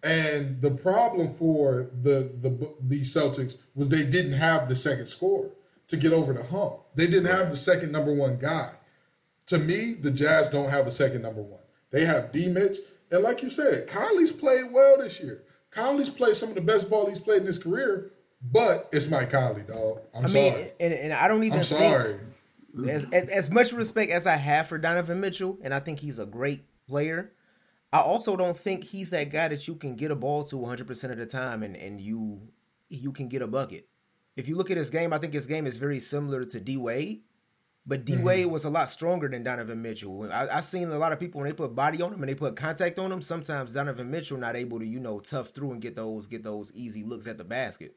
and 0.04 0.62
the 0.62 0.72
problem 0.72 1.28
for 1.30 1.90
the 2.02 2.18
the 2.42 2.52
the 2.82 3.02
Celtics 3.02 3.58
was 3.76 3.90
they 3.90 4.04
didn't 4.06 4.34
have 4.48 4.70
the 4.70 4.76
second 4.76 5.08
scorer 5.08 5.50
to 5.88 5.98
get 5.98 6.14
over 6.14 6.34
the 6.34 6.44
hump. 6.44 6.74
They 6.96 7.08
didn't 7.08 7.32
have 7.38 7.50
the 7.50 7.58
second 7.58 7.92
number 7.92 8.14
one 8.14 8.38
guy. 8.38 8.72
To 9.48 9.58
me, 9.58 9.94
the 9.94 10.12
Jazz 10.12 10.50
don't 10.50 10.70
have 10.70 10.86
a 10.88 10.92
second 10.92 11.22
number 11.22 11.42
one. 11.42 11.62
They 11.92 12.04
have 12.06 12.32
D. 12.32 12.48
Mitch, 12.48 12.78
and 13.12 13.24
like 13.24 13.42
you 13.44 13.50
said, 13.50 13.88
Kylie's 13.88 14.32
played 14.32 14.72
well 14.72 14.98
this 14.98 15.20
year. 15.22 15.44
Kylie's 15.72 16.10
played 16.10 16.36
some 16.36 16.50
of 16.50 16.56
the 16.56 16.62
best 16.62 16.90
ball 16.90 17.08
he's 17.08 17.20
played 17.20 17.42
in 17.42 17.48
his 17.48 17.58
career, 17.62 18.12
but 18.42 18.90
it's 18.92 19.10
Mike 19.10 19.30
Conley, 19.32 19.64
dog. 19.64 20.00
I'm 20.16 20.26
I 20.26 20.28
sorry. 20.30 20.52
mean, 20.52 20.68
and, 20.80 20.94
and 20.94 21.14
I 21.14 21.28
don't 21.28 21.44
even 21.44 21.60
I'm 21.60 21.66
think 21.66 21.80
sorry. 21.94 22.20
as, 22.90 23.06
as 23.12 23.30
as 23.30 23.52
much 23.52 23.74
respect 23.74 24.12
as 24.12 24.26
I 24.26 24.36
have 24.36 24.68
for 24.68 24.78
Donovan 24.78 25.20
Mitchell, 25.20 25.58
and 25.62 25.74
I 25.74 25.80
think 25.80 26.00
he's 26.00 26.20
a 26.20 26.26
great 26.26 26.66
player. 26.88 27.34
I 27.94 28.00
also 28.00 28.36
don't 28.36 28.58
think 28.58 28.84
he's 28.84 29.10
that 29.12 29.30
guy 29.32 29.48
that 29.48 29.68
you 29.68 29.76
can 29.76 29.96
get 29.96 30.12
a 30.12 30.16
ball 30.16 30.44
to 30.46 30.58
100 30.58 30.88
percent 30.88 31.14
of 31.14 31.20
the 31.20 31.26
time, 31.26 31.64
and 31.64 31.76
and 31.76 32.00
you 32.02 32.42
you 32.90 33.12
can 33.12 33.28
get 33.28 33.42
a 33.42 33.48
bucket. 33.48 33.88
If 34.36 34.48
you 34.48 34.56
look 34.56 34.70
at 34.70 34.78
his 34.78 34.90
game, 34.90 35.14
I 35.14 35.18
think 35.18 35.34
his 35.34 35.48
game 35.48 35.66
is 35.66 35.78
very 35.78 36.00
similar 36.00 36.46
to 36.46 36.60
D 36.60 36.78
Wade, 36.78 37.22
but 37.88 38.04
D 38.04 38.18
Wade 38.18 38.48
was 38.48 38.66
a 38.66 38.70
lot 38.70 38.90
stronger 38.90 39.30
than 39.30 39.44
Donovan 39.44 39.82
Mitchell. 39.82 40.30
I, 40.32 40.48
I've 40.50 40.66
seen 40.66 40.90
a 40.92 40.98
lot 40.98 41.14
of 41.14 41.20
people 41.20 41.40
when 41.40 41.50
they 41.50 41.56
put 41.56 41.74
body 41.74 42.02
on 42.02 42.14
him 42.14 42.22
and 42.22 42.30
they 42.30 42.36
put 42.36 42.56
contact 42.58 43.00
on 43.00 43.12
him. 43.12 43.22
Sometimes 43.22 43.74
Donovan 43.74 44.12
Mitchell 44.12 44.38
not 44.38 44.56
able 44.58 44.80
to 44.80 44.86
you 44.86 45.00
know 45.00 45.20
tough 45.20 45.50
through 45.50 45.72
and 45.72 45.82
get 45.82 45.96
those 45.96 46.28
get 46.28 46.44
those 46.44 46.72
easy 46.74 47.04
looks 47.04 47.26
at 47.28 47.38
the 47.38 47.46
basket. 47.46 47.96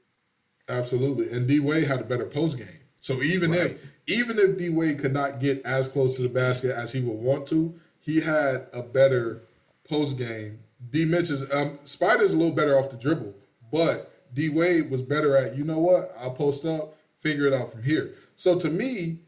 Absolutely. 0.68 1.30
And 1.30 1.48
D 1.48 1.58
Wade 1.60 1.88
had 1.88 2.00
a 2.00 2.04
better 2.04 2.26
post 2.26 2.56
game. 2.58 2.68
So 3.00 3.22
even 3.22 3.50
Right. 3.50 3.60
if 3.72 3.92
even 4.06 4.38
if 4.38 4.56
D 4.56 4.68
Wade 4.68 4.98
could 4.98 5.12
not 5.12 5.40
get 5.40 5.60
as 5.64 5.88
close 5.88 6.16
to 6.16 6.22
the 6.22 6.28
basket 6.28 6.70
as 6.70 6.92
he 6.92 7.00
would 7.00 7.18
want 7.18 7.46
to, 7.48 7.74
he 7.98 8.20
had 8.20 8.66
a 8.72 8.82
better 8.82 9.42
post 9.88 10.18
game. 10.18 10.60
D 10.90 11.04
Mitch 11.04 11.30
is 11.30 11.52
um 11.52 11.78
Spider's 11.84 12.32
a 12.32 12.36
little 12.36 12.54
better 12.54 12.78
off 12.78 12.90
the 12.90 12.96
dribble, 12.96 13.34
but 13.72 14.12
D 14.32 14.48
Wade 14.48 14.90
was 14.90 15.02
better 15.02 15.36
at, 15.36 15.56
you 15.56 15.64
know 15.64 15.78
what, 15.80 16.14
I'll 16.20 16.30
post 16.30 16.64
up, 16.64 16.94
figure 17.18 17.46
it 17.46 17.52
out 17.52 17.72
from 17.72 17.82
here. 17.82 18.14
So 18.36 18.58
to 18.58 18.68
me, 18.68 19.18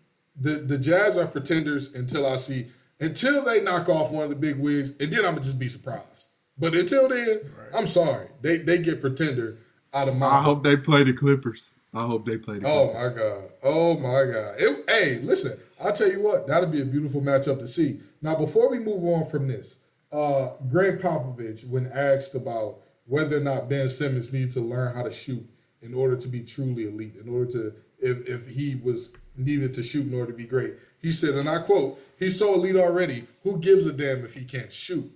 the 0.42 0.54
the 0.66 0.78
Jazz 0.78 1.16
are 1.16 1.26
pretenders 1.26 1.94
until 1.94 2.26
I 2.26 2.36
see 2.36 2.66
until 3.00 3.44
they 3.44 3.62
knock 3.62 3.88
off 3.88 4.10
one 4.12 4.24
of 4.24 4.30
the 4.30 4.36
big 4.36 4.58
wigs, 4.58 4.90
and 5.00 5.12
then 5.12 5.20
I'm 5.20 5.32
gonna 5.32 5.40
just 5.40 5.58
be 5.60 5.68
surprised. 5.68 6.30
But 6.58 6.74
until 6.74 7.08
then, 7.08 7.40
I'm 7.74 7.86
sorry. 7.86 8.28
They 8.40 8.58
they 8.58 8.78
get 8.78 9.00
pretender 9.00 9.58
out 9.94 10.08
of 10.08 10.16
my 10.16 10.26
I 10.26 10.42
hope 10.42 10.62
they 10.62 10.76
play 10.76 11.04
the 11.04 11.12
Clippers. 11.12 11.74
I 11.94 12.06
hope 12.06 12.24
they 12.26 12.38
play 12.38 12.58
the 12.58 12.66
Oh 12.66 12.88
Clippers. 12.88 13.14
my 13.16 13.22
god! 13.22 13.50
Oh 13.64 13.98
my 13.98 14.32
god! 14.32 14.54
It, 14.58 14.84
hey, 14.90 15.18
listen, 15.22 15.58
I'll 15.80 15.92
tell 15.92 16.10
you 16.10 16.20
what, 16.20 16.46
that'll 16.46 16.70
be 16.70 16.82
a 16.82 16.86
beautiful 16.86 17.20
matchup 17.20 17.58
to 17.58 17.68
see. 17.68 18.00
Now, 18.20 18.36
before 18.36 18.70
we 18.70 18.78
move 18.78 19.04
on 19.04 19.24
from 19.26 19.48
this, 19.48 19.76
uh, 20.12 20.50
Gregg 20.70 21.00
Popovich, 21.00 21.68
when 21.68 21.86
asked 21.92 22.34
about 22.34 22.78
whether 23.06 23.38
or 23.38 23.40
not 23.40 23.68
Ben 23.68 23.88
Simmons 23.88 24.32
needs 24.32 24.54
to 24.54 24.60
learn 24.60 24.94
how 24.94 25.02
to 25.02 25.10
shoot 25.10 25.44
in 25.80 25.92
order 25.94 26.16
to 26.16 26.28
be 26.28 26.42
truly 26.42 26.84
elite, 26.86 27.16
in 27.16 27.28
order 27.28 27.50
to 27.52 27.72
if 27.98 28.28
if 28.28 28.46
he 28.48 28.76
was 28.76 29.16
needed 29.36 29.74
to 29.74 29.82
shoot 29.82 30.12
order 30.12 30.32
to 30.32 30.36
be 30.36 30.44
great, 30.44 30.74
he 31.00 31.12
said, 31.12 31.34
and 31.34 31.48
I 31.48 31.58
quote, 31.58 31.98
"He's 32.18 32.38
so 32.38 32.54
elite 32.54 32.76
already. 32.76 33.26
Who 33.42 33.58
gives 33.58 33.86
a 33.86 33.92
damn 33.92 34.24
if 34.24 34.34
he 34.34 34.44
can't 34.44 34.72
shoot?" 34.72 35.10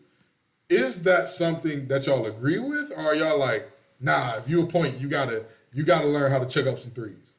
Is 0.69 1.05
that 1.05 1.29
something 1.29 1.87
that 1.89 2.07
y'all 2.07 2.27
agree 2.27 2.59
with, 2.59 2.91
or 2.97 3.01
are 3.01 3.15
y'all 3.15 3.39
like, 3.39 3.71
nah? 4.01 4.37
If 4.37 4.49
you 4.49 4.63
a 4.63 4.67
point, 4.67 4.99
you 4.99 5.09
gotta 5.09 5.45
you 5.73 5.85
gotta 5.85 6.07
learn 6.07 6.33
how 6.33 6.39
to 6.39 6.47
check 6.47 6.67
up 6.67 6.79
some 6.79 6.91
threes. 6.91 7.35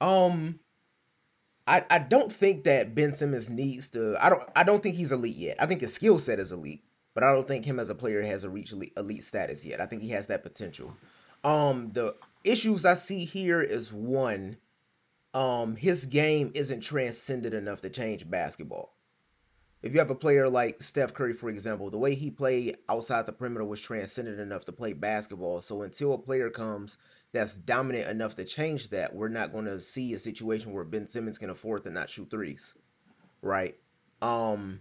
Um, 0.00 0.58
I 1.66 1.84
I 1.90 1.98
don't 1.98 2.32
think 2.32 2.64
that 2.64 2.94
Ben 2.94 3.14
Simmons 3.14 3.48
needs 3.48 3.88
to. 3.90 4.16
I 4.20 4.30
don't 4.30 4.42
I 4.56 4.64
don't 4.64 4.82
think 4.82 4.96
he's 4.96 5.12
elite 5.12 5.36
yet. 5.36 5.56
I 5.60 5.66
think 5.66 5.82
his 5.82 5.94
skill 5.94 6.18
set 6.18 6.40
is 6.40 6.50
elite, 6.50 6.82
but 7.14 7.22
I 7.22 7.32
don't 7.32 7.46
think 7.46 7.64
him 7.64 7.78
as 7.78 7.90
a 7.90 7.94
player 7.94 8.22
has 8.22 8.42
a 8.42 8.50
reach 8.50 8.72
elite, 8.72 8.92
elite 8.96 9.22
status 9.22 9.64
yet. 9.64 9.80
I 9.80 9.86
think 9.86 10.02
he 10.02 10.10
has 10.10 10.26
that 10.28 10.42
potential. 10.42 10.96
Um, 11.44 11.90
the 11.92 12.16
issues 12.42 12.84
I 12.84 12.94
see 12.94 13.24
here 13.24 13.60
is 13.60 13.92
one, 13.92 14.56
um, 15.38 15.76
his 15.76 16.04
game 16.06 16.50
isn't 16.52 16.80
transcendent 16.80 17.54
enough 17.54 17.80
to 17.82 17.90
change 17.90 18.28
basketball. 18.28 18.96
If 19.82 19.92
you 19.92 20.00
have 20.00 20.10
a 20.10 20.16
player 20.16 20.48
like 20.48 20.82
Steph 20.82 21.14
Curry, 21.14 21.32
for 21.32 21.48
example, 21.48 21.90
the 21.90 21.98
way 21.98 22.16
he 22.16 22.28
played 22.28 22.78
outside 22.88 23.24
the 23.24 23.32
perimeter 23.32 23.64
was 23.64 23.80
transcendent 23.80 24.40
enough 24.40 24.64
to 24.64 24.72
play 24.72 24.94
basketball. 24.94 25.60
So 25.60 25.82
until 25.82 26.12
a 26.12 26.18
player 26.18 26.50
comes 26.50 26.98
that's 27.30 27.56
dominant 27.56 28.08
enough 28.08 28.34
to 28.34 28.44
change 28.44 28.90
that, 28.90 29.14
we're 29.14 29.28
not 29.28 29.52
going 29.52 29.66
to 29.66 29.80
see 29.80 30.12
a 30.12 30.18
situation 30.18 30.72
where 30.72 30.82
Ben 30.82 31.06
Simmons 31.06 31.38
can 31.38 31.50
afford 31.50 31.84
to 31.84 31.90
not 31.90 32.10
shoot 32.10 32.32
threes, 32.32 32.74
right? 33.40 33.76
Um, 34.20 34.80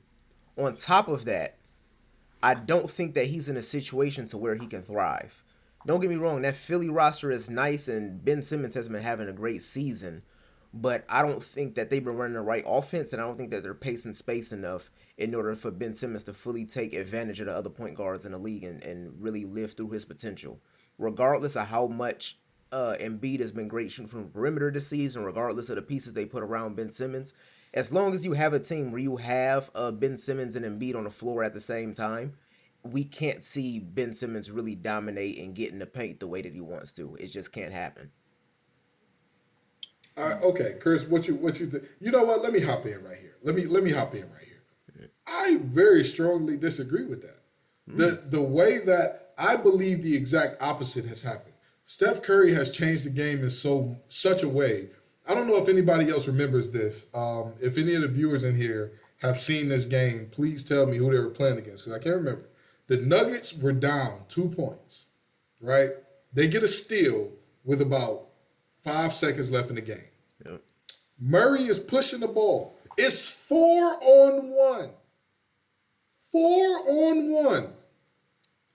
on 0.58 0.74
top 0.74 1.08
of 1.08 1.26
that, 1.26 1.58
I 2.42 2.56
don't 2.56 2.90
think 2.90 3.14
that 3.14 3.26
he's 3.26 3.48
in 3.48 3.58
a 3.58 3.64
situation 3.64 4.26
to 4.28 4.40
where 4.40 4.56
he 4.56 4.66
can 4.66 4.82
thrive. 4.82 5.44
Don't 5.86 6.00
get 6.00 6.10
me 6.10 6.16
wrong, 6.16 6.42
that 6.42 6.56
Philly 6.56 6.90
roster 6.90 7.30
is 7.30 7.48
nice, 7.48 7.88
and 7.88 8.26
Ben 8.26 8.42
Simmons 8.42 8.74
has 8.74 8.90
been 8.90 9.04
having 9.04 9.30
a 9.30 9.34
great 9.34 9.62
season 9.62 10.24
but 10.74 11.06
I 11.10 11.22
don't 11.22 11.44
think 11.44 11.76
that 11.76 11.90
they've 11.90 12.04
been 12.04 12.18
running 12.18 12.34
the 12.34 12.42
right 12.42 12.64
offense, 12.68 13.14
and 13.14 13.22
I 13.22 13.26
don't 13.26 13.38
think 13.38 13.52
that 13.52 13.64
they're 13.64 13.74
pacing 13.74 14.14
space 14.14 14.52
enough 14.52 14.92
in 15.18 15.34
order 15.34 15.56
for 15.56 15.72
Ben 15.72 15.96
Simmons 15.96 16.24
to 16.26 16.34
fully 16.34 16.66
take 16.66 16.94
advantage 16.94 17.40
of 17.40 17.48
the 17.48 17.56
other 17.56 17.70
point 17.70 17.96
guards 17.96 18.26
in 18.26 18.34
the 18.34 18.38
league 18.38 18.64
and, 18.64 18.84
and 18.84 19.22
really 19.22 19.46
live 19.46 19.74
through 19.74 19.92
his 19.92 20.06
potential. 20.06 20.60
Regardless 20.98 21.56
of 21.56 21.68
how 21.68 21.88
much 21.88 22.38
uh, 22.72 22.96
Embiid 23.00 23.40
has 23.40 23.52
been 23.52 23.68
great 23.68 23.92
shooting 23.92 24.08
from 24.08 24.30
perimeter 24.30 24.72
this 24.72 24.88
season, 24.88 25.24
regardless 25.24 25.70
of 25.70 25.76
the 25.76 25.82
pieces 25.82 26.14
they 26.14 26.26
put 26.26 26.44
around 26.44 26.76
Ben 26.76 26.92
Simmons, 26.92 27.34
as 27.74 27.92
long 27.92 28.14
as 28.14 28.26
you 28.26 28.34
have 28.34 28.54
a 28.54 28.60
team 28.60 28.92
where 28.92 29.02
you 29.02 29.18
have 29.18 29.70
uh, 29.76 29.92
Ben 29.92 30.18
Simmons 30.18 30.56
and 30.56 30.66
Embiid 30.66 30.96
on 30.96 31.04
the 31.04 31.10
floor 31.10 31.44
at 31.44 31.54
the 31.54 31.62
same 31.62 31.94
time, 31.94 32.34
we 32.84 33.04
can't 33.04 33.44
see 33.44 33.80
Ben 33.80 34.14
Simmons 34.14 34.52
really 34.52 34.76
dominate 34.76 35.38
and 35.38 35.56
get 35.56 35.72
in 35.72 35.80
the 35.80 35.86
paint 35.86 36.20
the 36.20 36.28
way 36.28 36.42
that 36.42 36.54
he 36.54 36.62
wants 36.62 36.92
to. 36.94 37.16
It 37.16 37.28
just 37.28 37.52
can't 37.52 37.74
happen. 37.74 38.12
All 40.18 40.30
right, 40.30 40.42
okay, 40.42 40.76
Chris, 40.80 41.08
what 41.08 41.28
you 41.28 41.36
what 41.36 41.60
you 41.60 41.68
think? 41.68 41.84
You 42.00 42.12
know 42.12 42.24
what? 42.24 42.42
Let 42.42 42.54
me 42.54 42.62
hop 42.62 42.86
in 42.86 43.04
right 43.04 43.18
here. 43.20 43.36
Let 43.44 43.56
me 43.56 43.66
let 43.66 43.84
me 43.84 43.92
hop 43.92 44.16
in 44.16 44.22
right 44.22 44.46
here. 44.46 45.10
I 45.28 45.60
very 45.62 46.04
strongly 46.04 46.58
disagree 46.58 47.06
with 47.06 47.22
that. 47.22 47.42
The 47.88 48.24
the 48.30 48.42
way 48.42 48.80
that 48.80 49.34
I 49.38 49.56
believe 49.56 50.02
the 50.02 50.16
exact 50.16 50.62
opposite 50.62 51.06
has 51.06 51.22
happened. 51.22 51.54
Steph 51.86 52.22
Curry 52.22 52.54
has 52.54 52.76
changed 52.76 53.06
the 53.06 53.10
game 53.10 53.40
in 53.40 53.50
so 53.50 53.98
such 54.10 54.44
a 54.44 54.50
way. 54.50 54.90
I 55.28 55.34
don't 55.34 55.48
know 55.48 55.58
if 55.58 55.70
anybody 55.70 56.10
else 56.10 56.28
remembers 56.28 56.72
this. 56.72 57.08
Um, 57.14 57.54
if 57.62 57.78
any 57.78 57.96
of 57.96 58.02
the 58.02 58.08
viewers 58.08 58.44
in 58.44 58.58
here 58.58 58.94
have 59.22 59.38
seen 59.38 59.70
this 59.70 59.86
game, 59.86 60.30
please 60.32 60.64
tell 60.64 60.86
me 60.86 60.98
who 60.98 61.12
they 61.12 61.20
were 61.20 61.30
playing 61.30 61.58
against 61.58 61.86
because 61.86 62.00
I 62.00 62.04
can't 62.04 62.16
remember. 62.16 62.50
The 62.88 62.98
Nuggets 62.98 63.58
were 63.58 63.74
down 63.74 64.22
two 64.28 64.50
points, 64.50 65.10
right? 65.62 65.92
They 66.34 66.48
get 66.48 66.64
a 66.64 66.68
steal 66.68 67.32
with 67.64 67.82
about 67.82 68.27
five 68.80 69.14
seconds 69.14 69.52
left 69.52 69.70
in 69.70 69.76
the 69.76 69.82
game. 69.82 70.04
Yep. 70.46 70.62
Murray 71.20 71.64
is 71.64 71.80
pushing 71.80 72.20
the 72.20 72.28
ball. 72.28 72.76
It's 72.98 73.28
four 73.28 73.98
on 74.02 74.50
one. 74.50 74.90
Four 76.32 76.80
on 76.88 77.32
one. 77.32 77.68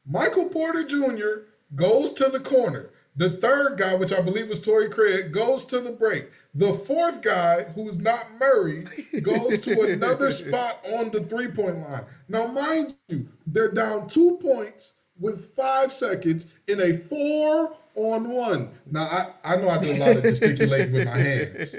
Michael 0.07 0.47
Porter 0.47 0.85
Jr. 0.85 1.47
goes 1.75 2.12
to 2.15 2.29
the 2.29 2.41
corner. 2.41 2.91
The 3.15 3.31
third 3.31 3.77
guy, 3.77 3.95
which 3.95 4.12
I 4.12 4.23
believe 4.23 4.49
was 4.49 4.61
Torrey 4.61 4.88
Craig, 4.88 5.33
goes 5.33 5.67
to 5.67 5.81
the 5.81 5.91
break. 5.91 6.31
The 6.55 6.73
fourth 6.73 7.21
guy, 7.23 7.65
who's 7.65 7.99
not 7.99 8.38
Murray, 8.38 8.87
goes 9.23 9.61
to 9.62 9.83
another 9.83 10.31
spot 10.31 10.79
on 10.95 11.11
the 11.11 11.21
three 11.21 11.49
point 11.49 11.79
line. 11.79 12.05
Now, 12.29 12.47
mind 12.47 12.95
you, 13.09 13.29
they're 13.47 13.71
down 13.71 14.09
two 14.09 14.38
points 14.41 15.01
with 15.22 15.54
five 15.54 15.92
seconds 15.92 16.52
in 16.66 16.80
a 16.80 16.98
four 16.98 17.74
on 17.94 18.28
one. 18.30 18.70
Now, 18.90 19.04
I, 19.04 19.54
I 19.54 19.56
know 19.56 19.68
I 19.68 19.78
do 19.78 19.92
a 19.92 19.98
lot 19.98 20.16
of 20.16 20.22
gesticulating 20.22 20.92
with 20.92 21.06
my 21.06 21.16
hands. 21.16 21.74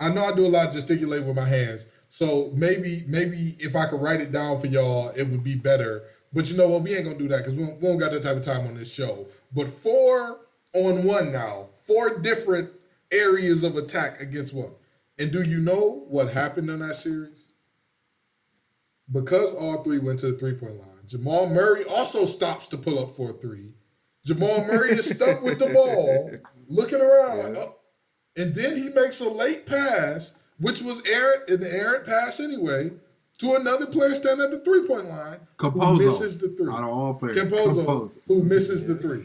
I 0.00 0.08
know 0.08 0.24
I 0.24 0.34
do 0.34 0.46
a 0.46 0.48
lot 0.48 0.68
of 0.68 0.74
gesticulating 0.74 1.26
with 1.26 1.36
my 1.36 1.44
hands. 1.44 1.86
So 2.08 2.50
maybe 2.54 3.04
maybe 3.06 3.56
if 3.60 3.76
I 3.76 3.86
could 3.86 4.00
write 4.00 4.20
it 4.20 4.32
down 4.32 4.60
for 4.60 4.66
y'all, 4.66 5.10
it 5.10 5.24
would 5.24 5.44
be 5.44 5.54
better. 5.54 6.02
But 6.32 6.50
you 6.50 6.56
know 6.56 6.68
what? 6.68 6.82
We 6.82 6.94
ain't 6.94 7.04
gonna 7.04 7.18
do 7.18 7.28
that 7.28 7.38
because 7.38 7.54
we, 7.54 7.64
we 7.64 7.80
don't 7.82 7.98
got 7.98 8.12
that 8.12 8.22
type 8.22 8.36
of 8.36 8.42
time 8.42 8.66
on 8.66 8.76
this 8.76 8.92
show. 8.92 9.26
But 9.54 9.68
four 9.68 10.40
on 10.74 11.04
one 11.04 11.32
now, 11.32 11.68
four 11.86 12.18
different 12.18 12.70
areas 13.12 13.64
of 13.64 13.76
attack 13.76 14.20
against 14.20 14.54
one. 14.54 14.72
And 15.18 15.32
do 15.32 15.42
you 15.42 15.58
know 15.58 16.04
what 16.08 16.32
happened 16.32 16.70
in 16.70 16.78
that 16.78 16.96
series? 16.96 17.44
Because 19.10 19.54
all 19.54 19.82
three 19.82 19.98
went 19.98 20.20
to 20.20 20.32
the 20.32 20.38
three 20.38 20.54
point 20.54 20.76
line, 20.76 20.97
Jamal 21.08 21.48
Murray 21.48 21.84
also 21.84 22.26
stops 22.26 22.68
to 22.68 22.76
pull 22.76 22.98
up 22.98 23.12
for 23.12 23.30
a 23.30 23.32
three. 23.32 23.72
Jamal 24.24 24.64
Murray 24.66 24.90
is 24.90 25.08
stuck 25.08 25.42
with 25.42 25.58
the 25.58 25.70
ball. 25.70 26.30
looking 26.68 27.00
around, 27.00 27.38
like, 27.38 27.56
oh. 27.56 27.76
and 28.36 28.54
then 28.54 28.76
he 28.76 28.90
makes 28.90 29.20
a 29.20 29.28
late 29.28 29.64
pass, 29.64 30.34
which 30.60 30.82
was 30.82 31.02
errant, 31.06 31.48
an 31.48 31.64
errant 31.64 32.04
pass 32.04 32.40
anyway, 32.40 32.90
to 33.38 33.54
another 33.54 33.86
player 33.86 34.14
standing 34.14 34.44
at 34.44 34.50
the 34.50 34.60
three 34.60 34.86
point 34.86 35.08
line 35.08 35.40
who 35.58 35.96
misses 35.96 36.38
the 36.38 36.48
three. 36.48 36.72
Out 36.72 36.84
of 36.84 36.90
all 36.90 37.14
players. 37.14 37.36
Campazzo, 37.38 37.86
Campazzo. 37.86 38.18
who 38.26 38.44
misses 38.44 38.86
the 38.86 38.96
three. 38.96 39.24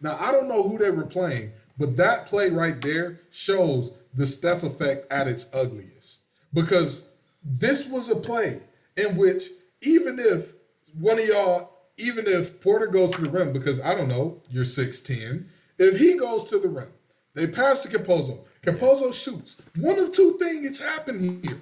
Now 0.00 0.16
I 0.20 0.30
don't 0.30 0.48
know 0.48 0.62
who 0.62 0.78
they 0.78 0.90
were 0.90 1.06
playing, 1.06 1.52
but 1.76 1.96
that 1.96 2.26
play 2.26 2.50
right 2.50 2.80
there 2.80 3.20
shows 3.30 3.92
the 4.14 4.26
Steph 4.26 4.62
effect 4.62 5.10
at 5.10 5.26
its 5.26 5.52
ugliest. 5.52 6.20
Because 6.52 7.10
this 7.42 7.88
was 7.88 8.08
a 8.08 8.16
play 8.16 8.60
in 8.96 9.16
which 9.16 9.44
even 9.82 10.18
if 10.18 10.54
one 10.98 11.18
of 11.18 11.26
y'all, 11.26 11.70
even 11.96 12.26
if 12.26 12.60
Porter 12.60 12.86
goes 12.86 13.12
to 13.12 13.22
the 13.22 13.30
rim, 13.30 13.52
because 13.52 13.80
I 13.80 13.94
don't 13.94 14.08
know, 14.08 14.42
you're 14.50 14.64
6'10, 14.64 15.44
if 15.78 15.98
he 15.98 16.16
goes 16.18 16.44
to 16.50 16.58
the 16.58 16.68
rim, 16.68 16.88
they 17.34 17.46
pass 17.46 17.82
to 17.82 17.88
Campazzo. 17.88 18.40
Campazzo 18.62 19.12
shoots. 19.14 19.56
One 19.76 19.98
of 19.98 20.12
two 20.12 20.36
things 20.38 20.80
happened 20.80 21.44
here. 21.44 21.60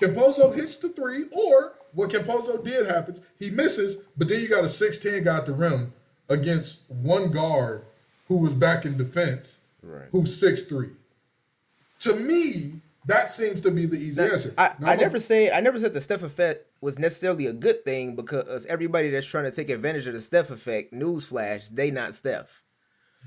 Campazzo 0.00 0.54
hits 0.54 0.76
the 0.76 0.88
three, 0.90 1.24
or 1.32 1.74
what 1.92 2.10
Campazzo 2.10 2.62
did 2.62 2.86
happens, 2.86 3.20
he 3.38 3.50
misses, 3.50 3.96
but 4.16 4.28
then 4.28 4.40
you 4.40 4.48
got 4.48 4.64
a 4.64 4.68
6'10 4.68 5.24
guy 5.24 5.38
at 5.38 5.46
the 5.46 5.52
rim 5.52 5.92
against 6.28 6.82
one 6.90 7.30
guard 7.30 7.82
who 8.28 8.36
was 8.36 8.54
back 8.54 8.84
in 8.84 8.96
defense, 8.98 9.58
Right. 9.82 10.08
who's 10.12 10.36
6'3. 10.40 10.90
To 12.00 12.14
me, 12.14 12.80
that 13.08 13.30
seems 13.30 13.60
to 13.62 13.70
be 13.70 13.86
the 13.86 13.96
easy 13.96 14.22
answer. 14.22 14.54
I, 14.56 14.72
I 14.84 14.96
never 14.96 15.18
said 15.18 15.52
I 15.52 15.60
never 15.60 15.78
said 15.78 15.94
the 15.94 16.00
Steph 16.00 16.22
effect 16.22 16.66
was 16.80 16.98
necessarily 16.98 17.46
a 17.46 17.52
good 17.52 17.84
thing 17.84 18.14
because 18.14 18.66
everybody 18.66 19.10
that's 19.10 19.26
trying 19.26 19.44
to 19.44 19.50
take 19.50 19.70
advantage 19.70 20.06
of 20.06 20.12
the 20.12 20.20
Steph 20.20 20.50
effect, 20.50 20.92
newsflash, 20.92 21.68
they 21.70 21.90
not 21.90 22.14
Steph. 22.14 22.62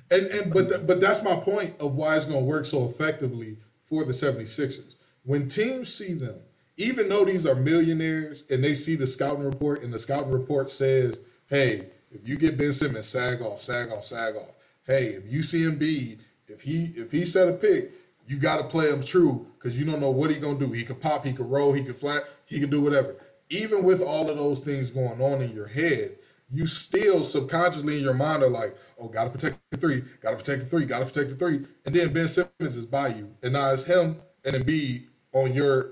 And 0.09 0.27
and 0.27 0.53
but 0.53 0.69
th- 0.69 0.87
but 0.87 1.01
that's 1.01 1.23
my 1.23 1.35
point 1.35 1.75
of 1.79 1.95
why 1.95 2.15
it's 2.15 2.25
going 2.25 2.39
to 2.39 2.45
work 2.45 2.65
so 2.65 2.85
effectively 2.85 3.57
for 3.83 4.05
the 4.05 4.13
76ers. 4.13 4.95
When 5.23 5.49
teams 5.49 5.93
see 5.93 6.13
them, 6.13 6.35
even 6.77 7.09
though 7.09 7.25
these 7.25 7.45
are 7.45 7.55
millionaires 7.55 8.43
and 8.49 8.63
they 8.63 8.73
see 8.73 8.95
the 8.95 9.07
scouting 9.07 9.43
report 9.43 9.83
and 9.83 9.93
the 9.93 9.99
scouting 9.99 10.31
report 10.31 10.71
says, 10.71 11.19
"Hey, 11.47 11.87
if 12.11 12.27
you 12.27 12.37
get 12.37 12.57
Ben 12.57 12.73
Simmons, 12.73 13.07
sag 13.07 13.41
off, 13.41 13.61
sag 13.61 13.91
off, 13.91 14.05
sag 14.05 14.35
off. 14.35 14.55
Hey, 14.85 15.05
if 15.07 15.31
you 15.31 15.43
see 15.43 15.63
Embiid, 15.63 16.19
if 16.47 16.63
he 16.63 16.93
if 16.95 17.11
he 17.11 17.25
set 17.25 17.47
a 17.47 17.53
pick, 17.53 17.91
you 18.27 18.37
got 18.37 18.57
to 18.57 18.63
play 18.63 18.89
him 18.89 19.03
true 19.03 19.47
because 19.57 19.77
you 19.77 19.85
don't 19.85 19.99
know 19.99 20.11
what 20.11 20.31
he 20.31 20.39
gonna 20.39 20.59
do. 20.59 20.71
He 20.71 20.83
could 20.83 21.01
pop, 21.01 21.25
he 21.25 21.33
could 21.33 21.49
roll, 21.49 21.73
he 21.73 21.83
could 21.83 21.97
flat, 21.97 22.23
he 22.45 22.59
could 22.59 22.69
do 22.69 22.81
whatever. 22.81 23.15
Even 23.49 23.83
with 23.83 24.01
all 24.01 24.29
of 24.29 24.37
those 24.37 24.59
things 24.59 24.89
going 24.91 25.21
on 25.21 25.41
in 25.41 25.53
your 25.53 25.67
head, 25.67 26.15
you 26.49 26.65
still 26.65 27.23
subconsciously 27.23 27.97
in 27.97 28.03
your 28.03 28.13
mind 28.13 28.43
are 28.43 28.49
like, 28.49 28.75
oh, 28.99 29.07
gotta 29.07 29.29
protect 29.29 29.57
the 29.71 29.77
three, 29.77 30.03
gotta 30.21 30.37
protect 30.37 30.61
the 30.61 30.67
three, 30.67 30.85
gotta 30.85 31.05
protect 31.05 31.29
the 31.29 31.35
three. 31.35 31.65
And 31.85 31.95
then 31.95 32.13
Ben 32.13 32.27
Simmons 32.27 32.75
is 32.75 32.85
by 32.85 33.09
you. 33.09 33.35
And 33.43 33.53
now 33.53 33.71
it's 33.71 33.85
him 33.85 34.17
and 34.45 34.55
Embiid 34.55 35.05
on 35.33 35.53
your 35.53 35.91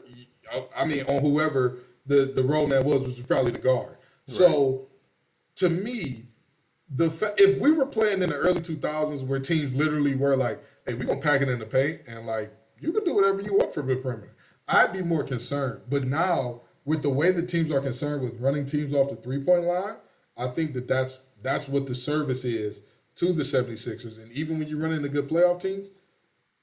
I 0.76 0.86
mean 0.86 1.04
on 1.04 1.22
whoever 1.22 1.78
the, 2.06 2.32
the 2.34 2.44
role 2.44 2.68
man 2.68 2.86
was, 2.86 3.02
which 3.02 3.18
was 3.18 3.22
probably 3.22 3.52
the 3.52 3.60
guard. 3.60 3.98
So 4.26 4.88
to 5.56 5.70
me, 5.70 6.26
the 6.90 7.10
fa- 7.10 7.36
if 7.38 7.60
we 7.60 7.72
were 7.72 7.86
playing 7.86 8.22
in 8.22 8.30
the 8.30 8.36
early 8.36 8.62
2000s 8.62 9.26
where 9.26 9.40
teams 9.40 9.76
literally 9.76 10.16
were 10.16 10.36
like, 10.36 10.64
hey, 10.90 10.96
we're 10.96 11.06
gonna 11.06 11.22
pack 11.22 11.42
it 11.42 11.50
in 11.50 11.60
the 11.60 11.66
paint 11.66 12.02
and 12.08 12.26
like 12.26 12.52
you 12.80 12.92
can 12.92 13.04
do 13.04 13.14
whatever 13.14 13.42
you 13.42 13.54
want 13.54 13.74
for 13.74 13.84
the 13.84 13.96
perimeter, 13.96 14.34
I'd 14.68 14.94
be 14.94 15.02
more 15.02 15.24
concerned. 15.24 15.82
But 15.90 16.06
now 16.06 16.62
with 16.86 17.02
the 17.02 17.10
way 17.10 17.32
the 17.32 17.46
teams 17.46 17.72
are 17.72 17.82
concerned 17.82 18.24
with 18.24 18.40
running 18.40 18.66
teams 18.66 18.94
off 18.94 19.10
the 19.10 19.16
three 19.16 19.44
point 19.44 19.64
line, 19.64 19.96
I 20.38 20.48
think 20.48 20.74
that 20.74 20.88
that's 20.88 21.26
that's 21.42 21.68
what 21.68 21.88
the 21.88 21.96
service 21.96 22.44
is 22.44 22.82
to 23.16 23.34
the 23.34 23.44
76ers. 23.44 24.22
And 24.22 24.32
even 24.32 24.60
when 24.60 24.68
you 24.68 24.82
run 24.82 24.92
into 24.92 25.10
good 25.10 25.28
playoff 25.28 25.62
teams, 25.62 25.90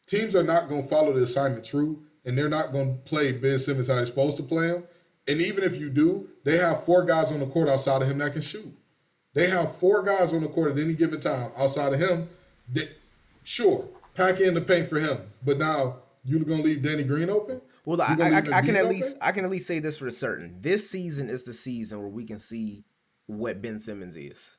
teams 0.07 0.35
are 0.35 0.43
not 0.43 0.69
going 0.69 0.83
to 0.83 0.89
follow 0.89 1.13
the 1.13 1.23
assignment 1.23 1.65
true, 1.65 2.03
and 2.25 2.37
they're 2.37 2.49
not 2.49 2.73
going 2.73 2.95
to 2.95 2.99
play 3.03 3.33
Ben 3.33 3.59
Simmons 3.59 3.89
how 3.89 3.95
they're 3.95 4.07
supposed 4.07 4.37
to 4.39 4.43
play 4.43 4.69
him. 4.69 4.85
And 5.29 5.41
even 5.41 5.65
if 5.65 5.77
you 5.77 5.91
do, 5.91 6.29
they 6.45 6.57
have 6.59 6.85
four 6.85 7.05
guys 7.05 7.31
on 7.31 7.41
the 7.41 7.47
court 7.47 7.69
outside 7.69 8.03
of 8.03 8.09
him 8.09 8.19
that 8.19 8.33
can 8.33 8.43
shoot. 8.43 8.75
They 9.35 9.51
have 9.51 9.77
four 9.77 10.03
guys 10.03 10.33
on 10.33 10.41
the 10.41 10.49
court 10.49 10.73
at 10.73 10.83
any 10.83 10.95
given 10.95 11.21
time 11.21 11.51
outside 11.59 11.93
of 11.93 12.01
him. 12.01 12.29
That, 12.73 12.97
sure, 13.45 13.89
pack 14.17 14.41
in 14.41 14.55
the 14.55 14.61
paint 14.61 14.89
for 14.89 14.99
him, 14.99 15.19
but 15.45 15.59
now 15.59 15.97
you're 16.25 16.41
going 16.45 16.63
to 16.63 16.65
leave 16.65 16.83
Danny 16.83 17.05
Green 17.05 17.31
open. 17.31 17.61
Well, 17.85 18.01
I, 18.01 18.17
I, 18.21 18.37
I 18.39 18.63
can 18.63 18.77
at 18.77 18.85
open? 18.85 18.89
least 18.97 19.17
I 19.21 19.33
can 19.33 19.45
at 19.45 19.51
least 19.51 19.67
say 19.67 19.79
this 19.79 19.99
for 19.99 20.11
certain. 20.11 20.59
This 20.61 20.91
season 20.91 21.29
is 21.31 21.45
the 21.45 21.53
season 21.53 22.01
where 22.01 22.09
we 22.09 22.25
can 22.25 22.39
see 22.39 22.85
what 23.27 23.63
Ben 23.63 23.79
Simmons 23.81 24.17
is. 24.17 24.57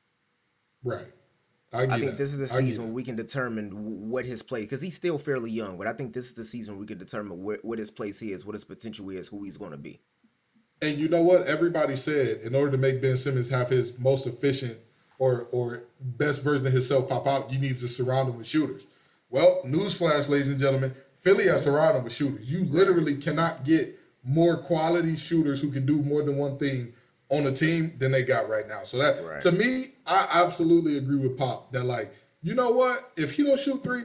right. 0.82 1.06
I, 1.70 1.82
I 1.82 1.86
think 1.98 2.04
that. 2.06 2.18
this 2.18 2.32
is 2.32 2.38
the 2.38 2.48
season 2.48 2.84
where 2.84 2.92
we 2.94 3.02
can 3.02 3.14
determine 3.14 4.08
what 4.08 4.24
his 4.24 4.42
play 4.42 4.62
because 4.62 4.80
he's 4.80 4.96
still 4.96 5.18
fairly 5.18 5.50
young, 5.50 5.76
but 5.76 5.86
I 5.86 5.92
think 5.92 6.14
this 6.14 6.30
is 6.30 6.34
the 6.34 6.44
season 6.44 6.74
where 6.74 6.80
we 6.80 6.86
can 6.86 6.96
determine 6.96 7.44
where, 7.44 7.58
what 7.60 7.78
his 7.78 7.90
place 7.90 8.22
is, 8.22 8.46
what 8.46 8.54
his 8.54 8.64
potential 8.64 9.10
is, 9.10 9.28
who 9.28 9.44
he's 9.44 9.58
going 9.58 9.72
to 9.72 9.76
be. 9.76 10.00
And 10.80 10.96
you 10.96 11.10
know 11.10 11.20
what? 11.20 11.46
Everybody 11.46 11.96
said 11.96 12.40
in 12.40 12.54
order 12.54 12.70
to 12.70 12.78
make 12.78 13.02
Ben 13.02 13.18
Simmons 13.18 13.50
have 13.50 13.68
his 13.68 13.98
most 13.98 14.26
efficient 14.26 14.78
or 15.18 15.48
or 15.52 15.82
best 16.00 16.42
version 16.42 16.66
of 16.66 16.72
himself 16.72 17.08
pop 17.10 17.26
out, 17.26 17.52
you 17.52 17.58
need 17.58 17.76
to 17.76 17.88
surround 17.88 18.30
him 18.30 18.38
with 18.38 18.46
shooters. 18.46 18.86
Well, 19.30 19.60
newsflash, 19.66 20.28
ladies 20.28 20.48
and 20.48 20.58
gentlemen, 20.60 20.94
Philly 21.16 21.46
has 21.48 21.64
surrounded 21.64 22.04
with 22.04 22.12
shooters. 22.12 22.50
You 22.50 22.64
literally 22.64 23.16
cannot 23.16 23.64
get 23.64 23.98
more 24.24 24.56
quality 24.56 25.16
shooters 25.16 25.60
who 25.60 25.70
can 25.70 25.84
do 25.86 26.02
more 26.02 26.22
than 26.22 26.36
one 26.36 26.56
thing 26.58 26.92
on 27.30 27.46
a 27.46 27.52
team 27.52 27.92
than 27.98 28.12
they 28.12 28.22
got 28.22 28.48
right 28.48 28.66
now. 28.68 28.84
So 28.84 28.98
that 28.98 29.22
Right. 29.24 29.40
to 29.42 29.52
me, 29.52 29.92
I 30.06 30.28
absolutely 30.32 30.96
agree 30.96 31.16
with 31.18 31.36
Pop 31.36 31.72
that 31.72 31.84
like, 31.84 32.14
you 32.42 32.54
know 32.54 32.70
what? 32.70 33.10
If 33.16 33.32
he 33.32 33.42
don't 33.44 33.58
shoot 33.58 33.82
three, 33.84 34.04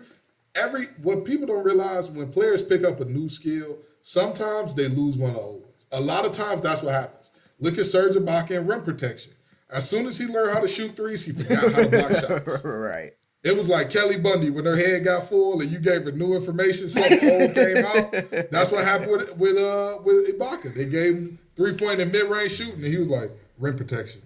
every 0.56 0.88
what 1.02 1.24
people 1.24 1.48
don't 1.48 1.64
realize 1.64 2.10
when 2.12 2.32
players 2.32 2.62
pick 2.62 2.84
up 2.84 3.00
a 3.00 3.06
new 3.06 3.30
skill, 3.30 3.78
sometimes 4.02 4.76
they 4.76 4.88
lose 4.88 5.16
one 5.18 5.30
of 5.32 5.36
the 5.38 5.42
old 5.42 5.62
ones. 5.62 5.86
A 5.92 6.02
lot 6.02 6.26
of 6.26 6.32
times 6.34 6.62
that's 6.62 6.82
what 6.84 6.94
happens. 6.94 7.30
Look 7.60 7.78
at 7.78 7.86
Serge 7.86 8.16
Ibaka 8.16 8.58
and 8.58 8.68
rim 8.68 8.84
protection. 8.84 9.34
As 9.70 9.88
soon 9.88 10.06
as 10.06 10.18
he 10.18 10.26
learned 10.26 10.54
how 10.54 10.60
to 10.60 10.68
shoot 10.68 10.96
threes, 10.96 11.26
he 11.26 11.32
forgot 11.32 11.72
how 11.74 11.82
to 11.84 11.90
block 11.90 12.12
shots. 12.20 12.66
right. 12.66 13.14
It 13.44 13.58
was 13.58 13.68
like 13.68 13.90
Kelly 13.90 14.18
Bundy 14.18 14.50
when 14.50 14.64
her 14.64 14.78
head 14.78 15.04
got 15.04 15.28
full 15.28 15.60
and 15.60 15.70
you 15.70 15.80
gave 15.80 16.06
her 16.06 16.14
new 16.14 16.34
information, 16.34 16.88
something 16.90 17.30
old 17.30 17.54
came 17.54 17.86
out. 17.86 18.12
That's 18.52 18.72
what 18.72 18.86
happened 18.86 19.12
with 19.12 19.38
with 19.38 19.58
uh 19.58 20.00
with 20.04 20.40
Ibaka. 20.40 20.74
They 20.74 20.86
gave 20.86 21.16
him 21.16 21.40
three 21.56 21.76
point 21.76 22.00
and 22.00 22.12
mid 22.12 22.30
range 22.30 22.54
shooting, 22.54 22.76
and 22.76 22.86
he 22.86 22.98
was 22.98 23.10
like 23.10 23.32
rim 23.58 23.78
protection. 23.78 24.22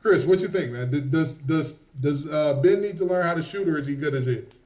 Chris, 0.00 0.24
what 0.24 0.40
you 0.40 0.48
think, 0.48 0.70
man? 0.70 1.10
Does 1.10 1.38
does 1.38 1.78
does 1.98 2.30
uh, 2.30 2.60
Ben 2.62 2.80
need 2.80 2.98
to 2.98 3.04
learn 3.04 3.24
how 3.24 3.34
to 3.34 3.42
shoot, 3.42 3.66
or 3.66 3.76
is 3.76 3.86
he 3.86 3.96
good 3.96 4.14
as 4.14 4.28
is? 4.28 4.58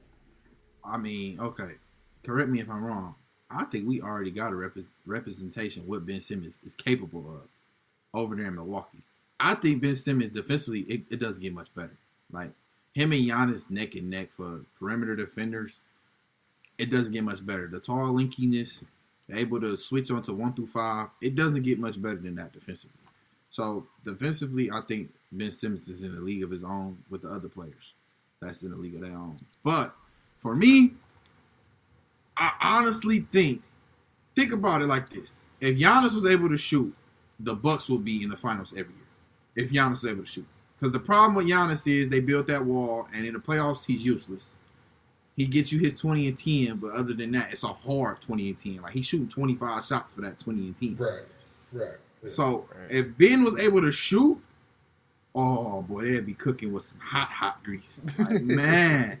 I 0.83 0.97
mean, 0.97 1.39
okay. 1.39 1.75
Correct 2.23 2.49
me 2.49 2.59
if 2.59 2.69
I'm 2.69 2.83
wrong. 2.83 3.15
I 3.49 3.63
think 3.63 3.87
we 3.87 4.01
already 4.01 4.31
got 4.31 4.51
a 4.51 4.55
rep- 4.55 4.77
representation 5.05 5.87
what 5.87 6.05
Ben 6.05 6.21
Simmons 6.21 6.59
is 6.63 6.75
capable 6.75 7.21
of 7.21 7.49
over 8.13 8.35
there 8.35 8.47
in 8.47 8.55
Milwaukee. 8.55 9.01
I 9.39 9.55
think 9.55 9.81
Ben 9.81 9.95
Simmons 9.95 10.31
defensively, 10.31 10.81
it, 10.81 11.03
it 11.09 11.19
doesn't 11.19 11.41
get 11.41 11.53
much 11.53 11.73
better. 11.73 11.97
Like 12.31 12.51
him 12.99 13.13
and 13.13 13.25
Giannis 13.25 13.69
neck 13.69 13.95
and 13.95 14.09
neck 14.09 14.29
for 14.29 14.61
perimeter 14.77 15.15
defenders, 15.15 15.79
it 16.77 16.91
doesn't 16.91 17.13
get 17.13 17.23
much 17.23 17.45
better. 17.45 17.67
The 17.67 17.79
tall 17.79 18.13
linkiness, 18.13 18.83
able 19.31 19.61
to 19.61 19.77
switch 19.77 20.11
onto 20.11 20.33
one 20.33 20.53
through 20.53 20.67
five, 20.67 21.07
it 21.21 21.35
doesn't 21.35 21.63
get 21.63 21.79
much 21.79 22.01
better 22.01 22.17
than 22.17 22.35
that 22.35 22.51
defensively. 22.51 22.91
So 23.49 23.87
defensively, 24.03 24.69
I 24.69 24.81
think 24.81 25.11
Ben 25.31 25.51
Simmons 25.51 25.87
is 25.87 26.01
in 26.01 26.15
a 26.15 26.19
league 26.19 26.43
of 26.43 26.51
his 26.51 26.63
own 26.63 26.97
with 27.09 27.21
the 27.21 27.29
other 27.29 27.47
players. 27.47 27.93
That's 28.41 28.63
in 28.63 28.71
the 28.71 28.77
league 28.77 28.95
of 28.95 29.01
their 29.01 29.11
own. 29.11 29.37
But 29.63 29.95
for 30.37 30.55
me, 30.55 30.93
I 32.35 32.51
honestly 32.61 33.21
think, 33.31 33.61
think 34.35 34.51
about 34.51 34.81
it 34.81 34.87
like 34.87 35.09
this: 35.09 35.43
if 35.59 35.77
Giannis 35.77 36.13
was 36.13 36.25
able 36.25 36.49
to 36.49 36.57
shoot, 36.57 36.93
the 37.39 37.53
Bucks 37.55 37.89
will 37.89 37.97
be 37.97 38.23
in 38.23 38.29
the 38.29 38.37
finals 38.37 38.71
every 38.71 38.93
year. 38.93 39.65
If 39.65 39.71
Giannis 39.71 40.03
was 40.03 40.05
able 40.05 40.23
to 40.23 40.29
shoot, 40.29 40.47
because 40.79 40.93
the 40.93 40.99
problem 40.99 41.35
with 41.35 41.47
Giannis 41.47 41.91
is 41.91 42.09
they 42.09 42.19
built 42.19 42.47
that 42.47 42.65
wall, 42.65 43.07
and 43.13 43.25
in 43.25 43.33
the 43.33 43.39
playoffs 43.39 43.85
he's 43.85 44.03
useless. 44.03 44.53
He 45.35 45.45
gets 45.45 45.71
you 45.71 45.79
his 45.79 45.93
twenty 45.93 46.27
and 46.27 46.37
ten, 46.37 46.77
but 46.77 46.91
other 46.91 47.13
than 47.13 47.31
that, 47.31 47.51
it's 47.51 47.63
a 47.63 47.67
hard 47.67 48.21
twenty 48.21 48.49
and 48.49 48.57
ten. 48.57 48.81
Like 48.81 48.93
he's 48.93 49.05
shooting 49.05 49.29
twenty 49.29 49.55
five 49.55 49.85
shots 49.85 50.13
for 50.13 50.21
that 50.21 50.39
twenty 50.39 50.61
and 50.61 50.75
ten. 50.75 50.95
Right, 50.95 51.21
right. 51.71 51.95
So 52.27 52.65
if 52.89 53.17
Ben 53.17 53.43
was 53.43 53.57
able 53.57 53.81
to 53.81 53.91
shoot, 53.91 54.41
oh 55.35 55.81
boy, 55.81 56.03
they'd 56.05 56.25
be 56.25 56.33
cooking 56.33 56.73
with 56.73 56.83
some 56.83 56.99
hot, 56.99 57.29
hot 57.29 57.63
grease. 57.63 58.05
Like, 58.17 58.41
man, 58.43 59.19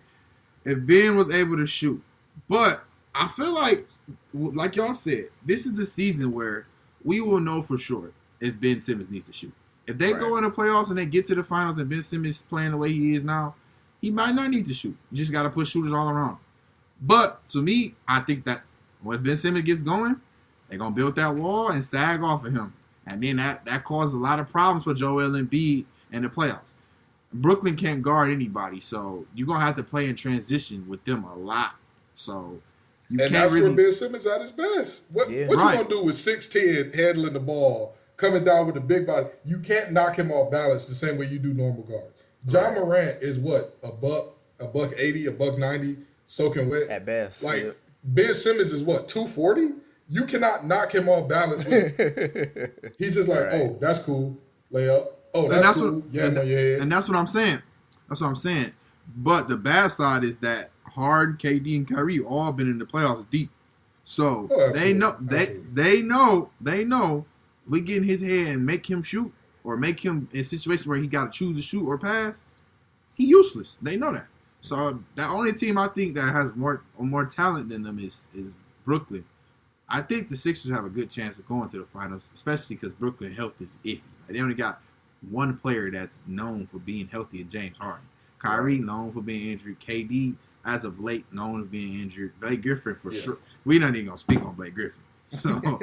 if 0.65 0.85
Ben 0.85 1.15
was 1.15 1.33
able 1.33 1.57
to 1.57 1.65
shoot, 1.65 2.01
but 2.47 2.83
I 3.15 3.27
feel 3.27 3.53
like, 3.53 3.87
like 4.33 4.75
y'all 4.75 4.95
said, 4.95 5.29
this 5.45 5.65
is 5.65 5.73
the 5.73 5.85
season 5.85 6.31
where 6.33 6.67
we 7.03 7.21
will 7.21 7.39
know 7.39 7.61
for 7.61 7.77
sure 7.77 8.11
if 8.39 8.59
Ben 8.59 8.79
Simmons 8.79 9.09
needs 9.09 9.27
to 9.27 9.33
shoot. 9.33 9.53
If 9.89 9.97
they 9.97 10.13
go 10.13 10.29
Right. 10.35 10.43
in 10.43 10.49
the 10.49 10.55
playoffs 10.55 10.89
and 10.89 10.97
they 10.99 11.05
get 11.07 11.25
to 11.25 11.35
the 11.35 11.43
finals 11.43 11.77
and 11.79 11.89
Ben 11.89 12.01
Simmons 12.03 12.35
is 12.35 12.41
playing 12.43 12.71
the 12.71 12.77
way 12.77 12.93
he 12.93 13.15
is 13.15 13.23
now, 13.23 13.55
he 13.99 14.11
might 14.11 14.35
not 14.35 14.49
need 14.51 14.65
to 14.67 14.73
shoot. 14.73 14.95
You 15.11 15.17
just 15.17 15.31
got 15.31 15.43
to 15.43 15.49
put 15.49 15.67
shooters 15.67 15.91
all 15.91 16.09
around. 16.09 16.37
But 17.01 17.47
to 17.49 17.61
me, 17.61 17.95
I 18.07 18.19
think 18.19 18.43
that 18.45 18.61
when 19.01 19.23
Ben 19.23 19.35
Simmons 19.35 19.65
gets 19.65 19.81
going, 19.81 20.17
they're 20.67 20.77
gonna 20.77 20.93
build 20.93 21.15
that 21.15 21.33
wall 21.35 21.69
and 21.69 21.83
sag 21.83 22.21
off 22.21 22.45
of 22.45 22.53
him, 22.53 22.73
and 23.07 23.23
then 23.23 23.37
that 23.37 23.65
that 23.65 23.83
caused 23.83 24.13
a 24.13 24.17
lot 24.19 24.39
of 24.39 24.51
problems 24.51 24.83
for 24.83 24.93
Joel 24.93 25.29
Embiid 25.31 25.85
in 26.11 26.21
the 26.21 26.29
playoffs. 26.29 26.73
Brooklyn 27.33 27.75
can't 27.75 28.01
guard 28.03 28.31
anybody, 28.31 28.79
so 28.79 29.25
you're 29.33 29.47
gonna 29.47 29.61
have 29.65 29.77
to 29.77 29.83
play 29.83 30.07
in 30.07 30.15
transition 30.15 30.87
with 30.87 31.03
them 31.05 31.23
a 31.23 31.33
lot. 31.35 31.75
So 32.13 32.61
you 33.09 33.19
And 33.19 33.19
can't 33.21 33.31
that's 33.31 33.53
really. 33.53 33.67
where 33.69 33.77
Ben 33.77 33.93
Simmons 33.93 34.25
at 34.27 34.41
his 34.41 34.51
best. 34.51 35.01
What, 35.11 35.29
Yeah. 35.31 35.47
what 35.47 35.57
Right. 35.57 35.71
you 35.77 35.83
gonna 35.83 35.89
do 35.89 36.03
with 36.03 36.15
six 36.15 36.47
ten 36.49 36.91
handling 36.93 37.33
the 37.33 37.39
ball, 37.39 37.95
coming 38.19 38.43
down 38.43 38.67
with 38.67 38.77
a 38.77 38.81
big 38.81 39.07
body? 39.07 39.27
You 39.43 39.59
can't 39.59 39.91
knock 39.91 40.17
him 40.17 40.31
off 40.31 40.51
balance 40.51 40.87
the 40.87 40.93
same 40.95 41.17
way 41.17 41.25
you 41.25 41.39
do 41.39 41.53
normal 41.53 41.83
guards. 41.83 42.13
John 42.45 42.75
Morant 42.75 43.17
is 43.21 43.39
what 43.39 43.77
a 43.83 43.91
buck, 43.91 44.35
a 44.59 44.67
buck 44.67 44.91
eighty, 44.97 45.25
a 45.25 45.31
buck 45.31 45.57
ninety, 45.57 45.97
soaking 46.27 46.69
wet 46.69 46.89
At 46.89 47.05
best, 47.05 47.43
Like 47.43 47.63
yeah. 47.63 47.71
Ben 48.03 48.33
Simmons 48.33 48.71
is 48.71 48.83
what 48.83 49.07
two 49.07 49.25
forty. 49.25 49.69
You 50.07 50.25
cannot 50.25 50.65
knock 50.65 50.93
him 50.93 51.07
off 51.09 51.27
balance. 51.29 51.65
With, 51.65 51.95
he's 52.97 53.15
just 53.15 53.29
like, 53.29 53.53
oh, 53.53 53.77
that's 53.79 53.99
cool, 54.03 54.37
layup. 54.71 55.07
Oh, 55.33 55.43
that's, 55.43 55.55
and 55.55 55.63
that's 55.63 55.79
cool. 55.79 55.91
what 55.99 56.03
yeah, 56.13 56.25
and, 56.25 56.35
no, 56.35 56.41
yeah, 56.41 56.59
yeah. 56.59 56.81
and 56.81 56.91
that's 56.91 57.07
what 57.09 57.17
I'm 57.17 57.27
saying. 57.27 57.61
That's 58.07 58.21
what 58.21 58.27
I'm 58.27 58.35
saying. 58.35 58.73
But 59.15 59.47
the 59.49 59.57
bad 59.57 59.91
side 59.91 60.23
is 60.23 60.37
that 60.37 60.71
Harden, 60.83 61.37
KD, 61.37 61.77
and 61.77 61.87
Kyrie 61.87 62.19
all 62.19 62.51
been 62.51 62.69
in 62.69 62.79
the 62.79 62.85
playoffs 62.85 63.29
deep. 63.29 63.51
So 64.03 64.47
Oh, 64.49 64.71
they 64.71 64.93
know 64.93 65.15
they 65.19 65.41
Absolutely. 65.41 65.71
they 65.73 66.01
know 66.01 66.49
they 66.59 66.83
know 66.83 67.25
we 67.69 67.81
get 67.81 67.97
in 67.97 68.03
his 68.03 68.21
head 68.21 68.47
and 68.47 68.65
make 68.65 68.89
him 68.89 69.01
shoot 69.03 69.31
or 69.63 69.77
make 69.77 69.99
him 70.03 70.27
in 70.33 70.43
situations 70.43 70.87
where 70.87 70.97
he 70.97 71.07
got 71.07 71.31
to 71.31 71.37
choose 71.37 71.55
to 71.57 71.61
shoot 71.61 71.85
or 71.85 71.97
pass. 71.97 72.41
He 73.13 73.25
useless. 73.25 73.77
They 73.81 73.95
know 73.97 74.11
that. 74.13 74.27
So 74.61 75.03
the 75.15 75.25
only 75.25 75.53
team 75.53 75.77
I 75.77 75.87
think 75.87 76.15
that 76.15 76.33
has 76.33 76.55
more 76.55 76.81
more 76.97 77.25
talent 77.25 77.69
than 77.69 77.83
them 77.83 77.99
is 77.99 78.25
is 78.35 78.51
Brooklyn. 78.83 79.25
I 79.87 80.01
think 80.01 80.27
the 80.29 80.35
Sixers 80.35 80.71
have 80.71 80.85
a 80.85 80.89
good 80.89 81.09
chance 81.09 81.39
of 81.39 81.47
going 81.47 81.69
to 81.69 81.79
the 81.79 81.85
finals, 81.85 82.29
especially 82.35 82.75
because 82.75 82.93
Brooklyn 82.93 83.33
health 83.33 83.59
is 83.59 83.75
iffy. 83.83 84.01
Like, 84.27 84.33
they 84.35 84.39
only 84.41 84.53
got 84.53 84.81
one 85.29 85.57
player 85.57 85.89
that's 85.89 86.21
known 86.27 86.67
for 86.67 86.77
being 86.77 87.07
healthy, 87.07 87.41
and 87.41 87.49
James 87.49 87.77
Harden. 87.77 88.05
Kyrie 88.37 88.77
known 88.79 89.11
for 89.11 89.21
being 89.21 89.47
injured. 89.51 89.79
KD, 89.79 90.35
as 90.63 90.85
of 90.85 90.99
late, 90.99 91.25
known 91.33 91.63
for 91.63 91.69
being 91.69 91.99
injured. 91.99 92.33
Blake 92.39 92.61
Griffin 92.61 92.95
for 92.95 93.11
Yeah. 93.11 93.21
sure. 93.21 93.37
We're 93.65 93.79
not 93.79 93.95
even 93.95 94.05
gonna 94.07 94.17
speak 94.17 94.41
on 94.45 94.53
Blake 94.55 94.75
Griffin. 94.75 95.01
So, 95.39 95.79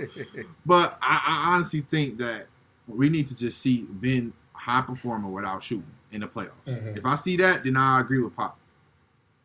but 0.65 0.99
I, 1.01 1.23
I 1.27 1.55
honestly 1.55 1.81
think 1.83 2.19
that 2.19 2.47
we 2.89 3.09
need 3.09 3.29
to 3.29 3.37
just 3.37 3.61
see 3.61 3.87
Ben 3.89 4.33
high 4.53 4.81
performer 4.83 5.29
without 5.29 5.63
shooting 5.63 5.87
in 6.11 6.23
the 6.23 6.27
playoffs. 6.27 6.51
Mhm. 6.67 6.97
If 6.97 7.05
I 7.07 7.15
see 7.17 7.37
that, 7.37 7.63
then 7.63 7.77
I 7.77 8.01
agree 8.01 8.21
with 8.21 8.35
Pop. 8.35 8.59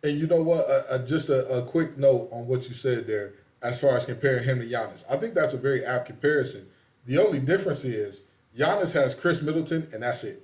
And 0.03 0.17
you 0.17 0.25
know 0.25 0.41
what? 0.41 0.65
Uh, 0.67 0.81
uh, 0.95 1.05
just 1.05 1.29
a, 1.29 1.47
a 1.59 1.61
quick 1.63 1.97
note 1.97 2.29
on 2.31 2.47
what 2.47 2.67
you 2.67 2.73
said 2.73 3.05
there, 3.05 3.33
as 3.61 3.79
far 3.79 3.95
as 3.95 4.05
comparing 4.05 4.43
him 4.43 4.59
to 4.59 4.65
Giannis. 4.65 5.03
I 5.09 5.17
think 5.17 5.35
that's 5.35 5.53
a 5.53 5.57
very 5.57 5.85
apt 5.85 6.07
comparison. 6.07 6.65
The 7.05 7.19
only 7.19 7.39
difference 7.39 7.83
is 7.85 8.23
Giannis 8.57 8.93
has 8.93 9.13
Khris 9.13 9.43
Middleton, 9.43 9.87
and 9.93 10.01
that's 10.01 10.23
it. 10.23 10.41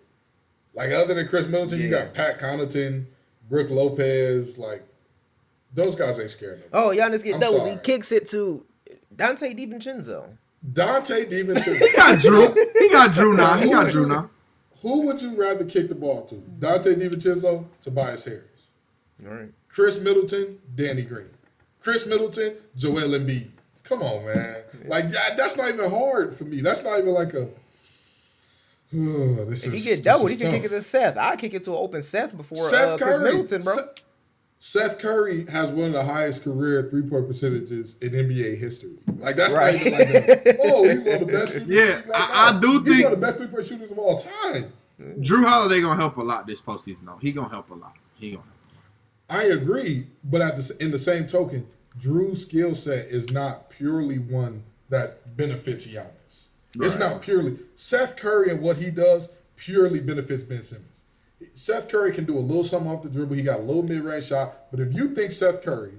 Like 0.75 0.91
other 0.91 1.15
than 1.15 1.27
Khris 1.27 1.47
Middleton, 1.47 1.79
you 1.81 1.89
got 1.89 2.13
Pat 2.13 2.39
Connaughton, 2.39 3.05
Brook 3.49 3.71
Lopez. 3.71 4.59
Like 4.59 4.83
those 5.73 5.95
guys 5.95 6.19
ain't 6.19 6.29
scared 6.29 6.59
of. 6.59 6.65
Oh, 6.73 6.89
Giannis 6.95 7.23
get 7.23 7.35
I'm 7.35 7.39
doubles. 7.39 7.61
sorry. 7.61 7.71
He 7.73 7.77
kicks 7.77 8.11
it 8.11 8.29
to 8.29 8.63
Donte 9.17 9.57
DiVincenzo. 9.57 10.37
Donte 10.73 11.25
DiVincenzo. 11.29 11.77
He 11.79 11.95
got 11.95 12.17
Jrue. 12.19 12.55
He 12.79 12.89
got 12.89 13.11
Jrue 13.11 13.35
now. 13.35 13.55
He 13.57 13.69
got 13.69 13.87
Jrue 13.87 14.07
now. 14.07 14.29
Who 14.81 15.07
would 15.07 15.21
you 15.21 15.35
rather 15.35 15.65
kick 15.65 15.89
the 15.89 15.95
ball 15.95 16.23
to? 16.25 16.35
Donte 16.35 16.93
DiVincenzo, 16.95 17.65
Tobias 17.81 18.25
Harris. 18.25 18.67
All 19.25 19.33
right. 19.33 19.49
Khris 19.69 20.03
Middleton, 20.03 20.59
Danny 20.75 21.03
Green. 21.03 21.29
Khris 21.79 22.05
Middleton, 22.07 22.55
Joel 22.75 23.09
Embiid. 23.17 23.49
Come 23.83 24.01
on, 24.01 24.25
man. 24.25 24.55
Like 24.85 25.09
that's 25.09 25.57
not 25.57 25.69
even 25.69 25.89
hard 25.89 26.35
for 26.35 26.43
me. 26.43 26.61
That's 26.61 26.83
not 26.83 26.99
even 26.99 27.13
like 27.13 27.33
a. 27.33 27.47
this 28.91 29.65
If 29.65 29.73
is, 29.73 29.83
he 29.83 29.89
get 29.89 29.95
this 29.97 30.01
doubled, 30.01 30.31
he 30.31 30.37
can 30.37 30.47
tough. 30.47 30.55
kick 30.55 30.65
it 30.65 30.69
to 30.75 30.81
Seth. 30.81 31.17
I 31.17 31.35
kick 31.35 31.53
it 31.53 31.63
to 31.63 31.71
an 31.71 31.77
open 31.79 32.01
Seth 32.01 32.35
before 32.35 32.57
Seth 32.69 32.89
uh, 32.89 32.97
Chris 32.97 33.17
Curry. 33.17 33.23
Middleton, 33.31 33.61
bro. 33.63 33.75
Seth, 33.75 33.89
Seth 34.59 34.97
Curry 34.99 35.45
has 35.45 35.69
one 35.69 35.87
of 35.87 35.93
the 35.93 36.03
highest 36.03 36.43
career 36.43 36.87
three 36.89 37.03
point 37.03 37.27
percentages 37.27 37.97
in 37.99 38.09
NBA 38.11 38.57
history. 38.57 38.97
Like 39.19 39.35
that's 39.35 39.53
Right. 39.53 39.75
not 39.75 39.85
even 39.85 39.93
like 39.93 40.25
a, 40.45 40.57
oh, 40.61 40.83
he's 40.83 41.03
one 41.03 41.13
of 41.13 41.19
the 41.21 41.25
best. 41.27 41.53
shooters 41.53 41.67
Yeah, 41.67 41.93
right 41.95 42.05
I- 42.15 42.51
now. 42.51 42.57
I 42.57 42.59
do 42.59 42.79
he's 42.79 42.87
think- 42.89 43.03
one 43.03 43.13
of 43.13 43.19
the 43.19 43.25
best 43.25 43.37
three 43.37 43.47
point 43.47 43.65
shooters 43.65 43.91
of 43.91 43.99
all 43.99 44.19
time. 44.19 44.73
Jrue 45.19 45.45
Holiday 45.45 45.79
gonna 45.81 45.95
help 45.95 46.17
a 46.17 46.23
lot 46.23 46.47
this 46.47 46.59
postseason 46.59 47.05
though. 47.05 47.17
He 47.17 47.31
gonna 47.31 47.49
help 47.49 47.69
a 47.69 47.75
lot. 47.75 47.93
He 48.15 48.31
gonna 48.31 48.43
help. 48.43 48.53
I 49.29 49.43
agree, 49.53 50.07
but 50.23 50.41
at 50.41 50.57
the, 50.57 50.75
in 50.79 50.89
the 50.91 50.97
same 50.97 51.27
token, 51.27 51.67
Jrue's 51.99 52.41
skill 52.43 52.73
set 52.73 53.07
is 53.07 53.29
not 53.31 53.69
purely 53.69 54.17
one 54.17 54.63
that 54.89 55.35
benefits 55.37 55.85
Giannis. 55.85 56.47
It's 56.75 56.97
not 56.97 57.21
purely 57.21 57.57
Seth 57.75 58.15
Curry 58.17 58.49
and 58.49 58.61
what 58.61 58.77
he 58.77 58.89
does 58.89 59.29
purely 59.55 59.99
benefits 59.99 60.43
Ben 60.43 60.63
Simmons. 60.63 60.96
Seth 61.53 61.89
Curry 61.89 62.11
can 62.11 62.25
do 62.25 62.37
a 62.37 62.39
little 62.39 62.63
something 62.63 62.91
off 62.91 63.03
the 63.03 63.09
dribble. 63.09 63.35
He 63.35 63.43
got 63.43 63.59
a 63.59 63.63
little 63.63 63.83
mid 63.83 64.03
range 64.03 64.27
shot, 64.27 64.71
but 64.71 64.79
if 64.79 64.93
you 64.93 65.13
think 65.13 65.31
Seth 65.31 65.63
Curry, 65.63 65.93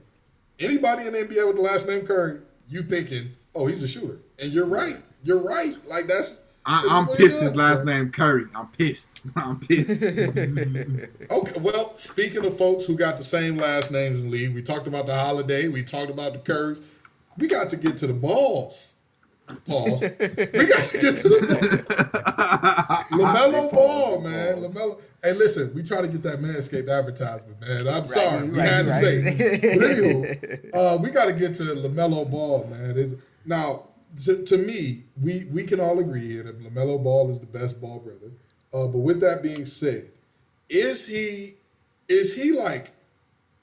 anybody 0.59 1.07
in 1.07 1.13
the 1.13 1.21
NBA 1.21 1.47
with 1.47 1.57
the 1.57 1.63
last 1.63 1.89
name 1.89 2.07
Curry, 2.07 2.41
you 2.69 2.83
thinking, 2.83 3.31
oh, 3.55 3.67
he's 3.67 3.83
a 3.83 3.89
shooter, 3.89 4.19
and 4.43 4.53
you're 4.53 4.67
right. 4.67 4.97
You're 5.23 5.43
right. 5.43 5.75
Like 5.87 6.07
that's. 6.07 6.41
I, 6.65 6.87
I'm 6.91 7.07
pissed. 7.17 7.41
His 7.41 7.57
last 7.57 7.85
name 7.85 8.11
Curry. 8.11 8.47
I'm 8.55 8.67
pissed. 8.69 9.21
I'm 9.37 9.61
pissed. 9.61 10.03
Okay, 11.31 11.61
well, 11.61 11.97
speaking 11.97 12.45
of 12.45 12.57
folks 12.57 12.85
who 12.85 12.97
got 12.97 13.17
the 13.17 13.25
same 13.25 13.57
last 13.57 13.91
names 13.91 14.23
in 14.23 14.31
the 14.31 14.37
league, 14.37 14.55
we 14.55 14.63
talked 14.63 14.87
about 14.87 15.07
the 15.07 15.15
holiday, 15.15 15.69
we 15.69 15.83
talked 15.83 16.11
about 16.11 16.33
the 16.33 16.39
curves. 16.39 16.81
We 17.37 17.49
got 17.49 17.71
to 17.71 17.77
get 17.77 17.97
to 17.99 18.07
the 18.07 18.13
balls. 18.13 18.95
Pause. 19.67 20.03
we 20.19 20.67
got 20.67 20.83
to 20.83 20.99
get 21.01 21.17
to 21.19 21.29
the 21.29 21.85
balls. 21.87 23.09
Lamelo 23.11 23.73
Ball, 23.73 24.21
man. 24.21 24.63
Lamelo. 24.63 25.01
Hey, 25.23 25.33
listen, 25.33 25.75
we 25.75 25.83
try 25.83 26.01
to 26.01 26.09
get 26.09 26.23
that 26.23 26.41
Manscaped 26.41 26.89
advertisement, 26.89 27.61
man. 27.61 27.89
I'm 27.89 28.07
sorry, 28.07 28.49
we 28.49 28.59
right, 28.59 28.69
had 28.69 28.87
to 28.87 28.93
say. 28.93 29.17
it. 29.17 30.71
But 30.71 30.73
anywho, 30.75 30.75
uh, 30.75 31.03
we 31.03 31.11
got 31.11 31.25
to 31.25 31.33
get 31.33 31.55
to 31.57 31.65
Lamelo 31.65 32.31
Ball, 32.31 32.67
man. 32.71 32.97
It's, 32.97 33.15
now, 33.45 33.89
to, 34.25 34.45
to 34.45 34.57
me, 34.57 35.05
we 35.21 35.45
we 35.51 35.65
can 35.65 35.81
all 35.81 35.99
agree 35.99 36.29
here 36.29 36.45
that 36.45 36.63
Lamelo 36.63 37.03
Ball 37.03 37.31
is 37.31 37.41
the 37.41 37.47
best 37.47 37.81
ball 37.81 37.99
brother. 37.99 38.33
Uh, 38.73 38.87
but 38.87 38.99
with 38.99 39.21
that 39.21 39.43
being 39.43 39.67
said, 39.67 40.13
is 40.69 41.07
he 41.07 41.55
is 42.09 42.37
he 42.37 42.53
like 42.53 42.93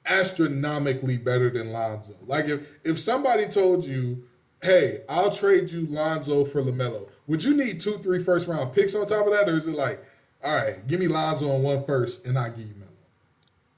astronomically 0.05 1.17
better 1.17 1.49
than 1.49 1.71
Lonzo? 1.71 2.15
Like 2.25 2.45
if 2.45 2.79
if 2.83 2.99
somebody 2.99 3.45
told 3.47 3.85
you, 3.85 4.23
"Hey, 4.61 5.01
I'll 5.07 5.31
trade 5.31 5.71
you 5.71 5.87
Lonzo 5.87 6.45
for 6.45 6.61
Lamelo," 6.61 7.09
would 7.27 7.43
you 7.43 7.55
need 7.55 7.79
two, 7.79 7.97
three 7.97 8.23
first 8.23 8.47
round 8.47 8.73
picks 8.73 8.95
on 8.95 9.05
top 9.07 9.25
of 9.25 9.33
that, 9.33 9.49
or 9.49 9.55
is 9.55 9.67
it 9.67 9.75
like, 9.75 10.03
all 10.45 10.55
right, 10.55 10.85
give 10.87 10.99
me 10.99 11.07
Lonzo 11.07 11.49
on 11.49 11.63
one 11.63 11.83
first, 11.85 12.27
and 12.27 12.37
I 12.37 12.49
give 12.49 12.59
you 12.59 12.75
Melo? 12.77 12.91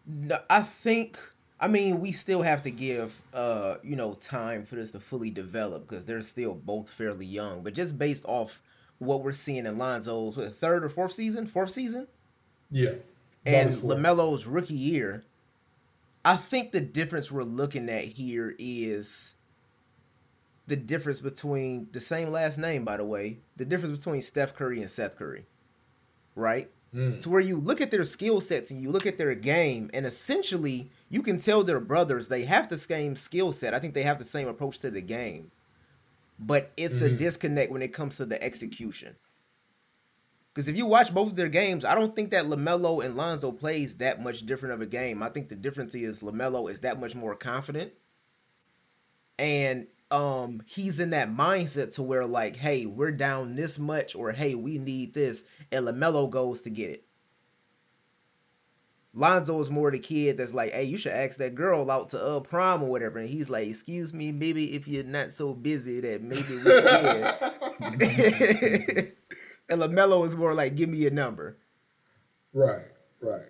No, 0.05 0.39
I 0.49 0.61
think. 0.61 1.17
I 1.59 1.67
mean, 1.67 1.99
we 2.01 2.11
still 2.11 2.43
have 2.43 2.61
to 2.63 2.71
give, 2.71 3.19
uh, 3.33 3.77
you 3.81 3.95
know, 3.95 4.13
time 4.13 4.63
for 4.63 4.75
this 4.75 4.91
to 4.91 4.99
fully 4.99 5.31
develop 5.31 5.87
because 5.87 6.05
they're 6.05 6.21
still 6.21 6.53
both 6.53 6.89
fairly 6.89 7.25
young. 7.25 7.63
But 7.63 7.73
just 7.73 7.97
based 7.97 8.25
off 8.27 8.61
what 8.99 9.23
we're 9.23 9.31
seeing 9.31 9.65
in 9.65 9.77
Lonzo's 9.77 10.37
what, 10.37 10.53
third 10.53 10.83
or 10.83 10.89
fourth 10.89 11.13
season, 11.13 11.47
fourth 11.47 11.71
season, 11.71 12.07
Yeah, 12.69 12.95
and. 13.45 13.71
Lamelo's 13.73 14.45
rookie 14.45 14.73
year, 14.75 15.23
I 16.23 16.35
think 16.35 16.73
the 16.73 16.81
difference 16.81 17.31
we're 17.31 17.43
looking 17.43 17.89
at 17.89 18.03
here 18.03 18.53
is 18.59 19.35
the 20.67 20.75
difference 20.75 21.21
between 21.21 21.87
the 21.93 22.01
same 22.01 22.29
last 22.29 22.57
name, 22.57 22.83
by 22.83 22.97
the 22.97 23.05
way, 23.05 23.37
the 23.55 23.65
difference 23.65 23.97
between 23.97 24.21
Steph 24.21 24.53
Curry 24.53 24.81
and 24.81 24.91
Seth 24.91 25.17
Curry, 25.17 25.45
right? 26.37 26.69
Mm. 26.95 27.21
To 27.21 27.29
where 27.29 27.41
you 27.41 27.57
look 27.57 27.81
at 27.81 27.91
their 27.91 28.05
skill 28.05 28.39
sets 28.39 28.71
and 28.71 28.81
you 28.81 28.91
look 28.91 29.05
at 29.05 29.17
their 29.17 29.35
game, 29.35 29.89
and 29.93 30.05
essentially 30.05 30.89
you 31.09 31.21
can 31.21 31.37
tell 31.37 31.63
they're 31.63 31.79
brothers. 31.79 32.29
They 32.29 32.45
have 32.45 32.69
the 32.69 32.77
same 32.77 33.15
skill 33.15 33.51
set. 33.51 33.73
I 33.73 33.79
think 33.79 33.93
they 33.93 34.03
have 34.03 34.19
the 34.19 34.25
same 34.25 34.47
approach 34.47 34.79
to 34.79 34.89
the 34.89 35.01
game, 35.01 35.51
but 36.39 36.71
it's 36.77 37.01
a 37.01 37.09
disconnect 37.09 37.71
when 37.71 37.81
it 37.81 37.93
comes 37.93 38.17
to 38.17 38.25
the 38.25 38.41
execution. 38.41 39.15
Because 40.53 40.69
if 40.69 40.77
you 40.77 40.87
watch 40.87 41.13
both 41.13 41.27
of 41.27 41.35
their 41.35 41.49
games, 41.49 41.85
I 41.85 41.93
don't 41.93 42.15
think 42.15 42.31
that 42.31 42.45
Lamelo 42.45 43.05
and 43.05 43.15
Lonzo 43.15 43.51
plays 43.51 43.95
that 43.97 44.23
much 44.23 44.43
different 44.45 44.73
of 44.73 44.81
a 44.81 44.87
game. 44.87 45.21
I 45.21 45.29
think 45.29 45.49
the 45.49 45.55
difference 45.55 45.93
is 45.93 46.19
Lamelo 46.19 46.71
is 46.71 46.79
that 46.79 46.99
much 46.99 47.13
more 47.13 47.35
confident, 47.35 47.91
and 49.37 49.87
um, 50.11 50.61
he's 50.65 50.99
in 50.99 51.09
that 51.11 51.29
mindset 51.29 51.93
to 51.95 52.03
where 52.03 52.25
like, 52.25 52.55
hey, 52.55 52.85
we're 52.85 53.11
down 53.11 53.55
this 53.55 53.77
much, 53.77 54.15
or 54.15 54.31
hey, 54.31 54.55
we 54.55 54.77
need 54.77 55.13
this, 55.13 55.43
and 55.71 55.85
Lamelo 55.85 56.29
goes 56.29 56.61
to 56.61 56.69
get 56.69 56.89
it. 56.89 57.03
Lonzo 59.13 59.59
is 59.59 59.71
more 59.71 59.89
the 59.89 59.99
kid 59.99 60.37
that's 60.37 60.53
like, 60.53 60.71
hey, 60.71 60.83
you 60.83 60.95
should 60.95 61.11
ask 61.11 61.37
that 61.39 61.55
girl 61.55 61.89
out 61.89 62.09
to 62.09 62.23
uh 62.23 62.39
prom 62.39 62.83
or 62.83 62.89
whatever, 62.89 63.19
and 63.19 63.29
he's 63.29 63.49
like, 63.49 63.67
excuse 63.67 64.13
me, 64.13 64.31
maybe 64.31 64.75
if 64.75 64.87
you're 64.87 65.03
not 65.03 65.31
so 65.31 65.53
busy 65.53 65.99
that 65.99 66.21
maybe 66.21 66.41
we 66.63 66.81
can. 66.81 67.33
and 69.69 69.81
Lamelo 69.81 70.25
is 70.25 70.35
more 70.35 70.53
like, 70.53 70.75
give 70.75 70.89
me 70.89 70.99
your 70.99 71.11
number. 71.11 71.57
Right, 72.53 72.85
right, 73.21 73.49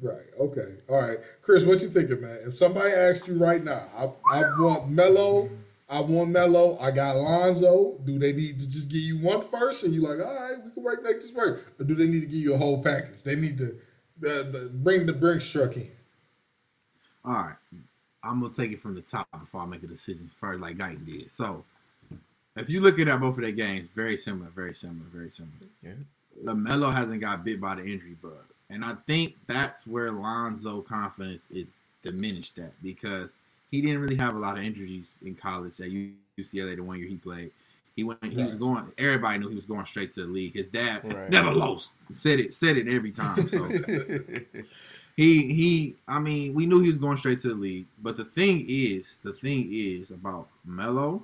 right. 0.00 0.26
Okay, 0.40 0.78
all 0.88 1.00
right, 1.00 1.18
Chris, 1.42 1.64
what 1.64 1.80
you 1.80 1.88
thinking, 1.88 2.20
man? 2.20 2.38
If 2.46 2.56
somebody 2.56 2.90
asked 2.90 3.28
you 3.28 3.38
right 3.38 3.62
now, 3.62 3.86
I, 3.96 4.38
I 4.38 4.42
want 4.58 4.88
Melo, 4.88 5.48
I 5.92 6.00
want 6.00 6.30
Melo, 6.30 6.78
I 6.78 6.90
got 6.90 7.16
Lonzo. 7.16 7.98
Do 8.02 8.18
they 8.18 8.32
need 8.32 8.58
to 8.58 8.70
just 8.70 8.90
give 8.90 9.02
you 9.02 9.18
one 9.18 9.42
first, 9.42 9.84
and 9.84 9.94
you're 9.94 10.02
like, 10.02 10.26
all 10.26 10.34
right, 10.34 10.64
we 10.64 10.70
can 10.70 10.82
work 10.82 11.02
make 11.02 11.20
this 11.20 11.34
work, 11.34 11.74
or 11.78 11.84
do 11.84 11.94
they 11.94 12.06
need 12.06 12.20
to 12.20 12.26
give 12.26 12.40
you 12.40 12.54
a 12.54 12.58
whole 12.58 12.82
package? 12.82 13.22
They 13.22 13.36
need 13.36 13.58
to 13.58 13.76
the, 14.18 14.48
the, 14.50 14.70
bring 14.72 15.04
the 15.04 15.12
Brinks 15.12 15.50
truck 15.50 15.76
in. 15.76 15.90
All 17.26 17.34
right, 17.34 17.56
I'm 18.24 18.40
gonna 18.40 18.54
take 18.54 18.72
it 18.72 18.78
from 18.78 18.94
the 18.94 19.02
top 19.02 19.28
before 19.38 19.60
I 19.60 19.66
make 19.66 19.82
a 19.82 19.86
decision. 19.86 20.28
First, 20.28 20.60
like 20.60 20.78
Guyton 20.78 21.04
did. 21.04 21.30
So, 21.30 21.64
if 22.56 22.70
you 22.70 22.80
looking 22.80 23.10
at 23.10 23.20
both 23.20 23.36
of 23.36 23.42
their 23.42 23.52
games, 23.52 23.90
very 23.92 24.16
similar, 24.16 24.50
very 24.50 24.74
similar, 24.74 25.06
very 25.12 25.28
similar. 25.28 25.52
Yeah. 25.82 25.92
Lamelo 26.42 26.92
hasn't 26.92 27.20
got 27.20 27.44
bit 27.44 27.60
by 27.60 27.74
the 27.74 27.84
injury 27.84 28.16
bug, 28.20 28.46
and 28.70 28.82
I 28.82 28.94
think 29.06 29.34
that's 29.46 29.86
where 29.86 30.10
Lonzo 30.10 30.80
confidence 30.80 31.48
is 31.50 31.74
diminished 32.02 32.58
at 32.58 32.82
because 32.82 33.41
he 33.72 33.80
didn't 33.80 34.00
really 34.00 34.14
have 34.16 34.36
a 34.36 34.38
lot 34.38 34.56
of 34.56 34.62
injuries 34.62 35.14
in 35.22 35.34
college 35.34 35.80
at 35.80 35.88
UCLA 36.38 36.76
the 36.76 36.82
one 36.82 36.98
year 36.98 37.08
he 37.08 37.16
played. 37.16 37.50
He 37.96 38.04
went. 38.04 38.22
He 38.24 38.42
was 38.42 38.54
going. 38.54 38.90
Everybody 38.96 39.38
knew 39.38 39.48
he 39.48 39.54
was 39.56 39.66
going 39.66 39.84
straight 39.86 40.12
to 40.12 40.20
the 40.24 40.32
league. 40.32 40.54
His 40.54 40.66
dad 40.66 41.02
Right. 41.04 41.28
never 41.28 41.52
lost. 41.52 41.94
Said 42.10 42.38
it. 42.38 42.54
Said 42.54 42.76
it 42.76 42.86
every 42.88 43.10
time. 43.10 43.46
So 43.48 43.64
he 45.16 45.52
he. 45.52 45.96
I 46.08 46.18
mean, 46.18 46.54
we 46.54 46.64
knew 46.66 46.80
he 46.80 46.88
was 46.88 46.98
going 46.98 47.18
straight 47.18 47.40
to 47.40 47.48
the 47.48 47.54
league. 47.54 47.86
But 48.02 48.16
the 48.16 48.24
thing 48.24 48.64
is, 48.68 49.18
the 49.22 49.32
thing 49.32 49.68
is 49.72 50.10
about 50.10 50.48
Melo 50.64 51.22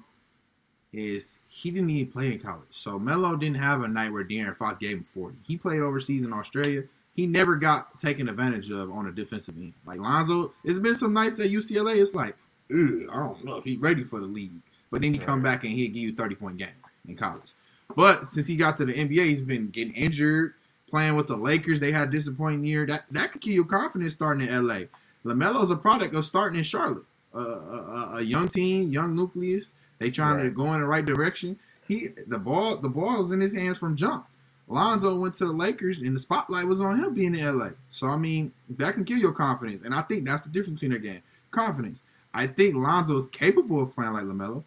is 0.92 1.38
he 1.48 1.70
didn't 1.70 1.90
even 1.90 2.10
play 2.12 2.32
in 2.32 2.38
college. 2.40 2.64
So 2.70 2.98
Melo 2.98 3.36
didn't 3.36 3.56
have 3.58 3.82
a 3.82 3.88
night 3.88 4.12
where 4.12 4.24
De'Aaron 4.24 4.56
Fox 4.56 4.78
gave 4.78 4.96
him 4.98 5.04
forty. 5.04 5.36
He 5.46 5.56
played 5.56 5.80
overseas 5.80 6.22
in 6.22 6.32
Australia. 6.32 6.82
He 7.18 7.26
never 7.26 7.56
got 7.56 7.98
taken 7.98 8.28
advantage 8.28 8.70
of 8.70 8.92
on 8.92 9.08
a 9.08 9.10
defensive 9.10 9.56
end. 9.56 9.72
Like 9.84 9.98
Lonzo, 9.98 10.52
it's 10.62 10.78
been 10.78 10.94
some 10.94 11.12
nights 11.12 11.40
at 11.40 11.50
UCLA. 11.50 12.00
It's 12.00 12.14
like, 12.14 12.36
"Ugh, 12.72 13.08
I 13.12 13.16
don't 13.16 13.44
know 13.44 13.56
if 13.56 13.64
he's 13.64 13.76
ready 13.80 14.04
for 14.04 14.20
the 14.20 14.28
league. 14.28 14.52
But 14.88 15.02
then 15.02 15.14
he 15.14 15.18
come 15.18 15.42
back 15.42 15.64
and 15.64 15.72
he'll 15.72 15.88
give 15.88 15.96
you 15.96 16.14
30 16.14 16.36
point 16.36 16.58
game 16.58 16.68
in 17.08 17.16
college. 17.16 17.54
But 17.96 18.24
since 18.26 18.46
he 18.46 18.54
got 18.54 18.76
to 18.76 18.84
the 18.84 18.92
NBA, 18.92 19.24
he's 19.24 19.40
been 19.40 19.70
getting 19.70 19.94
injured, 19.94 20.54
playing 20.88 21.16
with 21.16 21.26
the 21.26 21.34
Lakers. 21.36 21.80
They 21.80 21.90
had 21.90 22.06
a 22.06 22.10
disappointing 22.12 22.64
year. 22.64 22.86
That 22.86 23.06
that 23.10 23.32
could 23.32 23.40
kill 23.40 23.52
your 23.52 23.64
confidence 23.64 24.12
starting 24.12 24.46
in 24.46 24.68
LA. 24.68 24.82
LaMelo's 25.24 25.72
a 25.72 25.76
product 25.76 26.14
of 26.14 26.24
starting 26.24 26.58
in 26.58 26.62
Charlotte. 26.62 27.02
Uh, 27.34 27.40
a, 27.40 28.10
a- 28.18 28.22
young 28.22 28.46
team, 28.46 28.92
young 28.92 29.16
nucleus. 29.16 29.72
They 29.98 30.12
trying 30.12 30.38
to 30.38 30.52
go 30.52 30.72
in 30.72 30.82
the 30.82 30.86
right 30.86 31.04
direction. 31.04 31.58
He 31.88 32.10
the 32.28 32.38
ball 32.38 32.76
the 32.76 32.88
ball 32.88 33.20
is 33.24 33.32
in 33.32 33.40
his 33.40 33.52
hands 33.52 33.76
from 33.76 33.96
jump. 33.96 34.28
Lonzo 34.68 35.18
went 35.18 35.34
to 35.36 35.46
the 35.46 35.52
Lakers 35.52 36.00
and 36.00 36.14
the 36.14 36.20
spotlight 36.20 36.66
was 36.66 36.80
on 36.80 36.98
him 36.98 37.14
being 37.14 37.34
in 37.34 37.58
LA. 37.58 37.70
So 37.90 38.06
I 38.06 38.16
mean 38.16 38.52
that 38.70 38.94
can 38.94 39.04
kill 39.04 39.18
your 39.18 39.32
confidence. 39.32 39.82
And 39.84 39.94
I 39.94 40.02
think 40.02 40.24
that's 40.24 40.44
the 40.44 40.50
difference 40.50 40.80
between 40.80 40.90
their 40.90 41.12
game. 41.12 41.22
Confidence. 41.50 42.02
I 42.34 42.46
think 42.46 42.74
Lonzo 42.74 43.16
is 43.16 43.26
capable 43.28 43.82
of 43.82 43.94
playing 43.94 44.12
like 44.12 44.24
LaMelo. 44.24 44.62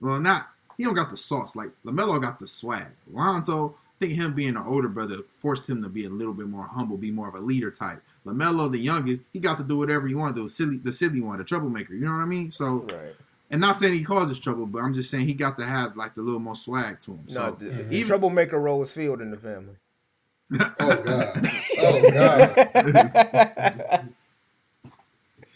Well, 0.00 0.20
not 0.20 0.48
he 0.76 0.84
don't 0.84 0.94
got 0.94 1.10
the 1.10 1.16
sauce 1.16 1.56
like 1.56 1.70
Lamelo 1.84 2.20
got 2.20 2.38
the 2.38 2.46
swag. 2.46 2.88
Lonzo, 3.10 3.70
I 3.70 3.98
think 3.98 4.12
him 4.12 4.34
being 4.34 4.56
an 4.56 4.64
older 4.66 4.88
brother 4.88 5.18
forced 5.38 5.68
him 5.68 5.82
to 5.82 5.88
be 5.88 6.04
a 6.04 6.10
little 6.10 6.34
bit 6.34 6.48
more 6.48 6.66
humble, 6.66 6.96
be 6.96 7.10
more 7.10 7.28
of 7.28 7.34
a 7.34 7.40
leader 7.40 7.70
type. 7.70 8.02
Lamelo, 8.26 8.70
the 8.70 8.78
youngest, 8.78 9.22
he 9.32 9.38
got 9.38 9.56
to 9.56 9.64
do 9.64 9.78
whatever 9.78 10.06
he 10.06 10.14
wanted 10.14 10.36
to. 10.36 10.48
Silly, 10.48 10.76
the 10.76 10.92
silly 10.92 11.20
one, 11.20 11.38
the 11.38 11.44
troublemaker. 11.44 11.94
You 11.94 12.04
know 12.04 12.12
what 12.12 12.20
I 12.20 12.26
mean? 12.26 12.52
So, 12.52 12.86
right. 12.92 13.14
And 13.50 13.60
not 13.60 13.76
saying 13.76 13.94
he 13.94 14.02
causes 14.02 14.38
trouble, 14.40 14.66
but 14.66 14.80
I'm 14.80 14.92
just 14.92 15.08
saying 15.10 15.26
he 15.26 15.34
got 15.34 15.56
to 15.58 15.64
have 15.64 15.96
like 15.96 16.14
the 16.14 16.22
little 16.22 16.40
more 16.40 16.56
swag 16.56 17.00
to 17.02 17.12
him. 17.12 17.24
No, 17.28 17.32
So, 17.34 17.56
the, 17.60 17.64
the 17.70 17.94
even 17.94 18.06
troublemaker 18.08 18.58
role 18.58 18.82
is 18.82 18.92
filled 18.92 19.20
in 19.20 19.30
the 19.30 19.36
family. 19.36 19.76
Oh 20.80 21.02
God. 21.02 21.46
Oh 21.78 22.10
God. 22.12 24.08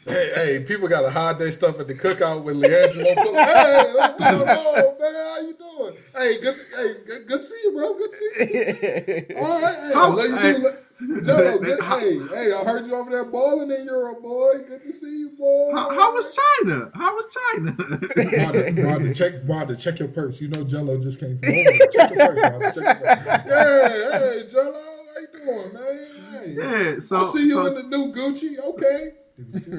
Hey, 0.07 0.31
hey, 0.35 0.65
people 0.67 0.89
gotta 0.89 1.11
hide 1.11 1.39
their 1.39 1.53
stuff 1.53 1.79
at 1.79 1.87
the 1.87 1.95
cookout 1.95 2.43
with 2.43 2.57
LiAngelo. 2.57 3.05
Hey, 3.45 3.93
what's 3.95 4.15
going 4.15 4.49
on, 4.49 4.99
man? 4.99 5.15
How 5.15 5.41
you 5.43 5.55
doing? 5.55 5.97
Hey, 6.17 6.41
good. 6.41 6.57
hey, 6.75 6.95
good, 7.07 7.27
good 7.29 7.39
to 7.39 7.45
see 7.45 7.61
you, 7.65 7.73
bro. 7.77 7.95
Good 7.95 8.11
to 8.11 8.17
see 8.17 8.25
you. 8.41 8.47
Good 8.65 8.77
see 8.81 9.35
you. 9.35 9.37
All 9.37 9.61
right, 9.63 9.75
hey, 9.75 9.91
I 9.91 9.95
How- 9.95 10.17
love 10.17 10.27
you 10.27 10.37
hey. 10.37 10.53
too. 11.09 11.23
Jello, 11.23 11.59
good, 11.59 11.81
hey, 11.83 12.19
hey, 12.29 12.53
I 12.53 12.65
heard 12.65 12.87
you 12.87 12.95
over 12.95 13.11
there 13.11 13.25
balling 13.25 13.71
in 13.71 13.85
Europe, 13.85 14.23
boy. 14.23 14.53
Good 14.69 14.83
to 14.83 14.93
see 14.93 15.21
you, 15.21 15.31
boy. 15.31 15.73
how, 15.75 15.91
how 15.91 16.13
was 16.15 16.39
China? 16.61 16.91
How 16.95 17.15
was 17.15 17.37
China? 17.55 17.77
Wanda, 18.17 18.87
Wanda, 18.87 19.15
check 19.15 19.33
Wanda, 19.47 19.77
check 19.77 19.99
your 19.99 20.09
purse. 20.09 20.41
You 20.41 20.49
know 20.49 20.63
Jello 20.65 21.01
just 21.01 21.19
came 21.21 21.39
from 21.39 21.49
over 21.51 21.79
there. 21.79 21.89
Check 21.91 22.11
your 22.11 22.27
purse, 22.27 22.51
Wanda. 22.51 22.73
Check 22.73 22.85
your 22.85 22.95
purse. 23.17 23.47
Yeah, 23.51 24.19
hey, 24.19 24.47
Jello, 24.51 24.73
how 25.15 25.21
you 25.21 25.29
doing, 25.33 25.73
man? 25.75 26.07
Hey. 26.33 26.55
yeah. 26.93 26.99
So 27.01 27.17
I 27.17 27.25
see 27.25 27.47
you 27.47 27.53
so- 27.55 27.67
in 27.67 27.75
the 27.75 27.83
new 27.97 28.13
Gucci. 28.13 28.59
Okay. 28.59 29.11
Did 29.37 29.47
he 29.47 29.53
still- 29.61 29.79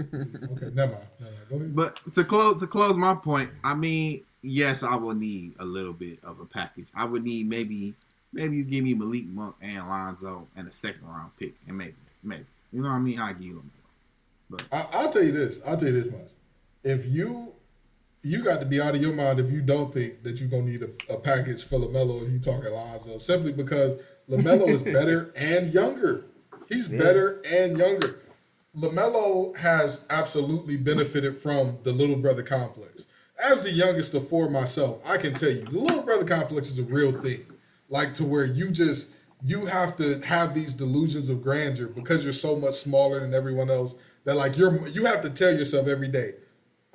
okay, 0.53 0.69
never 0.73 0.93
mind. 0.93 1.07
Never 1.19 1.31
mind. 1.31 1.49
Go 1.49 1.55
ahead. 1.57 1.75
But 1.75 2.13
to 2.13 2.23
close 2.23 2.59
to 2.61 2.67
close 2.67 2.97
my 2.97 3.13
point, 3.15 3.51
I 3.63 3.73
mean, 3.75 4.23
yes, 4.41 4.81
I 4.83 4.95
will 4.95 5.13
need 5.15 5.53
a 5.59 5.65
little 5.65 5.93
bit 5.93 6.19
of 6.23 6.39
a 6.39 6.45
package. 6.45 6.87
I 6.95 7.05
would 7.05 7.23
need 7.23 7.47
maybe 7.47 7.93
maybe 8.33 8.57
you 8.57 8.63
give 8.63 8.83
me 8.83 8.93
Malik 8.93 9.25
Monk 9.27 9.55
and 9.61 9.87
Lonzo 9.87 10.47
and 10.55 10.67
a 10.67 10.71
second 10.71 11.07
round 11.07 11.31
pick, 11.37 11.55
and 11.67 11.77
maybe 11.77 11.95
maybe 12.23 12.45
you 12.71 12.81
know 12.81 12.89
what 12.89 12.95
I 12.95 12.99
mean. 12.99 13.19
I 13.19 13.33
give 13.33 13.43
you 13.43 13.63
them. 14.49 14.67
I, 14.71 14.85
I'll 14.93 15.11
tell 15.11 15.23
you 15.23 15.31
this. 15.31 15.59
I'll 15.65 15.77
tell 15.77 15.89
you 15.89 16.03
this 16.03 16.11
much. 16.11 16.29
If 16.83 17.07
you 17.07 17.53
you 18.23 18.43
got 18.43 18.59
to 18.59 18.65
be 18.65 18.79
out 18.79 18.95
of 18.95 19.01
your 19.01 19.13
mind 19.13 19.39
if 19.39 19.51
you 19.51 19.61
don't 19.61 19.93
think 19.93 20.23
that 20.23 20.39
you're 20.39 20.49
gonna 20.49 20.63
need 20.63 20.83
a, 20.83 21.13
a 21.13 21.19
package 21.19 21.63
for 21.63 21.79
Lamelo 21.79 22.23
if 22.23 22.31
you 22.31 22.39
talk 22.39 22.63
Alonzo, 22.65 23.17
simply 23.17 23.51
because 23.51 23.99
Lamelo 24.29 24.69
is 24.69 24.83
better 24.83 25.31
and 25.35 25.73
younger. 25.73 26.25
He's 26.69 26.87
better 26.87 27.41
and 27.51 27.77
younger. 27.77 28.19
Lamelo 28.75 29.57
has 29.57 30.05
absolutely 30.09 30.77
benefited 30.77 31.37
from 31.37 31.79
the 31.83 31.91
little 31.91 32.15
brother 32.15 32.43
complex. 32.43 33.05
As 33.43 33.63
the 33.63 33.71
youngest 33.71 34.13
of 34.13 34.27
four 34.29 34.49
myself, 34.49 35.01
I 35.05 35.17
can 35.17 35.33
tell 35.33 35.49
you 35.49 35.65
the 35.65 35.79
little 35.79 36.03
brother 36.03 36.23
complex 36.23 36.69
is 36.69 36.79
a 36.79 36.83
real 36.83 37.11
thing. 37.11 37.45
Like 37.91 38.15
to 38.15 38.23
where 38.23 38.45
you 38.45 38.71
just 38.71 39.13
you 39.43 39.65
have 39.65 39.97
to 39.97 40.21
have 40.21 40.55
these 40.55 40.73
delusions 40.73 41.27
of 41.29 41.43
grandeur 41.43 41.87
because 41.87 42.23
you're 42.23 42.33
so 42.33 42.55
much 42.55 42.75
smaller 42.75 43.19
than 43.19 43.33
everyone 43.33 43.69
else 43.69 43.95
that 44.23 44.35
like 44.35 44.57
you're 44.57 44.87
you 44.87 45.05
have 45.05 45.21
to 45.23 45.29
tell 45.29 45.53
yourself 45.53 45.87
every 45.87 46.07
day, 46.07 46.35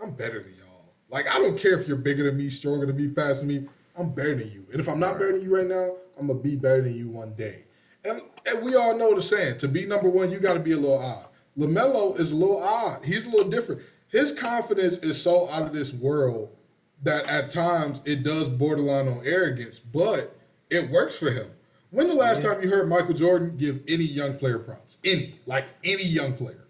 I'm 0.03 0.13
better 0.13 0.43
than 0.43 0.55
y'all. 0.55 0.95
Like 1.11 1.29
I 1.29 1.39
don't 1.39 1.59
care 1.59 1.79
if 1.79 1.87
you're 1.87 1.99
bigger 1.99 2.25
than 2.25 2.39
me, 2.39 2.49
stronger 2.49 2.87
than 2.87 2.97
me, 2.97 3.09
faster 3.09 3.47
than 3.47 3.65
me. 3.65 3.69
I'm 3.99 4.11
better 4.15 4.35
than 4.35 4.51
you. 4.51 4.67
And 4.73 4.81
if 4.81 4.89
I'm 4.89 4.99
not 4.99 5.19
better 5.19 5.33
than 5.33 5.43
you 5.43 5.55
right 5.55 5.67
now, 5.67 5.97
I'm 6.19 6.29
gonna 6.29 6.39
be 6.39 6.57
better 6.57 6.83
than 6.83 6.97
you 6.97 7.09
one 7.09 7.35
day. 7.35 7.65
And, 8.05 8.23
and 8.47 8.65
we 8.65 8.75
all 8.75 8.97
know 8.97 9.15
the 9.15 9.21
saying: 9.23 9.59
to 9.59 9.69
be 9.69 9.85
number 9.85 10.09
one, 10.09 10.31
you 10.31 10.39
got 10.39 10.55
to 10.55 10.61
be 10.61 10.73
a 10.73 10.77
little 10.77 10.99
odd. 10.99 11.27
Lamelo 11.59 12.19
is 12.19 12.33
a 12.33 12.37
little 12.37 12.63
odd. 12.63 13.05
He's 13.05 13.27
a 13.27 13.31
little 13.31 13.51
different. 13.51 13.83
His 14.09 14.39
confidence 14.39 14.99
is 14.99 15.21
so 15.21 15.51
out 15.51 15.63
of 15.63 15.73
this 15.73 15.93
world 15.93 16.57
that 17.03 17.27
at 17.27 17.51
times 17.51 18.01
it 18.05 18.23
does 18.23 18.49
borderline 18.49 19.09
on 19.09 19.23
arrogance, 19.25 19.79
but 19.79 20.36
it 20.71 20.91
works 20.91 21.17
for 21.17 21.31
him. 21.31 21.49
When 21.91 22.09
the 22.09 22.14
last 22.14 22.43
time 22.43 22.62
you 22.62 22.69
heard 22.69 22.89
Michael 22.89 23.14
Jordan 23.14 23.57
give 23.57 23.83
any 23.89 24.05
young 24.05 24.37
player 24.37 24.59
props? 24.59 24.99
Any, 25.05 25.37
like 25.47 25.64
any 25.85 26.05
young 26.05 26.33
player. 26.35 26.67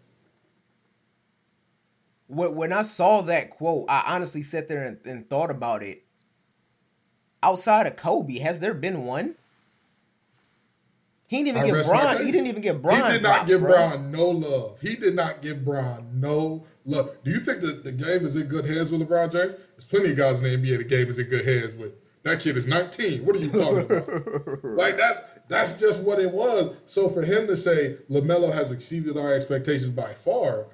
when, 2.29 2.55
when 2.55 2.73
I 2.73 2.83
saw 2.83 3.23
that 3.23 3.51
quote, 3.51 3.87
I 3.89 4.15
honestly 4.15 4.43
sat 4.43 4.69
there 4.69 4.83
and, 4.83 4.99
and 5.05 5.29
thought 5.29 5.51
about 5.51 5.83
it. 5.83 6.03
Outside 7.43 7.87
of 7.87 7.97
Kobe, 7.97 8.39
has 8.39 8.61
there 8.61 8.75
been 8.75 9.05
one? 9.05 9.37
He 11.29 11.43
didn't 11.43 11.59
I 11.59 11.67
even 11.67 11.71
get 11.71 11.77
rest 11.79 11.93
my 11.93 12.01
Bron. 12.03 12.27
He 12.27 12.33
didn't 12.33 12.47
even 12.47 12.63
get 12.63 12.83
Bron. 12.83 12.97
He 12.97 13.13
did 13.13 13.23
not 13.23 13.37
props, 13.37 13.51
give 13.51 13.61
bro. 13.61 13.73
Bron 13.73 14.11
no 14.11 14.29
love. 14.29 14.81
He 14.81 14.95
did 14.95 15.15
not 15.15 15.43
give 15.43 15.65
Bron 15.65 16.21
no 16.21 16.65
love. 16.85 17.17
Do 17.25 17.31
you 17.31 17.41
think 17.41 17.63
that 17.63 17.83
the 17.85 17.93
game 17.93 18.25
is 18.25 18.37
in 18.37 18.47
good 18.47 18.65
hands 18.65 18.91
with 18.91 19.01
LeBron 19.01 19.33
James? 19.33 19.55
There's 19.55 19.85
plenty 19.85 20.13
of 20.13 20.17
guys 20.17 20.43
in 20.43 20.63
the 20.63 20.75
NBA 20.75 20.79
the 20.79 20.85
game 20.85 21.09
is 21.09 21.19
in 21.19 21.27
good 21.29 21.45
hands 21.45 21.75
with. 21.75 21.93
That 22.27 22.41
kid 22.41 22.57
is 22.57 22.67
19. 22.67 23.25
What 23.25 23.37
are 23.37 23.39
you 23.39 23.51
talking 23.53 23.79
about? 23.83 24.65
like 24.65 24.99
that's 24.99 25.21
that's 25.47 25.79
just 25.79 26.05
what 26.05 26.19
it 26.19 26.33
was. 26.33 26.75
So 26.85 27.09
for 27.09 27.23
him 27.23 27.47
to 27.47 27.57
say 27.57 27.99
LaMelo 28.11 28.53
has 28.53 28.73
exceeded 28.73 29.17
our 29.17 29.33
expectations 29.33 29.91
by 29.91 30.13
far, 30.13 30.67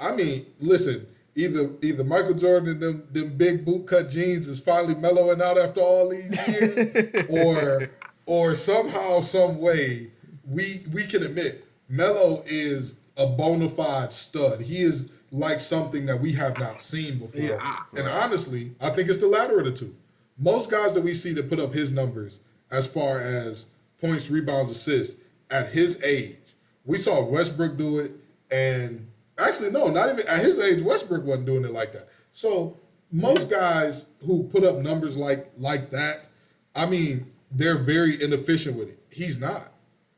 I 0.00 0.14
mean, 0.14 0.46
listen, 0.60 1.08
either 1.34 1.70
either 1.82 2.04
Michael 2.04 2.34
Jordan 2.34 2.68
and 2.68 2.80
them 2.80 3.08
them 3.10 3.36
big 3.36 3.64
boot 3.64 3.88
cut 3.88 4.08
jeans 4.08 4.46
is 4.46 4.60
finally 4.60 4.94
mellowing 4.94 5.42
out 5.42 5.58
after 5.58 5.80
all 5.80 6.10
these 6.10 6.30
years, 6.48 7.26
or 7.28 7.90
or 8.26 8.54
somehow, 8.54 9.20
some 9.20 9.58
way, 9.60 10.12
we 10.48 10.86
we 10.92 11.06
can 11.08 11.24
admit 11.24 11.64
Melo 11.88 12.44
is 12.46 13.00
a 13.16 13.26
bona 13.26 13.68
fide 13.68 14.12
stud. 14.12 14.60
He 14.60 14.78
is 14.82 15.10
like 15.32 15.58
something 15.58 16.06
that 16.06 16.20
we 16.20 16.34
have 16.34 16.56
not 16.60 16.80
seen 16.80 17.18
before. 17.18 17.40
Yeah, 17.40 17.58
I- 17.60 17.82
and 17.98 18.06
honestly, 18.06 18.76
I 18.80 18.90
think 18.90 19.08
it's 19.08 19.18
the 19.20 19.26
latter 19.26 19.58
of 19.58 19.64
the 19.64 19.72
two. 19.72 19.96
Most 20.40 20.70
guys 20.70 20.94
that 20.94 21.02
we 21.02 21.12
see 21.12 21.32
that 21.34 21.50
put 21.50 21.60
up 21.60 21.74
his 21.74 21.92
numbers 21.92 22.40
as 22.70 22.86
far 22.86 23.20
as 23.20 23.66
points, 24.00 24.30
rebounds, 24.30 24.70
assists 24.70 25.20
at 25.50 25.68
his 25.68 26.02
age, 26.02 26.36
we 26.84 26.96
saw 26.96 27.22
Westbrook 27.22 27.76
do 27.76 27.98
it, 27.98 28.12
and 28.50 29.06
actually, 29.38 29.70
no, 29.70 29.88
not 29.88 30.08
even 30.08 30.26
at 30.26 30.40
his 30.40 30.58
age, 30.58 30.82
Westbrook 30.82 31.24
wasn't 31.24 31.46
doing 31.46 31.64
it 31.64 31.72
like 31.72 31.92
that. 31.92 32.08
So 32.32 32.78
most 33.12 33.50
guys 33.50 34.06
who 34.24 34.44
put 34.44 34.64
up 34.64 34.76
numbers 34.76 35.16
like 35.16 35.50
like 35.58 35.90
that, 35.90 36.26
I 36.74 36.86
mean, 36.86 37.30
they're 37.50 37.78
very 37.78 38.22
inefficient 38.22 38.76
with 38.76 38.88
it. 38.88 38.98
He's 39.12 39.40
not. 39.40 39.72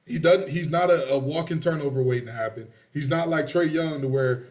He 0.06 0.18
doesn't. 0.18 0.50
He's 0.50 0.70
not 0.70 0.90
a, 0.90 1.12
a 1.12 1.18
walking 1.18 1.60
turnover 1.60 2.02
waiting 2.02 2.26
to 2.26 2.32
happen. 2.32 2.68
He's 2.92 3.08
not 3.08 3.28
like 3.28 3.46
Trae 3.46 3.70
Young 3.70 4.00
to 4.02 4.08
where 4.08 4.44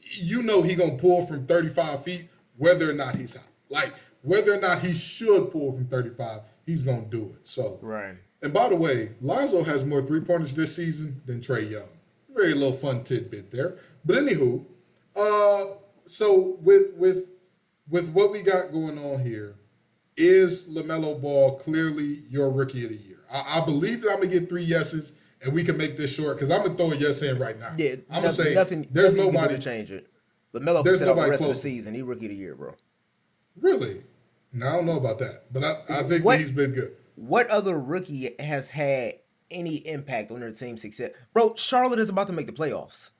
you 0.00 0.42
know 0.42 0.62
he 0.62 0.74
gonna 0.74 0.96
pull 0.96 1.24
from 1.24 1.46
35 1.46 2.02
feet 2.02 2.28
whether 2.56 2.90
or 2.90 2.94
not 2.94 3.16
he's 3.16 3.36
out. 3.36 3.44
Like 3.68 3.94
whether 4.22 4.52
or 4.54 4.60
not 4.60 4.80
he 4.80 4.92
should 4.94 5.50
pull 5.50 5.72
from 5.72 5.86
35, 5.86 6.40
he's 6.64 6.82
gonna 6.82 7.04
do 7.06 7.34
it. 7.38 7.46
So 7.46 7.78
Right. 7.82 8.16
and 8.42 8.52
by 8.52 8.68
the 8.68 8.76
way, 8.76 9.10
Lonzo 9.20 9.62
has 9.64 9.84
more 9.84 10.02
three 10.02 10.20
pointers 10.20 10.54
this 10.56 10.74
season 10.76 11.22
than 11.26 11.40
Trae 11.40 11.70
Young. 11.70 11.88
very 12.34 12.54
little 12.54 12.72
fun 12.72 13.04
tidbit 13.04 13.50
there. 13.50 13.76
But 14.06 14.16
anywho, 14.16 14.64
uh, 15.14 15.74
so 16.06 16.56
with 16.62 16.94
with 16.96 17.28
with 17.90 18.08
what 18.10 18.32
we 18.32 18.42
got 18.42 18.72
going 18.72 18.96
on 18.98 19.20
here, 19.20 19.54
is 20.16 20.66
Lamelo 20.66 21.20
Ball 21.20 21.58
clearly 21.58 22.22
your 22.30 22.50
rookie 22.50 22.84
of 22.84 22.90
the 22.90 22.96
year? 22.96 23.18
I, 23.30 23.60
I 23.60 23.64
believe 23.66 24.00
that 24.02 24.10
I'm 24.12 24.20
gonna 24.20 24.28
get 24.28 24.48
three 24.48 24.62
yeses, 24.64 25.12
and 25.42 25.52
we 25.52 25.62
can 25.62 25.76
make 25.76 25.96
this 25.98 26.14
short 26.14 26.36
because 26.38 26.50
I'm 26.50 26.62
gonna 26.62 26.74
throw 26.74 26.90
a 26.92 26.96
yes 26.96 27.20
in 27.22 27.38
right 27.38 27.58
now. 27.60 27.74
Yeah, 27.76 27.96
I'm 28.10 28.22
nothing, 28.22 28.22
gonna 28.22 28.32
say 28.32 28.54
nothing. 28.54 28.88
there's 28.90 29.12
nothing 29.14 29.26
you 29.26 29.32
nobody 29.32 29.54
to 29.56 29.60
change 29.60 29.90
it. 29.92 30.08
Lamelo 30.54 30.76
can 30.76 30.84
there's 30.84 30.98
sit 31.00 31.08
out 31.08 31.14
the 31.16 31.20
nobody 31.20 31.30
rest 31.32 31.42
of 31.42 31.48
the 31.48 31.54
season. 31.54 31.94
He 31.94 32.00
rookie 32.02 32.26
of 32.26 32.30
the 32.30 32.36
year, 32.36 32.54
bro. 32.54 32.74
really. 33.60 34.02
No, 34.52 34.66
I 34.68 34.72
don't 34.72 34.86
know 34.86 34.96
about 34.96 35.18
that, 35.20 35.44
but 35.52 35.64
I, 35.64 35.76
I 35.88 36.02
think 36.02 36.24
What- 36.24 36.34
that 36.34 36.40
he's 36.40 36.50
been 36.52 36.72
good. 36.72 36.92
What 37.14 37.48
other 37.48 37.78
rookie 37.78 38.34
has 38.38 38.70
had 38.70 39.14
any 39.50 39.76
impact 39.76 40.30
on 40.30 40.40
their 40.40 40.50
team's 40.50 40.80
success? 40.80 41.10
Bro, 41.34 41.54
Charlotte 41.56 41.98
is 41.98 42.08
about 42.08 42.26
to 42.28 42.32
make 42.32 42.46
the 42.46 42.52
playoffs. 42.52 43.10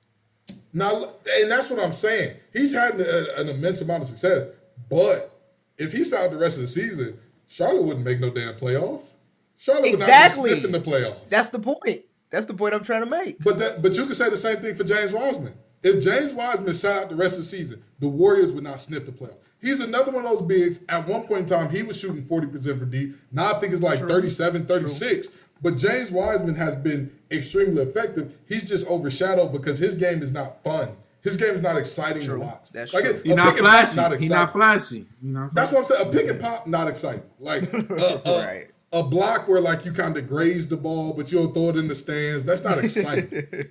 Now, 0.73 0.91
and 1.39 1.49
that's 1.51 1.69
what 1.69 1.79
I'm 1.79 1.93
saying. 1.93 2.35
He's 2.51 2.73
had 2.73 2.95
an, 2.99 3.27
an 3.37 3.49
immense 3.49 3.81
amount 3.81 4.03
of 4.03 4.09
success, 4.09 4.47
but 4.89 5.31
if 5.77 5.91
he's 5.91 6.11
out 6.13 6.31
the 6.31 6.37
rest 6.37 6.55
of 6.57 6.61
the 6.61 6.67
season, 6.67 7.17
Charlotte 7.47 7.83
wouldn't 7.83 8.05
make 8.05 8.19
no 8.19 8.31
damn 8.31 8.55
playoffs. 8.55 9.11
Charlotte 9.57 9.93
Exactly. 9.93 10.41
would 10.41 10.49
not 10.49 10.55
be 10.55 10.61
sniffing 10.61 10.83
the 10.83 10.91
playoffs. 10.91 11.29
That's 11.29 11.49
the 11.49 11.59
point. 11.59 12.01
That's 12.31 12.45
the 12.45 12.53
point 12.55 12.73
I'm 12.73 12.83
trying 12.83 13.03
to 13.03 13.09
make. 13.09 13.41
But 13.43 13.59
that, 13.59 13.81
but 13.83 13.93
you 13.93 14.07
could 14.07 14.15
say 14.17 14.29
the 14.29 14.37
same 14.37 14.57
thing 14.57 14.73
for 14.73 14.83
James 14.83 15.13
Wiseman. 15.13 15.53
If 15.83 16.03
James 16.03 16.33
Wiseman 16.33 16.73
sat 16.73 17.03
out 17.03 17.09
the 17.09 17.15
rest 17.15 17.35
of 17.35 17.41
the 17.41 17.45
season, 17.45 17.83
the 17.99 18.07
Warriors 18.09 18.51
would 18.51 18.63
not 18.63 18.81
sniff 18.81 19.05
the 19.05 19.11
playoffs. 19.11 19.35
He's 19.63 19.79
another 19.79 20.11
one 20.11 20.25
of 20.25 20.31
those 20.31 20.41
bigs. 20.43 20.81
At 20.89 21.07
one 21.07 21.23
point 21.23 21.39
in 21.41 21.45
time, 21.47 21.69
he 21.71 21.81
was 21.81 21.99
shooting 21.99 22.23
40% 22.23 22.77
for 22.79 22.85
deep. 22.85 23.15
Now 23.31 23.55
I 23.55 23.59
think 23.59 23.73
it's 23.73 23.81
like 23.81 23.99
37, 23.99 24.65
36. 24.67 25.29
But 25.61 25.77
James 25.77 26.11
Wiseman 26.11 26.55
has 26.55 26.75
been 26.75 27.09
extremely 27.31 27.81
effective. 27.81 28.35
He's 28.47 28.67
just 28.67 28.85
overshadowed 28.87 29.53
because 29.53 29.79
his 29.79 29.95
game 29.95 30.21
is 30.21 30.33
not 30.33 30.61
fun. 30.63 30.89
His 31.21 31.37
game 31.37 31.53
is 31.55 31.61
not 31.61 31.77
exciting 31.77 32.23
True. 32.23 32.39
to 32.39 32.45
watch. 32.45 32.67
That's 32.73 32.93
like 32.93 33.05
true. 33.05 33.13
it- 33.13 33.25
He 33.25 33.31
a 33.31 33.35
not 33.35 33.55
pick 33.55 33.59
and 33.63 33.67
pop, 33.67 33.87
flashy. 33.87 34.23
He 34.23 34.27
not 34.29 34.51
flashy. 34.51 35.05
Not 35.21 35.53
That's 35.55 35.71
what 35.71 35.79
I'm 35.79 35.85
saying. 35.85 36.07
A 36.09 36.11
pick 36.11 36.27
and 36.29 36.41
pop, 36.41 36.67
not 36.67 36.89
exciting. 36.89 37.23
Like 37.39 37.63
a, 37.73 38.21
a, 38.25 38.45
Right. 38.45 38.67
a 38.91 39.03
block 39.03 39.47
where 39.47 39.61
like 39.61 39.85
you 39.85 39.93
kind 39.93 40.17
of 40.17 40.27
graze 40.27 40.67
the 40.67 40.75
ball, 40.75 41.13
but 41.13 41.31
you 41.31 41.37
don't 41.39 41.53
throw 41.53 41.69
it 41.69 41.77
in 41.77 41.87
the 41.87 41.95
stands. 41.95 42.43
That's 42.43 42.61
not 42.65 42.77
exciting. 42.83 43.47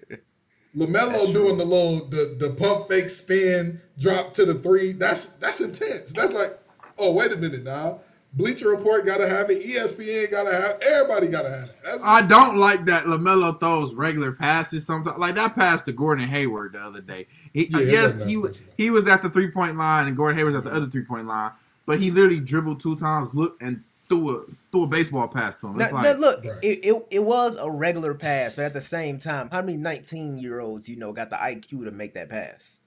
Lamelo 0.77 1.33
doing 1.33 1.59
the 1.59 1.65
little 1.65 2.07
the 2.07 2.37
the 2.39 2.51
pump 2.55 2.89
fake 2.89 3.11
spin 3.11 3.81
drop 3.99 4.33
to 4.35 4.45
the 4.47 4.55
three. 4.55 4.93
That's 4.93 5.31
that's 5.31 5.61
intense. 5.61 6.13
That's 6.13 6.33
like, 6.33 6.59
oh 6.99 7.13
wait 7.13 7.33
a 7.33 7.37
minute 7.37 7.63
now. 7.63 8.01
Bleacher 8.35 8.71
Report 8.71 9.05
gotta 9.05 9.29
have 9.29 9.51
it. 9.51 9.63
ESPN 9.63 10.31
gotta 10.31 10.51
have. 10.53 10.81
Everybody 10.81 11.29
gotta 11.29 11.51
have 11.51 11.65
it. 11.65 11.79
That's, 11.85 12.03
I 12.03 12.23
don't 12.23 12.57
like 12.57 12.87
that 12.87 13.05
Lamelo 13.05 13.61
throws 13.61 13.95
regular 13.95 14.33
passes 14.33 14.87
sometimes. 14.87 15.19
Like 15.19 15.35
that 15.35 15.55
pass 15.55 15.83
to 15.83 15.93
Gordon 15.93 16.27
Hayward 16.27 16.73
the 16.73 16.81
other 16.81 17.03
day. 17.03 17.27
He, 17.53 17.69
Yeah, 17.69 17.81
it 17.81 17.89
yes, 17.89 18.25
he 18.25 18.39
was 18.39 18.53
much 18.53 18.61
of 18.61 18.67
that. 18.67 18.75
he 18.79 18.89
was 18.91 19.07
at 19.07 19.21
the 19.21 19.29
three 19.29 19.51
point 19.51 19.77
line 19.77 20.09
and 20.09 20.17
Gordon 20.17 20.39
Hayward 20.39 20.55
was 20.55 20.65
at 20.65 20.71
the 20.71 20.75
other 20.75 20.89
three 20.89 21.05
point 21.05 21.27
line, 21.27 21.51
but 21.85 22.01
he 22.01 22.11
literally 22.11 22.41
dribbled 22.41 22.81
two 22.81 22.97
times, 22.97 23.35
looked 23.35 23.61
and 23.63 23.85
threw 24.17 24.37
a 24.39 24.43
threw 24.71 24.85
a 24.85 24.87
baseball 24.87 25.29
pass 25.29 25.57
to 25.59 25.67
him. 25.69 25.77
Now, 25.79 25.85
It's 25.85 25.93
now, 25.93 26.03
like 26.03 26.19
look, 26.19 26.45
Right. 26.45 26.59
it, 26.63 26.85
it, 26.85 27.07
it 27.11 27.25
was 27.25 27.57
a 27.57 27.71
regular 27.71 28.15
pass, 28.15 28.57
but 28.57 28.65
at 28.67 28.73
the 28.73 28.81
same 28.81 29.19
time, 29.19 29.49
how 29.51 29.61
many 29.63 29.77
19 29.77 30.39
year 30.39 30.61
olds, 30.61 30.89
you 30.89 30.97
know, 30.97 31.13
got 31.13 31.31
the 31.31 31.37
IQ 31.37 31.85
to 31.85 31.91
make 31.91 32.15
that 32.15 32.29
pass? 32.29 32.81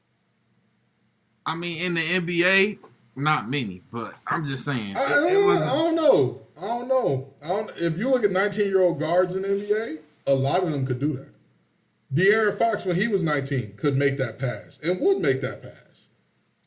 I 1.46 1.56
mean, 1.56 1.80
in 1.82 1.94
the 1.94 2.02
NBA, 2.02 2.80
not 3.16 3.50
many, 3.50 3.82
but 3.92 4.16
I'm 4.28 4.44
just 4.46 4.66
saying 4.66 4.98
I, 4.98 5.04
it, 5.04 5.12
I- 5.12 5.28
it 5.30 5.44
I 5.44 5.46
wasn't. 5.46 5.70
don't 5.70 5.96
know. 5.96 6.42
I 6.58 6.62
don't 6.68 6.88
know. 6.88 7.34
I 7.44 7.48
don't, 7.50 7.72
if 7.78 7.98
you 7.98 8.10
look 8.10 8.24
at 8.24 8.32
19 8.32 8.66
year 8.68 8.82
old 8.82 9.00
guards 9.00 9.36
in 9.36 9.42
the 9.44 9.50
NBA, 9.50 10.00
a 10.28 10.34
lot 10.34 10.64
of 10.64 10.72
them 10.72 10.86
could 10.86 11.00
do 11.00 11.14
that. 11.14 11.32
De'Aaron 12.14 12.58
Fox, 12.58 12.86
when 12.86 12.96
he 12.96 13.08
was 13.08 13.24
19, 13.24 13.74
could 13.78 13.96
make 13.98 14.18
that 14.18 14.40
pass 14.40 14.80
and 14.84 15.00
would 15.02 15.20
make 15.20 15.42
that 15.42 15.62
pass. 15.62 16.08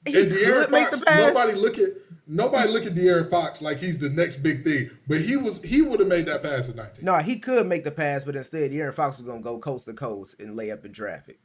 He 0.06 0.16
and 0.20 0.30
De'Aaron 0.30 0.62
could 0.64 0.70
make 0.72 0.88
Fox, 0.88 1.00
the 1.00 1.06
pass. 1.06 1.32
nobody 1.34 1.52
look 1.54 1.78
at 1.78 1.88
nobody 2.28 2.70
look 2.70 2.84
at 2.86 2.94
De'Aaron 2.94 3.28
Fox 3.30 3.60
like 3.62 3.78
he's 3.78 3.98
the 3.98 4.10
next 4.10 4.36
big 4.38 4.62
thing, 4.62 4.90
but 5.08 5.20
he 5.20 5.36
was 5.36 5.62
he 5.64 5.82
would 5.82 5.98
have 6.00 6.08
made 6.08 6.26
that 6.26 6.42
pass 6.42 6.68
at 6.68 6.76
19. 6.76 7.04
No, 7.04 7.16
he 7.18 7.38
could 7.38 7.66
make 7.66 7.84
the 7.84 7.90
pass, 7.90 8.24
but 8.24 8.36
instead, 8.36 8.72
Aaron 8.72 8.92
Fox 8.92 9.16
was 9.18 9.26
going 9.26 9.38
to 9.40 9.44
go 9.44 9.58
coast 9.58 9.86
to 9.86 9.92
coast 9.94 10.38
and 10.40 10.54
lay 10.56 10.70
up 10.70 10.84
in 10.84 10.92
traffic. 10.92 11.38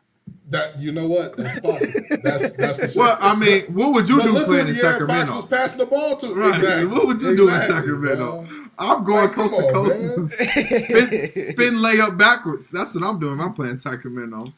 That 0.50 0.80
you 0.80 0.92
know 0.94 1.08
what? 1.08 1.36
That's 1.36 1.60
possible. 1.60 2.02
that's 2.24 2.52
that's 2.56 2.78
for 2.80 2.88
sure. 2.88 3.04
Well, 3.04 3.18
I 3.20 3.36
mean, 3.36 3.64
what 3.74 3.94
would 3.94 4.08
you 4.08 4.18
but 4.18 4.24
do 4.26 4.32
look 4.32 4.46
playing 4.46 4.66
who 4.68 4.72
in 4.72 4.76
De'Aaron 4.76 4.82
Fox 4.82 5.00
Sacramento? 5.00 5.34
was 5.36 5.46
passing 5.48 5.78
the 5.80 5.86
ball 5.86 6.16
to. 6.18 6.34
Right. 6.34 6.56
Exactly. 6.56 6.86
What 6.86 7.08
would 7.08 7.22
you 7.22 7.36
do 7.36 7.50
in 7.50 7.60
Sacramento? 7.62 8.16
bro. 8.44 8.48
I'm 8.80 9.04
going 9.04 9.26
Like, 9.26 9.34
coast 9.34 9.56
to 9.56 9.64
on, 9.66 9.72
coast. 9.74 10.34
spin, 10.40 11.34
spin 11.34 11.74
layup 11.76 12.18
backwards. 12.18 12.72
That's 12.72 12.96
what 12.96 13.04
I'm 13.04 13.20
doing. 13.20 13.40
I'm 13.40 13.54
playing 13.54 13.76
Sacramento. 13.76 14.54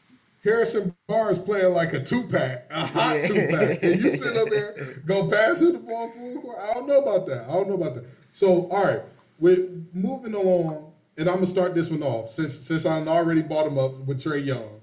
Harrison 0.46 0.96
Barnes 1.08 1.40
playing 1.40 1.74
like 1.74 1.92
a 1.94 2.02
two 2.02 2.24
pack, 2.24 2.68
a 2.70 2.86
hot 2.86 3.16
Yeah. 3.16 3.26
two 3.28 3.34
pack, 3.34 3.82
and 3.84 4.02
you 4.02 4.10
sit 4.12 4.36
up 4.36 4.48
there, 4.50 5.02
go 5.06 5.28
pass 5.30 5.60
him 5.60 5.74
the 5.74 5.80
ball 5.80 6.10
full 6.12 6.42
court. 6.42 6.58
I 6.62 6.74
don't 6.74 6.88
know 6.88 7.02
about 7.02 7.26
that. 7.28 7.46
I 7.50 7.52
don't 7.54 7.68
know 7.68 7.76
about 7.76 7.96
that. 7.96 8.06
So, 8.32 8.68
all 8.68 8.84
right, 8.84 9.02
we're 9.40 9.68
moving 9.94 10.34
along, 10.34 10.92
and 11.18 11.28
I'm 11.28 11.36
gonna 11.36 11.46
start 11.48 11.74
this 11.74 11.90
one 11.90 12.02
off 12.02 12.30
since 12.30 12.54
since 12.54 12.86
I 12.86 13.00
already 13.06 13.42
bought 13.42 13.66
him 13.66 13.78
up 13.78 13.98
with 14.06 14.22
Trae 14.22 14.44
Young. 14.44 14.80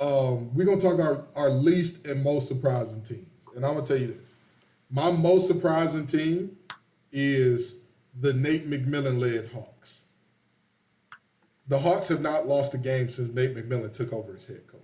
Um, 0.00 0.54
we're 0.54 0.66
gonna 0.66 0.80
talk 0.80 1.00
our 1.00 1.26
our 1.36 1.50
least 1.50 2.06
and 2.06 2.24
most 2.24 2.48
surprising 2.48 3.02
teams, 3.02 3.48
and 3.56 3.64
I'm 3.66 3.74
gonna 3.74 3.86
tell 3.86 3.98
you 3.98 4.08
this: 4.08 4.38
my 4.90 5.12
most 5.12 5.48
surprising 5.48 6.06
team 6.06 6.56
is 7.12 7.76
the 8.20 8.34
Nate 8.34 8.68
McMillan 8.70 9.20
led 9.20 9.50
Hawks. 9.52 10.06
The 11.68 11.80
Hawks 11.80 12.08
have 12.08 12.20
not 12.22 12.46
lost 12.46 12.74
a 12.74 12.78
game 12.78 13.08
since 13.08 13.30
Nate 13.34 13.54
McMillan 13.56 13.92
took 13.94 14.12
over 14.12 14.34
as 14.36 14.46
head 14.46 14.66
coach. 14.66 14.81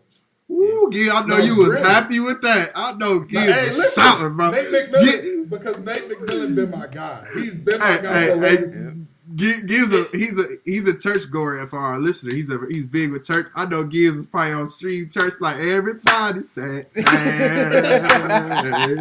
Ooh, 0.51 0.89
Gil, 0.91 1.13
I 1.15 1.21
know 1.27 1.37
No, 1.37 1.45
you 1.45 1.57
was 1.57 1.69
really. 1.69 1.83
happy 1.87 2.21
with 2.21 2.41
that. 2.43 2.73
I 2.75 2.93
know 2.95 3.21
Now, 3.31 3.41
hey, 3.41 3.47
listen, 3.71 4.37
bro. 4.37 4.51
Nate 4.51 4.69
McMillan, 4.69 5.51
because 5.51 5.79
Nate 5.81 6.09
McMillan 6.09 6.55
been 6.57 6.71
my 6.71 6.87
guy. 6.87 7.25
He's 7.35 7.55
been 7.55 7.79
my 7.79 7.87
Hey, 7.87 8.03
guy. 8.03 8.21
hey, 8.21 8.39
hey, 8.39 8.57
a 8.57 8.95
Gi- 9.35 9.63
Gibbs 9.67 9.93
a 9.93 10.05
he's 10.13 10.39
a 10.39 10.47
he's 10.65 10.87
a 10.87 10.95
church 10.99 11.31
goer 11.31 11.67
for 11.67 11.79
our 11.79 12.01
listener. 12.01 12.35
He's 12.35 12.49
a 12.49 12.59
he's 12.71 12.87
big 12.87 13.11
with 13.13 13.27
church. 13.27 13.49
I 13.55 13.67
know 13.67 13.85
Gibbs 13.85 14.17
is 14.17 14.27
probably 14.27 14.53
on 14.55 14.67
stream 14.69 15.11
church 15.11 15.35
like 15.43 15.59
everybody 15.59 16.41
said. 16.41 16.87
everybody 16.97 18.97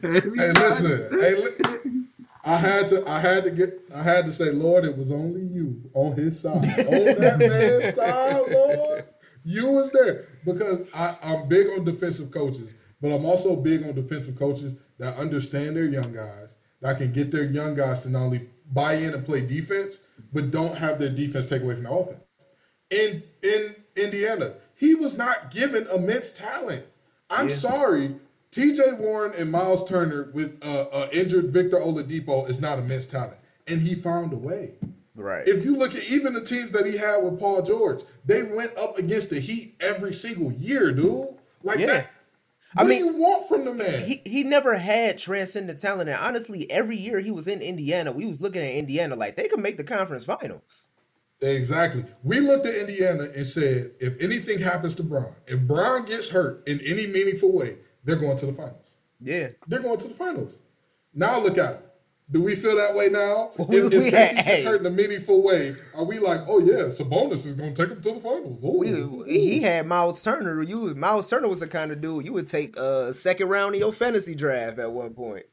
Hey, 0.00 0.52
listen. 0.52 1.20
Hey, 1.20 1.34
li- 1.34 2.04
I 2.44 2.56
had 2.56 2.88
to. 2.88 3.06
I 3.08 3.18
had 3.18 3.44
to 3.44 3.50
get. 3.50 3.78
I 3.94 4.02
had 4.02 4.24
to 4.24 4.32
say, 4.32 4.50
Lord, 4.52 4.86
it 4.86 4.96
was 4.96 5.10
only 5.10 5.42
you 5.42 5.82
on 5.92 6.14
his 6.16 6.40
side, 6.40 6.56
on 6.56 6.62
that 6.64 7.36
man's 7.38 7.94
side, 7.94 8.40
Lord. 8.50 9.04
You 9.48 9.70
was 9.70 9.90
there 9.92 10.26
because 10.44 10.92
I, 10.94 11.16
I'm 11.22 11.48
big 11.48 11.68
on 11.68 11.82
defensive 11.82 12.30
coaches, 12.30 12.70
but 13.00 13.14
I'm 13.14 13.24
also 13.24 13.56
big 13.56 13.82
on 13.82 13.94
defensive 13.94 14.38
coaches 14.38 14.74
that 14.98 15.16
understand 15.16 15.74
their 15.74 15.86
young 15.86 16.12
guys, 16.12 16.54
that 16.82 16.98
can 16.98 17.12
get 17.12 17.32
their 17.32 17.44
young 17.44 17.74
guys 17.74 18.02
to 18.02 18.10
not 18.10 18.24
only 18.24 18.46
buy 18.70 18.92
in 18.92 19.14
and 19.14 19.24
play 19.24 19.40
defense, 19.40 20.00
but 20.34 20.50
don't 20.50 20.76
have 20.76 20.98
their 20.98 21.08
defense 21.08 21.46
take 21.46 21.62
away 21.62 21.76
from 21.76 21.84
the 21.84 21.90
offense. 21.90 22.20
In 22.90 23.22
in 23.42 23.74
Indiana, 23.96 24.52
he 24.76 24.94
was 24.94 25.16
not 25.16 25.50
given 25.50 25.86
immense 25.94 26.30
talent. 26.30 26.84
I'm 27.30 27.48
sorry, 27.48 28.16
T.J. 28.50 28.92
Warren 28.98 29.32
and 29.34 29.50
Miles 29.50 29.88
Turner 29.88 30.30
with 30.34 30.62
uh, 30.62 30.88
uh, 30.92 31.08
injured 31.10 31.46
Victor 31.46 31.78
Oladipo 31.78 32.46
is 32.50 32.60
not 32.60 32.78
immense 32.78 33.06
talent, 33.06 33.38
and 33.66 33.80
he 33.80 33.94
found 33.94 34.34
a 34.34 34.36
way. 34.36 34.74
Right. 35.18 35.46
If 35.48 35.64
you 35.64 35.74
look 35.74 35.94
at 35.96 36.04
even 36.08 36.32
the 36.32 36.44
teams 36.44 36.70
that 36.72 36.86
he 36.86 36.96
had 36.96 37.24
with 37.24 37.40
Paul 37.40 37.62
George, 37.62 38.02
they 38.24 38.42
went 38.44 38.76
up 38.78 38.98
against 38.98 39.30
the 39.30 39.40
Heat 39.40 39.74
every 39.80 40.12
single 40.14 40.52
year, 40.52 40.92
dude. 40.92 41.26
Like 41.62 41.80
Yeah. 41.80 41.86
that. 41.86 42.10
I 42.76 42.84
mean, 42.84 42.98
do 42.98 43.12
you 43.12 43.16
want 43.20 43.48
from 43.48 43.64
the 43.64 43.74
man? 43.74 44.04
he 44.06 44.22
he 44.24 44.44
never 44.44 44.76
had 44.76 45.18
transcendent 45.18 45.80
talent, 45.80 46.08
and 46.08 46.18
honestly, 46.18 46.70
every 46.70 46.96
year 46.96 47.18
he 47.18 47.30
was 47.32 47.48
in 47.48 47.60
Indiana, 47.62 48.12
we 48.12 48.26
was 48.26 48.40
looking 48.40 48.62
at 48.62 48.72
Indiana 48.74 49.16
like 49.16 49.36
they 49.36 49.48
could 49.48 49.58
make 49.60 49.76
the 49.76 49.84
conference 49.84 50.24
finals. 50.24 50.86
Exactly. 51.40 52.04
We 52.22 52.40
looked 52.40 52.66
at 52.66 52.74
Indiana 52.74 53.24
and 53.34 53.46
said, 53.46 53.92
if 54.00 54.20
anything 54.22 54.58
happens 54.58 54.94
to 54.96 55.02
Brown, 55.02 55.34
if 55.46 55.60
Brown 55.60 56.04
gets 56.04 56.28
hurt 56.30 56.66
in 56.68 56.80
any 56.86 57.06
meaningful 57.06 57.52
way, 57.52 57.78
they're 58.04 58.16
going 58.16 58.36
to 58.38 58.46
the 58.46 58.52
finals. 58.52 58.96
Yeah, 59.20 59.48
They're 59.66 59.82
going 59.82 59.98
to 59.98 60.08
the 60.08 60.14
finals. 60.14 60.56
Now 61.14 61.40
look 61.40 61.58
at 61.58 61.74
it. 61.74 61.87
Do 62.30 62.42
we 62.42 62.54
feel 62.56 62.76
that 62.76 62.94
way 62.94 63.08
now? 63.08 63.52
If, 63.70 63.92
if 63.92 64.12
hey. 64.12 64.64
hurt 64.64 64.80
in 64.80 64.86
a 64.86 64.90
meaningful 64.90 65.42
way, 65.42 65.74
are 65.96 66.04
we 66.04 66.18
like, 66.18 66.40
oh 66.46 66.58
yeah, 66.58 66.88
Sabonis 66.88 67.46
is 67.46 67.54
going 67.54 67.74
to 67.74 67.82
take 67.82 67.94
him 67.94 68.02
to 68.02 68.12
the 68.12 68.20
finals? 68.20 68.62
Ooh, 68.64 69.24
we, 69.26 69.32
he 69.32 69.62
had 69.62 69.86
Miles 69.86 70.22
Turner. 70.22 70.62
You 70.62 70.94
Miles 70.94 71.28
Turner 71.28 71.48
was 71.48 71.60
the 71.60 71.68
kind 71.68 71.90
of 71.92 72.00
dude 72.00 72.24
you 72.24 72.32
would 72.32 72.48
take 72.48 72.76
a 72.76 73.14
second 73.14 73.48
round 73.48 73.74
in 73.74 73.80
your 73.80 73.92
fantasy 73.92 74.34
draft 74.34 74.78
at 74.78 74.90
one 74.90 75.14
point. 75.14 75.46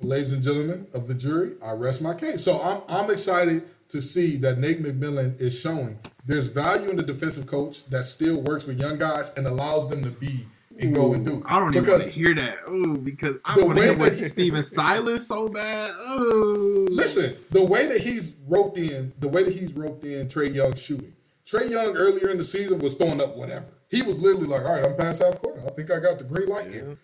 Ladies 0.00 0.32
and 0.32 0.42
gentlemen 0.42 0.86
of 0.94 1.08
the 1.08 1.14
jury, 1.14 1.54
I 1.64 1.72
rest 1.72 2.00
my 2.02 2.14
case. 2.14 2.44
So 2.44 2.60
I'm 2.60 2.82
I'm 2.88 3.10
excited 3.10 3.64
to 3.90 4.00
see 4.00 4.36
that 4.38 4.58
Nate 4.58 4.82
McMillan 4.82 5.40
is 5.40 5.58
showing 5.58 5.98
there's 6.24 6.46
value 6.46 6.88
in 6.88 6.96
the 6.96 7.02
defensive 7.02 7.46
coach 7.46 7.86
that 7.86 8.04
still 8.04 8.40
works 8.40 8.66
with 8.66 8.80
young 8.80 8.98
guys 8.98 9.32
and 9.36 9.46
allows 9.46 9.90
them 9.90 10.02
to 10.02 10.10
be 10.10 10.46
go 10.88 11.12
and 11.12 11.24
do. 11.24 11.42
I 11.46 11.58
don't 11.58 11.74
even 11.74 11.88
want 11.90 12.02
to 12.02 12.10
hear 12.10 12.34
that. 12.34 12.58
Ooh, 12.68 12.96
because 12.98 13.36
I 13.44 13.58
want 13.62 13.78
to 13.78 13.84
hear 13.84 13.96
what 13.96 14.10
that 14.12 14.18
he- 14.18 14.28
Stephen 14.28 14.62
Silas 14.62 15.26
so 15.26 15.48
bad. 15.48 15.92
Ooh. 16.10 16.86
Listen, 16.90 17.36
the 17.50 17.64
way 17.64 17.86
that 17.86 18.00
he's 18.00 18.36
roped 18.48 18.78
in, 18.78 19.12
the 19.18 19.28
way 19.28 19.44
that 19.44 19.54
he's 19.54 19.72
roped 19.74 20.04
in 20.04 20.28
Trae 20.28 20.54
Young 20.54 20.74
shooting, 20.74 21.12
Trae 21.46 21.70
Young 21.70 21.96
earlier 21.96 22.28
in 22.28 22.38
the 22.38 22.44
season 22.44 22.78
was 22.78 22.94
throwing 22.94 23.20
up 23.20 23.36
whatever. 23.36 23.66
He 23.90 24.02
was 24.02 24.20
literally 24.20 24.46
like, 24.46 24.62
all 24.64 24.72
right, 24.72 24.84
I'm 24.84 24.96
past 24.96 25.22
half 25.22 25.40
court. 25.42 25.58
I 25.66 25.70
think 25.70 25.90
I 25.90 26.00
got 26.00 26.18
the 26.18 26.24
green 26.24 26.48
light 26.48 26.70
here. 26.70 26.96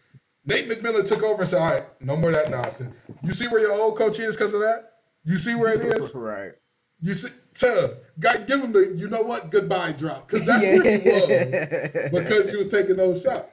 Nate 0.47 0.69
McMillan 0.69 1.07
took 1.07 1.23
over 1.23 1.43
and 1.43 1.49
said, 1.49 1.61
all 1.61 1.71
right, 1.75 1.85
no 2.01 2.17
more 2.17 2.31
of 2.31 2.37
that 2.37 2.51
nonsense. 2.51 2.97
You 3.23 3.33
see 3.33 3.47
where 3.49 3.61
your 3.61 3.73
old 3.73 3.99
coach 3.99 4.19
is 4.19 4.35
because 4.37 4.55
of 4.55 4.61
that? 4.61 4.93
You 5.25 5.37
see 5.37 5.55
where 5.55 5.75
it 5.75 5.83
is? 5.83 6.15
right. 6.15 6.53
You 7.01 7.15
see, 7.15 7.29
tell 7.55 7.91
guy, 8.19 8.39
give 8.39 8.63
him 8.63 8.73
the 8.73 8.93
you 8.97 9.09
know 9.09 9.23
what 9.23 9.51
goodbye 9.51 9.93
drop 9.93 10.27
because 10.27 10.45
that's 10.45 10.65
where 10.65 10.99
he 10.99 11.09
was 12.11 12.11
because 12.11 12.51
he 12.51 12.57
was 12.57 12.69
taking 12.71 12.97
those 12.97 13.23
shots. 13.23 13.53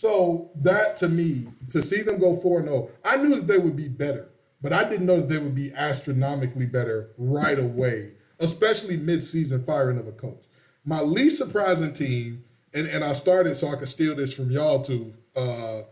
So 0.00 0.50
that 0.56 0.96
to 0.98 1.08
me, 1.08 1.48
to 1.70 1.82
see 1.82 2.02
them 2.02 2.18
go 2.18 2.36
four 2.36 2.58
and 2.60 2.68
zero, 2.68 2.90
I 3.04 3.16
knew 3.16 3.36
that 3.36 3.46
they 3.46 3.56
would 3.56 3.76
be 3.76 3.88
better, 3.88 4.28
but 4.60 4.72
I 4.72 4.86
didn't 4.88 5.06
know 5.06 5.20
that 5.20 5.28
they 5.28 5.38
would 5.38 5.54
be 5.54 5.72
astronomically 5.74 6.66
better 6.66 7.10
right 7.16 7.58
away, 7.58 8.12
especially 8.38 8.98
mid-season 8.98 9.64
firing 9.64 9.96
of 9.98 10.06
a 10.06 10.12
coach. 10.12 10.44
My 10.84 11.00
least 11.00 11.38
surprising 11.38 11.94
team, 11.94 12.44
and, 12.74 12.86
and 12.88 13.02
I 13.02 13.14
started 13.14 13.56
so 13.56 13.68
I 13.68 13.76
could 13.76 13.88
steal 13.88 14.14
this 14.14 14.34
from 14.34 14.50
y'all 14.50 14.82
too, 14.82 15.14
uh, 15.34 15.82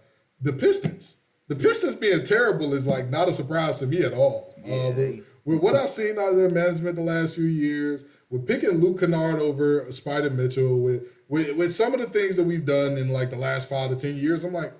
the 0.40 0.52
Pistons. 0.52 1.16
The 1.48 1.56
Pistons 1.56 1.96
being 1.96 2.24
terrible 2.24 2.74
is 2.74 2.86
like 2.86 3.08
not 3.08 3.28
a 3.28 3.32
surprise 3.32 3.78
to 3.78 3.86
me 3.86 4.00
at 4.02 4.12
all. 4.12 4.54
uh, 4.64 4.90
they- 4.92 5.22
with 5.46 5.62
what 5.62 5.74
I've 5.76 5.90
seen 5.90 6.18
out 6.18 6.30
of 6.30 6.36
their 6.36 6.48
management 6.48 6.96
the 6.96 7.02
last 7.02 7.34
few 7.34 7.44
years, 7.44 8.02
with 8.30 8.46
picking 8.46 8.80
Luke 8.80 9.00
Kennard 9.00 9.40
over 9.40 9.86
Spida 9.86 10.32
Mitchell, 10.32 10.78
with, 10.78 11.06
with 11.28 11.56
with 11.56 11.72
some 11.72 11.94
of 11.94 12.00
the 12.00 12.06
things 12.06 12.36
that 12.36 12.44
we've 12.44 12.66
done 12.66 12.96
in 12.96 13.08
like 13.08 13.30
the 13.30 13.36
last 13.36 13.68
five 13.68 13.90
to 13.90 13.96
ten 13.96 14.16
years, 14.16 14.44
I'm 14.44 14.52
like, 14.52 14.72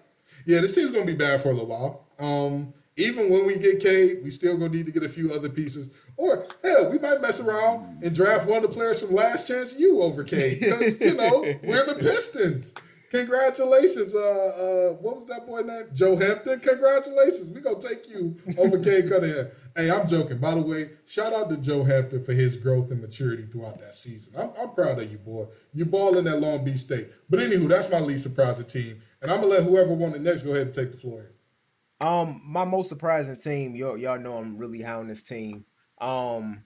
yeah, 0.46 0.60
this 0.60 0.74
team's 0.74 0.90
gonna 0.90 1.04
be 1.04 1.14
bad 1.14 1.40
for 1.42 1.50
a 1.50 1.52
little 1.52 1.66
while. 1.66 2.06
Um, 2.18 2.72
even 2.96 3.28
when 3.30 3.46
we 3.46 3.58
get 3.58 3.80
K, 3.80 4.20
we 4.22 4.30
still 4.30 4.56
gonna 4.56 4.72
need 4.72 4.86
to 4.86 4.92
get 4.92 5.02
a 5.02 5.08
few 5.08 5.32
other 5.32 5.48
pieces. 5.48 5.90
Or 6.16 6.46
hell, 6.62 6.90
we 6.90 6.98
might 6.98 7.20
mess 7.20 7.40
around 7.40 8.02
and 8.04 8.14
draft 8.14 8.46
one 8.46 8.62
of 8.64 8.70
the 8.70 8.76
players 8.76 9.00
from 9.00 9.14
Last 9.14 9.48
Chance 9.48 9.78
U 9.80 10.00
over 10.00 10.22
K 10.22 10.58
because 10.60 11.00
you 11.00 11.14
know 11.14 11.40
we're 11.64 11.86
the 11.86 11.96
Pistons. 11.98 12.74
Congratulations, 13.10 14.12
uh, 14.12 14.18
uh, 14.18 14.92
what 14.94 15.14
was 15.14 15.26
that 15.28 15.46
boy 15.46 15.60
name? 15.60 15.84
Joe 15.92 16.16
Hampton. 16.16 16.58
Congratulations, 16.60 17.48
we 17.50 17.60
gonna 17.60 17.80
take 17.80 18.08
you 18.08 18.36
over 18.58 18.78
Cade 18.78 19.08
Cunningham. 19.08 19.48
Hey, 19.76 19.90
I'm 19.90 20.06
joking. 20.06 20.38
By 20.38 20.54
the 20.54 20.60
way, 20.62 20.90
shout 21.06 21.32
out 21.32 21.50
to 21.50 21.56
Joe 21.56 21.82
Hampton 21.82 22.22
for 22.22 22.32
his 22.32 22.56
growth 22.56 22.90
and 22.92 23.00
maturity 23.00 23.42
throughout 23.42 23.80
that 23.80 23.96
season. 23.96 24.34
I'm, 24.38 24.50
I'm 24.60 24.72
proud 24.74 25.00
of 25.00 25.10
you, 25.10 25.18
boy. 25.18 25.46
You 25.72 25.84
balling 25.84 26.28
at 26.28 26.40
Long 26.40 26.64
Beach 26.64 26.78
State. 26.78 27.08
But 27.28 27.40
anywho, 27.40 27.68
that's 27.68 27.90
my 27.90 27.98
least 27.98 28.22
surprising 28.22 28.66
team, 28.66 29.00
and 29.20 29.30
I'm 29.32 29.40
gonna 29.40 29.50
let 29.52 29.64
whoever 29.64 29.92
won 29.92 30.12
the 30.12 30.20
next 30.20 30.42
go 30.42 30.52
ahead 30.52 30.66
and 30.68 30.74
take 30.74 30.92
the 30.92 30.96
floor. 30.96 31.20
here. 31.22 32.08
Um, 32.08 32.40
my 32.44 32.64
most 32.64 32.88
surprising 32.88 33.36
team, 33.36 33.74
y'all, 33.74 33.96
y'all 33.98 34.18
know 34.18 34.36
I'm 34.36 34.58
really 34.58 34.82
high 34.82 34.94
on 34.94 35.08
this 35.08 35.24
team. 35.24 35.64
Um, 36.00 36.62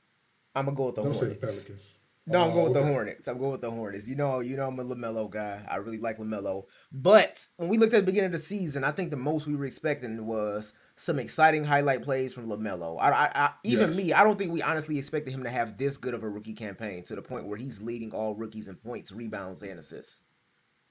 I'm 0.54 0.66
gonna 0.66 0.76
go 0.76 0.86
with 0.86 0.96
the 0.96 1.02
Don't 1.02 1.14
say 1.14 1.20
the 1.28 1.34
Hornets. 1.34 1.54
Pelicans. 1.64 1.98
No, 2.26 2.42
I'm 2.44 2.50
Oh, 2.50 2.52
going 2.52 2.64
with 2.64 2.74
the. 2.74 2.84
Hornets. 2.86 3.28
I'm 3.28 3.38
going 3.38 3.52
with 3.52 3.60
the 3.62 3.70
Hornets. 3.70 4.06
You 4.06 4.16
know, 4.16 4.40
you 4.40 4.54
know, 4.56 4.66
I'm 4.68 4.78
a 4.78 4.84
Lamelo 4.84 5.30
guy. 5.30 5.64
I 5.66 5.76
really 5.76 5.96
like 5.98 6.18
Lamelo. 6.18 6.64
But 6.92 7.46
when 7.56 7.70
we 7.70 7.78
looked 7.78 7.94
at 7.94 8.00
the 8.00 8.06
beginning 8.06 8.26
of 8.26 8.32
the 8.32 8.38
season, 8.38 8.84
I 8.84 8.90
think 8.92 9.10
the 9.10 9.16
most 9.16 9.46
we 9.46 9.56
were 9.56 9.64
expecting 9.64 10.26
was 10.26 10.74
some 10.98 11.18
exciting 11.18 11.64
highlight 11.64 12.02
plays 12.02 12.34
from 12.34 12.48
Lamelo. 12.48 12.98
I, 13.00 13.10
I, 13.10 13.30
I 13.34 13.50
even 13.64 13.88
Yes. 13.88 13.96
me, 13.96 14.12
I 14.12 14.24
don't 14.24 14.38
think 14.38 14.52
we 14.52 14.62
honestly 14.62 14.98
expected 14.98 15.32
him 15.32 15.44
to 15.44 15.50
have 15.50 15.78
this 15.78 15.96
good 15.96 16.14
of 16.14 16.22
a 16.22 16.28
rookie 16.28 16.54
campaign 16.54 17.02
to 17.04 17.14
the 17.14 17.22
point 17.22 17.46
where 17.46 17.58
he's 17.58 17.80
leading 17.80 18.12
all 18.12 18.34
rookies 18.34 18.68
in 18.68 18.76
points, 18.76 19.12
rebounds, 19.12 19.62
and 19.62 19.78
assists. 19.78 20.22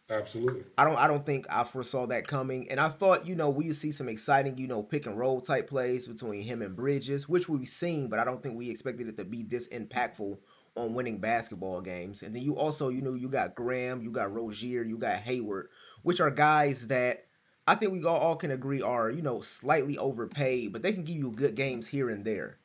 Absolutely. 0.09 0.63
I 0.77 0.85
don't 0.85 0.95
I 0.95 1.07
don't 1.07 1.25
think 1.25 1.45
I 1.49 1.63
foresaw 1.65 2.05
that 2.07 2.27
coming. 2.27 2.69
And 2.71 2.79
I 2.79 2.89
thought, 2.89 3.27
you 3.27 3.35
know, 3.35 3.49
we 3.49 3.67
would 3.67 3.75
see 3.75 3.91
some 3.91 4.07
exciting, 4.07 4.57
you 4.57 4.67
know, 4.67 4.81
pick 4.81 5.05
and 5.05 5.17
roll 5.17 5.41
type 5.41 5.67
plays 5.67 6.05
between 6.05 6.43
him 6.43 6.61
and 6.61 6.75
Bridges, 6.75 7.27
which 7.27 7.49
we've 7.49 7.67
seen, 7.67 8.07
but 8.07 8.19
I 8.19 8.23
don't 8.23 8.41
think 8.41 8.57
we 8.57 8.69
expected 8.69 9.07
it 9.07 9.17
to 9.17 9.25
be 9.25 9.43
this 9.43 9.67
impactful 9.67 10.37
on 10.77 10.93
winning 10.93 11.19
basketball 11.19 11.81
games. 11.81 12.23
And 12.23 12.33
then 12.33 12.43
you 12.43 12.55
also, 12.55 12.89
you 12.89 13.01
know, 13.01 13.15
you 13.15 13.27
got 13.27 13.55
Graham, 13.55 14.01
you 14.01 14.11
got 14.11 14.31
Rozier, 14.31 14.83
you 14.83 14.97
got 14.97 15.17
Hayward, 15.21 15.69
which 16.03 16.21
are 16.21 16.31
guys 16.31 16.87
that 16.87 17.26
I 17.67 17.75
think 17.75 17.91
we 17.91 18.03
all, 18.03 18.35
can 18.37 18.49
agree 18.51 18.81
are, 18.81 19.11
you 19.11 19.21
know, 19.21 19.41
slightly 19.41 19.97
overpaid, 19.97 20.71
but 20.73 20.81
they 20.81 20.93
can 20.93 21.03
give 21.03 21.17
you 21.17 21.31
good 21.31 21.55
games 21.55 21.87
here 21.87 22.09
and 22.09 22.23
there. 22.23 22.57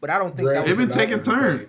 But 0.00 0.10
I 0.10 0.18
don't 0.18 0.36
think 0.36 0.46
Graham 0.48 0.62
that 0.62 0.68
They've 0.68 0.78
was 0.78 0.86
been 0.94 0.96
taking 0.96 1.16
not 1.16 1.24
turns. 1.24 1.66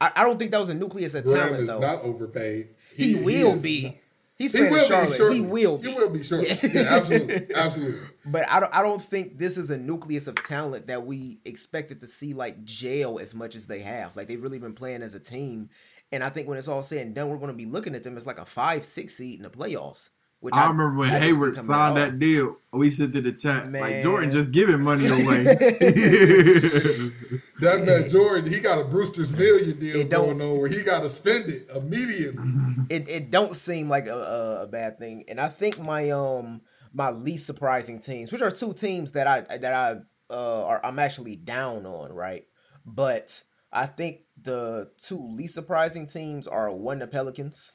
I, 0.00 0.12
I 0.16 0.24
don't 0.24 0.38
think 0.38 0.50
that 0.52 0.60
was 0.60 0.68
a 0.70 0.74
nucleus 0.74 1.14
of 1.14 1.24
Graham 1.24 1.48
talent 1.48 1.62
is 1.62 1.68
though. 1.68 1.78
not 1.80 2.00
overpaid. 2.02 2.68
he, 2.96 3.16
will 3.22 3.54
is 3.56 3.62
be. 3.62 3.82
not- 3.82 3.94
He's 4.36 4.50
He 4.50 4.58
playing 4.58 4.72
will 4.72 4.84
Charlotte. 4.86 5.10
be 5.10 5.16
shortly. 5.16 5.36
He 5.36 5.42
will 5.42 5.78
be. 5.78 5.90
He 5.90 5.94
will 5.96 6.08
be 6.08 6.22
shortly. 6.22 6.48
Yeah. 6.48 6.58
Yeah, 6.72 6.96
absolutely, 6.96 7.54
absolutely. 7.54 8.00
But 8.24 8.48
I 8.50 8.60
don't, 8.60 8.74
I 8.74 8.82
don't 8.82 9.02
think 9.02 9.38
this 9.38 9.56
is 9.58 9.70
a 9.70 9.76
nucleus 9.78 10.26
of 10.26 10.34
talent 10.36 10.86
that 10.88 11.04
we 11.06 11.38
expected 11.44 12.00
to 12.00 12.06
see 12.08 12.34
like 12.34 12.64
jail 12.64 13.18
as 13.20 13.34
much 13.34 13.54
as 13.54 13.66
they 13.66 13.80
have. 13.80 14.16
Like 14.16 14.26
they've 14.28 14.42
really 14.42 14.58
been 14.58 14.72
playing 14.74 15.02
as 15.02 15.14
a 15.14 15.20
team. 15.20 15.70
And 16.12 16.24
I 16.24 16.28
think 16.30 16.48
when 16.48 16.56
it's 16.58 16.66
all 16.68 16.82
said 16.82 16.98
and 17.06 17.14
done, 17.14 17.28
we're 17.28 17.36
going 17.36 17.48
to 17.48 17.56
be 17.56 17.66
looking 17.66 17.94
at 17.94 18.04
them 18.04 18.16
as 18.16 18.26
like 18.26 18.38
a 18.38 18.44
five, 18.46 18.84
six 18.84 19.14
seed 19.14 19.36
in 19.36 19.42
the 19.42 19.50
playoffs. 19.50 20.08
Which 20.42 20.54
I 20.54 20.66
remember 20.66 20.98
when 20.98 21.10
I 21.10 21.20
didn't 21.20 21.22
see 21.22 21.26
Hayward 21.28 21.58
signed 21.58 21.96
that 21.96 22.18
deal. 22.18 22.56
We 22.72 22.90
sent 22.90 23.12
to 23.12 23.20
the 23.20 23.32
chat 23.32 23.70
like 23.72 24.02
Jordan 24.02 24.32
just 24.32 24.50
giving 24.50 24.82
money 24.82 25.06
away. 25.08 25.44
That 27.62 27.84
man 27.86 28.08
Jordan, 28.10 28.52
he 28.52 28.58
got 28.58 28.80
a 28.80 28.84
Brewster's 28.84 29.36
Million 29.38 29.78
deal 29.78 30.00
It 30.00 30.10
going 30.10 30.42
on 30.42 30.58
where 30.58 30.68
he 30.68 30.82
got 30.82 31.02
to 31.02 31.08
spend 31.08 31.48
it 31.48 31.68
immediately. 31.74 32.42
it, 32.90 33.08
it 33.08 33.30
don't 33.30 33.54
seem 33.54 33.88
like 33.88 34.08
a, 34.08 34.16
a, 34.16 34.62
a 34.62 34.66
bad 34.66 34.98
thing. 34.98 35.24
And 35.28 35.40
I 35.40 35.48
think 35.48 35.78
my 35.78 36.10
um 36.10 36.62
my 36.92 37.10
least 37.10 37.46
surprising 37.46 38.00
teams, 38.00 38.32
which 38.32 38.42
are 38.42 38.50
two 38.50 38.72
teams 38.72 39.12
that 39.12 39.28
I 39.28 39.58
that 39.58 39.72
I 39.72 39.98
uh 40.28 40.64
are 40.64 40.84
I'm 40.84 40.98
actually 40.98 41.36
down 41.36 41.86
on, 41.86 42.12
right? 42.12 42.44
But 42.84 43.44
I 43.72 43.86
think 43.86 44.22
the 44.40 44.90
two 44.98 45.24
least 45.32 45.54
surprising 45.54 46.08
teams 46.08 46.48
are 46.48 46.68
one 46.72 46.98
the 46.98 47.06
Pelicans 47.06 47.70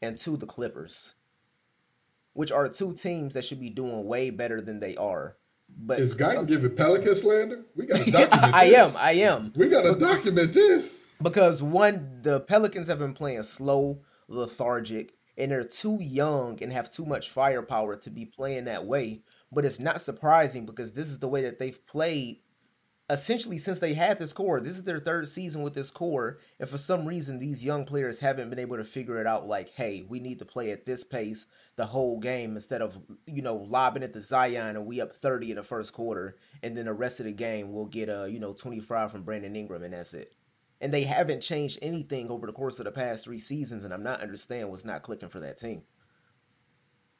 and 0.00 0.16
two 0.16 0.38
the 0.38 0.46
Clippers, 0.46 1.14
which 2.34 2.52
are 2.52 2.68
two 2.68 2.92
teams 2.92 3.34
that 3.34 3.44
should 3.44 3.60
be 3.60 3.70
doing 3.70 4.04
way 4.04 4.30
better 4.30 4.60
than 4.60 4.80
they 4.80 4.94
are. 4.96 5.36
But 5.76 6.00
Is 6.00 6.14
Guyton 6.14 6.46
giving 6.46 6.76
Pelican 6.76 7.14
slander? 7.14 7.64
We 7.74 7.86
got 7.86 8.02
to 8.02 8.10
document 8.10 8.52
this. 8.52 8.54
I 8.54 8.64
am. 8.64 8.90
I 9.00 9.12
am. 9.22 9.52
we 9.56 9.68
got 9.68 9.82
to 9.82 9.98
document 9.98 10.52
this. 10.52 11.04
Because 11.22 11.62
one, 11.62 12.20
the 12.22 12.40
Pelicans 12.40 12.88
have 12.88 12.98
been 12.98 13.14
playing 13.14 13.42
slow, 13.44 14.00
lethargic, 14.28 15.14
and 15.36 15.50
they're 15.50 15.64
too 15.64 15.98
young 16.00 16.62
and 16.62 16.72
have 16.72 16.90
too 16.90 17.04
much 17.06 17.30
firepower 17.30 17.96
to 17.96 18.10
be 18.10 18.24
playing 18.24 18.66
that 18.66 18.84
way. 18.84 19.22
But 19.50 19.64
it's 19.64 19.80
not 19.80 20.00
surprising 20.00 20.66
because 20.66 20.92
this 20.92 21.08
is 21.08 21.18
the 21.20 21.28
way 21.28 21.42
that 21.42 21.58
they've 21.58 21.86
played 21.86 22.38
essentially 23.10 23.58
since 23.58 23.78
they 23.78 23.94
had 23.94 24.18
this 24.18 24.32
core. 24.32 24.60
This 24.60 24.76
is 24.76 24.84
their 24.84 25.00
third 25.00 25.28
season 25.28 25.62
with 25.62 25.74
this 25.74 25.90
core, 25.90 26.38
and 26.58 26.68
for 26.68 26.78
some 26.78 27.06
reason, 27.06 27.38
these 27.38 27.64
young 27.64 27.84
players 27.84 28.20
haven't 28.20 28.50
been 28.50 28.58
able 28.58 28.76
to 28.76 28.84
figure 28.84 29.20
it 29.20 29.26
out. 29.26 29.46
Like, 29.46 29.70
hey, 29.70 30.04
we 30.08 30.20
need 30.20 30.38
to 30.38 30.44
play 30.44 30.70
at 30.70 30.86
this 30.86 31.04
pace 31.04 31.46
the 31.76 31.86
whole 31.86 32.18
game 32.18 32.56
instead 32.56 32.82
of 32.82 32.98
you 33.26 33.42
know 33.42 33.56
lobbing 33.56 34.02
at 34.02 34.12
the 34.12 34.20
Zion 34.20 34.76
and 34.76 34.86
we 34.86 35.00
up 35.00 35.12
thirty 35.12 35.50
in 35.50 35.56
the 35.56 35.62
first 35.62 35.92
quarter, 35.92 36.36
and 36.62 36.76
then 36.76 36.86
the 36.86 36.92
rest 36.92 37.20
of 37.20 37.26
the 37.26 37.32
game 37.32 37.72
we'll 37.72 37.86
get 37.86 38.08
uh 38.08 38.24
you 38.24 38.40
know 38.40 38.52
twenty 38.52 38.80
five 38.80 39.12
from 39.12 39.22
Brandon 39.22 39.56
Ingram, 39.56 39.82
and 39.82 39.94
that's 39.94 40.14
it. 40.14 40.32
And 40.80 40.92
they 40.92 41.04
haven't 41.04 41.40
changed 41.40 41.78
anything 41.82 42.30
over 42.30 42.46
the 42.46 42.52
course 42.52 42.78
of 42.78 42.84
the 42.84 42.90
past 42.90 43.24
three 43.24 43.38
seasons, 43.38 43.84
and 43.84 43.94
I'm 43.94 44.02
not 44.02 44.20
understanding 44.20 44.70
what's 44.70 44.84
not 44.84 45.02
clicking 45.02 45.28
for 45.28 45.40
that 45.40 45.58
team. 45.58 45.82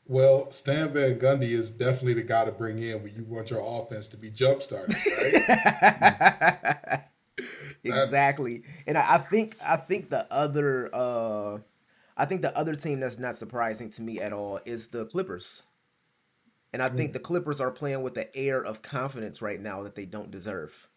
Well, 0.07 0.51
Stan 0.51 0.93
Van 0.93 1.19
Gundy 1.19 1.51
is 1.51 1.71
definitely 1.71 2.15
the 2.15 2.23
guy 2.23 2.45
to 2.45 2.53
bring 2.53 2.79
in 2.79 3.03
when 3.03 3.15
you 3.15 3.25
want 3.25 3.51
your 3.51 3.63
offense 3.65 4.07
to 4.09 4.19
be 4.19 4.31
jump 4.31 4.63
started, 4.63 4.95
right? 5.19 7.05
exactly. 7.85 8.65
And 8.87 8.99
I, 8.99 9.15
I 9.15 9.19
think 9.19 9.57
I 9.65 9.77
think 9.77 10.11
the 10.11 10.31
other 10.33 10.91
uh 10.95 11.59
I 12.17 12.27
think 12.27 12.43
the 12.43 12.57
other 12.57 12.75
team 12.75 13.01
that's 13.01 13.19
not 13.19 13.37
surprising 13.37 13.91
to 13.91 14.03
me 14.03 14.21
at 14.21 14.33
all 14.33 14.61
is 14.65 14.89
the 14.89 15.07
Clippers. 15.07 15.63
And 16.73 16.83
I 16.83 16.89
think 16.89 17.13
the 17.13 17.21
Clippers 17.21 17.61
are 17.61 17.71
playing 17.71 18.03
with 18.03 18.15
the 18.15 18.35
air 18.37 18.63
of 18.63 18.83
confidence 18.83 19.41
right 19.41 19.61
now 19.61 19.83
that 19.85 19.95
they 19.95 20.07
don't 20.07 20.31
deserve. 20.31 20.89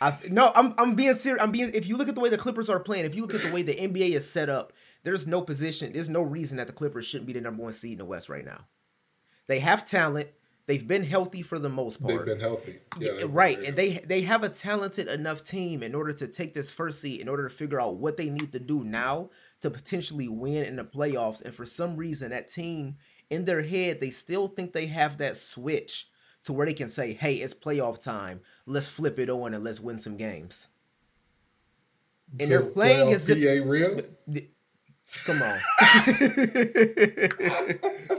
I 0.00 0.10
th- 0.10 0.32
no, 0.32 0.50
I'm 0.54 0.74
I'm 0.78 0.94
being 0.94 1.14
serious. 1.14 1.40
I'm 1.42 1.52
being. 1.52 1.70
If 1.72 1.86
you 1.86 1.96
look 1.96 2.08
at 2.08 2.14
the 2.14 2.20
way 2.20 2.28
the 2.28 2.36
Clippers 2.36 2.68
are 2.68 2.80
playing, 2.80 3.04
if 3.04 3.14
you 3.14 3.22
look 3.22 3.34
at 3.34 3.40
the 3.40 3.52
way 3.52 3.62
the 3.62 3.74
NBA 3.74 4.10
is 4.10 4.28
set 4.28 4.48
up, 4.48 4.72
there's 5.06 5.28
no 5.28 5.40
position, 5.40 5.92
there's 5.92 6.10
no 6.10 6.20
reason 6.20 6.56
that 6.56 6.66
the 6.66 6.72
Clippers 6.72 7.06
shouldn't 7.06 7.28
be 7.28 7.32
the 7.32 7.40
number 7.40 7.62
one 7.62 7.72
seed 7.72 7.92
in 7.92 7.98
the 7.98 8.04
West 8.04 8.28
right 8.28 8.44
now. 8.44 8.64
They 9.46 9.60
have 9.60 9.86
talent. 9.88 10.30
They've 10.66 10.86
been 10.86 11.04
healthy 11.04 11.42
for 11.42 11.60
the 11.60 11.68
most 11.68 12.02
part. 12.02 12.16
They've 12.16 12.26
been 12.26 12.40
healthy. 12.40 12.78
Yeah, 12.98 13.12
they've 13.12 13.32
right, 13.32 13.54
very 13.54 13.68
and 13.68 13.76
they 13.76 13.98
they 13.98 14.22
have 14.22 14.42
a 14.42 14.48
talented 14.48 15.06
enough 15.06 15.42
team 15.42 15.84
in 15.84 15.94
order 15.94 16.12
to 16.14 16.26
take 16.26 16.54
this 16.54 16.72
first 16.72 17.00
seat, 17.00 17.20
in 17.20 17.28
order 17.28 17.48
to 17.48 17.54
figure 17.54 17.80
out 17.80 17.98
what 17.98 18.16
they 18.16 18.28
need 18.28 18.50
to 18.50 18.58
do 18.58 18.82
now 18.82 19.30
to 19.60 19.70
potentially 19.70 20.26
win 20.26 20.64
in 20.64 20.74
the 20.74 20.84
playoffs. 20.84 21.40
And 21.40 21.54
for 21.54 21.66
some 21.66 21.96
reason, 21.96 22.30
that 22.30 22.48
team 22.48 22.96
in 23.30 23.44
their 23.44 23.62
head, 23.62 24.00
they 24.00 24.10
still 24.10 24.48
think 24.48 24.72
they 24.72 24.86
have 24.86 25.18
that 25.18 25.36
switch 25.36 26.08
to 26.42 26.52
where 26.52 26.66
they 26.66 26.74
can 26.74 26.88
say, 26.88 27.12
"Hey, 27.12 27.36
it's 27.36 27.54
playoff 27.54 28.02
time. 28.02 28.40
Let's 28.66 28.88
flip 28.88 29.20
it 29.20 29.30
on 29.30 29.54
and 29.54 29.62
let's 29.62 29.78
win 29.78 30.00
some 30.00 30.16
games." 30.16 30.68
And 32.40 32.50
they're 32.50 32.62
playing 32.62 33.12
as 33.12 33.28
if 33.28 33.38
real. 33.64 34.00
Come 35.26 35.36
on. 35.42 35.58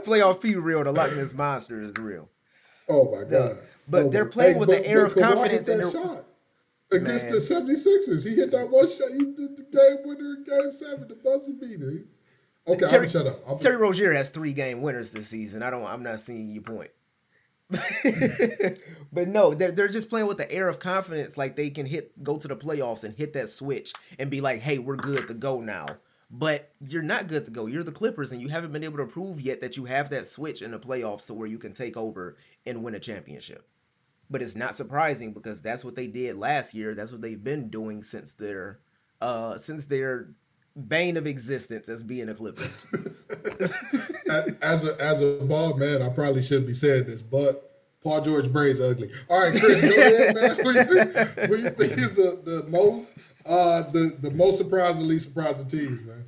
Playoff 0.04 0.40
P 0.40 0.54
real, 0.54 0.84
the 0.84 0.92
Loch 0.92 1.14
Ness 1.16 1.34
Monster 1.34 1.82
is 1.82 1.92
real. 1.98 2.28
Oh 2.88 3.10
my 3.14 3.24
god! 3.28 3.56
but 3.88 4.06
Oh, 4.06 4.08
they're 4.08 4.24
my- 4.24 4.30
playing 4.30 4.58
with 4.58 4.68
but- 4.68 4.78
the 4.82 4.88
air 4.88 5.04
of 5.04 5.14
Kawhi 5.14 5.20
confidence 5.34 5.68
and 5.68 5.82
that 5.82 5.92
shot. 5.92 6.24
against 6.90 7.24
Man. 7.26 7.34
the 7.34 7.40
76ers. 7.40 8.26
He 8.26 8.34
hit 8.36 8.50
that 8.52 8.70
one 8.70 8.88
shot. 8.88 9.10
He 9.10 9.18
did 9.18 9.56
the 9.56 9.66
game 9.70 9.98
winner 10.04 10.34
in 10.36 10.44
game 10.44 10.72
seven, 10.72 11.08
the 11.08 11.14
buzzer 11.14 11.52
beater. 11.52 11.90
He- 11.90 12.04
Okay, 12.66 12.84
I'm 12.84 12.90
Terry- 12.90 13.06
gonna 13.06 13.08
shut 13.08 13.26
up. 13.26 13.40
I'm 13.48 13.58
Terry 13.58 13.76
Rozier 13.76 14.12
has 14.12 14.28
three 14.28 14.52
game 14.52 14.82
winners 14.82 15.10
this 15.10 15.28
season. 15.28 15.62
I 15.62 15.70
don't. 15.70 15.86
I'm 15.86 16.02
not 16.02 16.20
seeing 16.20 16.50
your 16.50 16.62
point. 16.62 16.90
but 19.12 19.28
no, 19.28 19.54
they're 19.54 19.72
they're 19.72 19.88
just 19.88 20.10
playing 20.10 20.26
with 20.26 20.36
the 20.36 20.50
air 20.52 20.68
of 20.68 20.78
confidence, 20.78 21.38
like 21.38 21.56
they 21.56 21.70
can 21.70 21.86
hit, 21.86 22.22
go 22.22 22.36
to 22.36 22.46
the 22.48 22.56
playoffs 22.56 23.04
and 23.04 23.14
hit 23.16 23.32
that 23.34 23.48
switch 23.48 23.94
and 24.18 24.30
be 24.30 24.42
like, 24.42 24.60
"Hey, 24.60 24.78
we're 24.78 24.96
good 24.96 25.28
to 25.28 25.34
go 25.34 25.60
now." 25.62 25.96
But 26.30 26.72
you're 26.86 27.02
not 27.02 27.26
good 27.26 27.46
to 27.46 27.50
go. 27.50 27.66
You're 27.66 27.82
the 27.82 27.90
Clippers, 27.90 28.32
and 28.32 28.42
you 28.42 28.48
haven't 28.48 28.72
been 28.72 28.84
able 28.84 28.98
to 28.98 29.06
prove 29.06 29.40
yet 29.40 29.62
that 29.62 29.78
you 29.78 29.86
have 29.86 30.10
that 30.10 30.26
switch 30.26 30.60
in 30.60 30.72
the 30.72 30.78
playoffs 30.78 31.26
to 31.26 31.34
where 31.34 31.46
you 31.46 31.58
can 31.58 31.72
take 31.72 31.96
over 31.96 32.36
and 32.66 32.84
win 32.84 32.94
a 32.94 33.00
championship. 33.00 33.66
But 34.28 34.42
it's 34.42 34.54
not 34.54 34.76
surprising 34.76 35.32
because 35.32 35.62
that's 35.62 35.84
what 35.84 35.96
they 35.96 36.06
did 36.06 36.36
last 36.36 36.74
year. 36.74 36.94
That's 36.94 37.12
what 37.12 37.22
they've 37.22 37.42
been 37.42 37.70
doing 37.70 38.04
since 38.04 38.34
their 38.34 38.80
uh 39.22 39.56
since 39.56 39.86
their 39.86 40.28
bane 40.76 41.16
of 41.16 41.26
existence 41.26 41.88
as 41.88 42.02
being 42.02 42.28
a 42.28 42.34
Clippers. 42.34 42.84
as 44.62 44.86
a 44.86 45.02
as 45.02 45.22
a 45.22 45.38
bald 45.46 45.78
man, 45.78 46.02
I 46.02 46.10
probably 46.10 46.42
shouldn't 46.42 46.66
be 46.66 46.74
saying 46.74 47.04
this, 47.04 47.22
but 47.22 47.68
Paul 48.02 48.20
George 48.20 48.52
Bray's 48.52 48.80
ugly. 48.80 49.10
All 49.28 49.40
right, 49.40 49.58
Chris, 49.58 49.80
go 49.80 49.88
ahead, 49.88 50.34
man. 50.34 50.56
What 50.56 50.72
do 50.72 50.78
you 50.78 50.84
think, 50.84 51.36
what 51.36 51.56
do 51.56 51.62
you 51.62 51.70
think 51.70 51.92
is 51.92 52.16
the, 52.16 52.40
the 52.44 52.66
most 52.68 53.12
uh 53.48 53.82
the, 53.90 54.16
the 54.20 54.30
most 54.30 54.58
surprising, 54.58 55.08
least 55.08 55.28
surprising 55.28 55.66
teams, 55.66 56.04
man? 56.04 56.24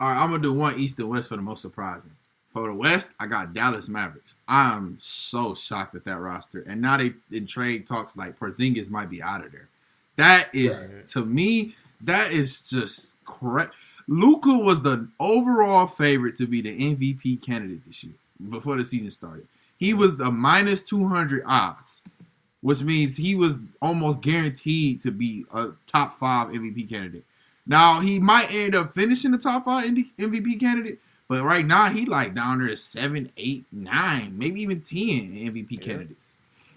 All 0.00 0.08
right, 0.08 0.22
I'm 0.22 0.30
gonna 0.30 0.42
do 0.42 0.52
one 0.52 0.78
East 0.78 0.98
and 0.98 1.08
West 1.08 1.28
for 1.28 1.36
the 1.36 1.42
most 1.42 1.62
surprising. 1.62 2.10
For 2.48 2.66
the 2.68 2.74
West, 2.74 3.08
I 3.18 3.26
got 3.26 3.54
Dallas 3.54 3.88
Mavericks. 3.88 4.34
I'm 4.46 4.96
so 5.00 5.54
shocked 5.54 5.94
at 5.94 6.04
that 6.04 6.18
roster, 6.18 6.60
and 6.60 6.82
now 6.82 6.98
they 6.98 7.14
in 7.30 7.46
trade 7.46 7.86
talks 7.86 8.14
like 8.16 8.38
Porzingis 8.38 8.90
might 8.90 9.08
be 9.08 9.22
out 9.22 9.44
of 9.44 9.52
there. 9.52 9.68
That 10.16 10.54
is 10.54 10.88
Right. 10.92 11.06
to 11.08 11.24
me, 11.24 11.74
that 12.02 12.30
is 12.32 12.68
just 12.68 13.14
correct. 13.24 13.74
Luka 14.06 14.58
was 14.58 14.82
the 14.82 15.08
overall 15.18 15.86
favorite 15.86 16.36
to 16.36 16.46
be 16.46 16.60
the 16.60 16.94
MVP 16.94 17.36
candidate 17.40 17.86
this 17.86 18.04
year 18.04 18.14
before 18.50 18.76
the 18.76 18.84
season 18.84 19.10
started. 19.10 19.46
He 19.78 19.94
was 19.94 20.16
the 20.16 20.30
minus 20.30 20.82
200 20.82 21.42
odds, 21.46 21.81
which 22.62 22.82
means 22.82 23.16
he 23.16 23.34
was 23.34 23.58
almost 23.82 24.22
guaranteed 24.22 25.00
to 25.02 25.10
be 25.10 25.44
a 25.52 25.70
top 25.86 26.12
five 26.12 26.48
MVP 26.48 26.88
candidate. 26.88 27.24
Now 27.66 28.00
he 28.00 28.18
might 28.18 28.52
end 28.52 28.74
up 28.74 28.94
finishing 28.94 29.32
the 29.32 29.38
top 29.38 29.64
five 29.64 29.84
MVP 29.84 30.58
candidate, 30.58 31.00
but 31.28 31.42
right 31.42 31.66
now 31.66 31.90
he 31.90 32.06
like 32.06 32.34
down 32.34 32.60
there 32.60 32.70
at 32.70 32.78
seven, 32.78 33.30
eight, 33.36 33.66
nine, 33.70 34.38
maybe 34.38 34.62
even 34.62 34.80
ten 34.80 35.32
MVP 35.32 35.82
candidates. 35.82 36.34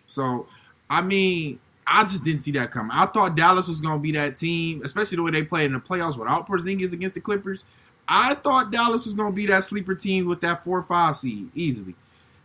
So 0.07 0.47
I 0.89 1.01
mean, 1.01 1.59
I 1.87 2.03
just 2.03 2.23
didn't 2.23 2.41
see 2.41 2.51
that 2.51 2.71
coming. 2.71 2.91
I 2.91 3.05
thought 3.05 3.35
Dallas 3.35 3.67
was 3.67 3.79
gonna 3.81 3.99
be 3.99 4.11
that 4.13 4.35
team, 4.35 4.81
especially 4.83 5.17
the 5.17 5.23
way 5.23 5.31
they 5.31 5.43
played 5.43 5.65
in 5.65 5.73
the 5.73 5.79
playoffs 5.79 6.17
without 6.17 6.47
Porzingis 6.47 6.93
against 6.93 7.15
the 7.15 7.21
Clippers. 7.21 7.63
I 8.07 8.35
thought 8.35 8.71
Dallas 8.71 9.05
was 9.05 9.13
gonna 9.13 9.31
be 9.31 9.45
that 9.47 9.63
sleeper 9.63 9.95
team 9.95 10.25
with 10.27 10.41
that 10.41 10.63
four 10.63 10.79
or 10.79 10.83
five 10.83 11.17
seed 11.17 11.49
easily. 11.55 11.95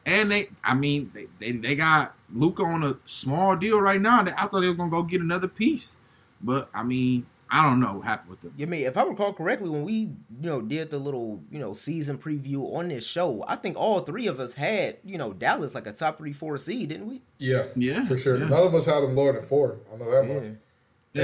And 0.06 0.30
they, 0.30 0.48
I 0.64 0.74
mean, 0.74 1.10
they 1.14 1.26
they, 1.38 1.52
they 1.52 1.74
got 1.74 2.14
Luka 2.32 2.62
on 2.62 2.82
a 2.82 2.96
small 3.04 3.56
deal 3.56 3.80
right 3.80 4.00
now. 4.00 4.20
I 4.20 4.46
thought 4.46 4.60
they 4.60 4.68
was 4.68 4.76
gonna 4.76 4.90
go 4.90 5.02
get 5.02 5.20
another 5.20 5.48
piece, 5.48 5.96
but 6.40 6.70
I 6.74 6.82
mean, 6.82 7.26
I 7.50 7.64
don't 7.64 7.80
know 7.80 7.94
what 7.94 8.06
happened 8.06 8.30
with 8.30 8.40
them. 8.42 8.54
I 8.60 8.64
mean, 8.64 8.86
if 8.86 8.96
I 8.96 9.02
recall 9.02 9.32
correctly, 9.32 9.68
when 9.68 9.84
we 9.84 9.92
you 9.92 10.10
know 10.40 10.62
did 10.62 10.90
the 10.90 10.98
little 10.98 11.40
you 11.50 11.58
know 11.58 11.74
season 11.74 12.16
preview 12.16 12.74
on 12.74 12.88
this 12.88 13.06
show, 13.06 13.44
I 13.46 13.56
think 13.56 13.76
all 13.76 14.00
three 14.00 14.26
of 14.26 14.40
us 14.40 14.54
had 14.54 14.96
you 15.04 15.18
know 15.18 15.32
Dallas 15.32 15.74
like 15.74 15.86
a 15.86 15.92
top 15.92 16.18
three 16.18 16.32
four 16.32 16.56
seed, 16.58 16.88
didn't 16.88 17.08
we? 17.08 17.20
Yeah, 17.38 17.64
Yeah, 17.76 18.04
for 18.04 18.16
sure. 18.16 18.38
yeah. 18.38 18.48
None 18.48 18.62
of 18.66 18.74
us 18.74 18.86
had 18.86 19.02
them 19.02 19.14
lower 19.16 19.32
than 19.32 19.42
four. 19.44 19.78
I 19.92 19.96
know 19.96 20.10
that 20.10 20.26
much. 20.26 20.42
Yeah. 20.42 20.50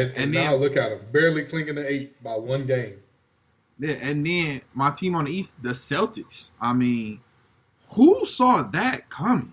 And, 0.01 0.09
and, 0.11 0.17
And 0.17 0.33
now 0.33 0.55
look 0.57 0.77
at 0.77 0.91
them, 0.91 0.99
barely 1.13 1.45
clinging 1.45 1.77
to 1.77 1.89
eight 1.89 2.23
by 2.23 2.33
one 2.33 2.67
game. 2.67 2.99
Yeah, 3.79 3.93
and 4.01 4.27
then 4.27 4.63
my 4.75 4.91
team 4.91 5.15
on 5.15 5.27
the 5.27 5.31
East, 5.31 5.63
the 5.63 5.71
Celtics. 5.71 6.51
I 6.61 6.73
mean, 6.73 7.21
who 7.95 8.25
saw 8.27 8.63
that 8.63 9.09
coming? 9.09 9.53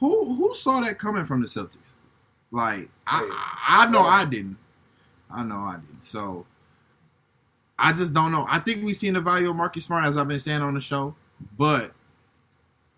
Who 0.00 0.34
who 0.36 0.54
saw 0.54 0.80
that 0.80 0.98
coming 0.98 1.24
from 1.24 1.42
the 1.42 1.48
Celtics? 1.48 1.94
Like 2.50 2.88
I 3.06 3.28
I 3.66 3.84
I 3.84 3.90
know 3.90 4.00
I 4.00 4.24
didn't. 4.24 4.58
I 5.30 5.42
know 5.42 5.58
I 5.58 5.76
didn't. 5.76 6.04
So 6.04 6.46
I 7.78 7.92
just 7.92 8.12
don't 8.12 8.32
know. 8.32 8.46
I 8.48 8.58
think 8.58 8.84
we've 8.84 8.96
seen 8.96 9.14
the 9.14 9.20
value 9.20 9.50
of 9.50 9.56
Marcus 9.56 9.84
Smart 9.84 10.04
as 10.04 10.16
I've 10.16 10.28
been 10.28 10.38
saying 10.38 10.62
on 10.62 10.74
the 10.74 10.80
show, 10.80 11.14
but 11.56 11.92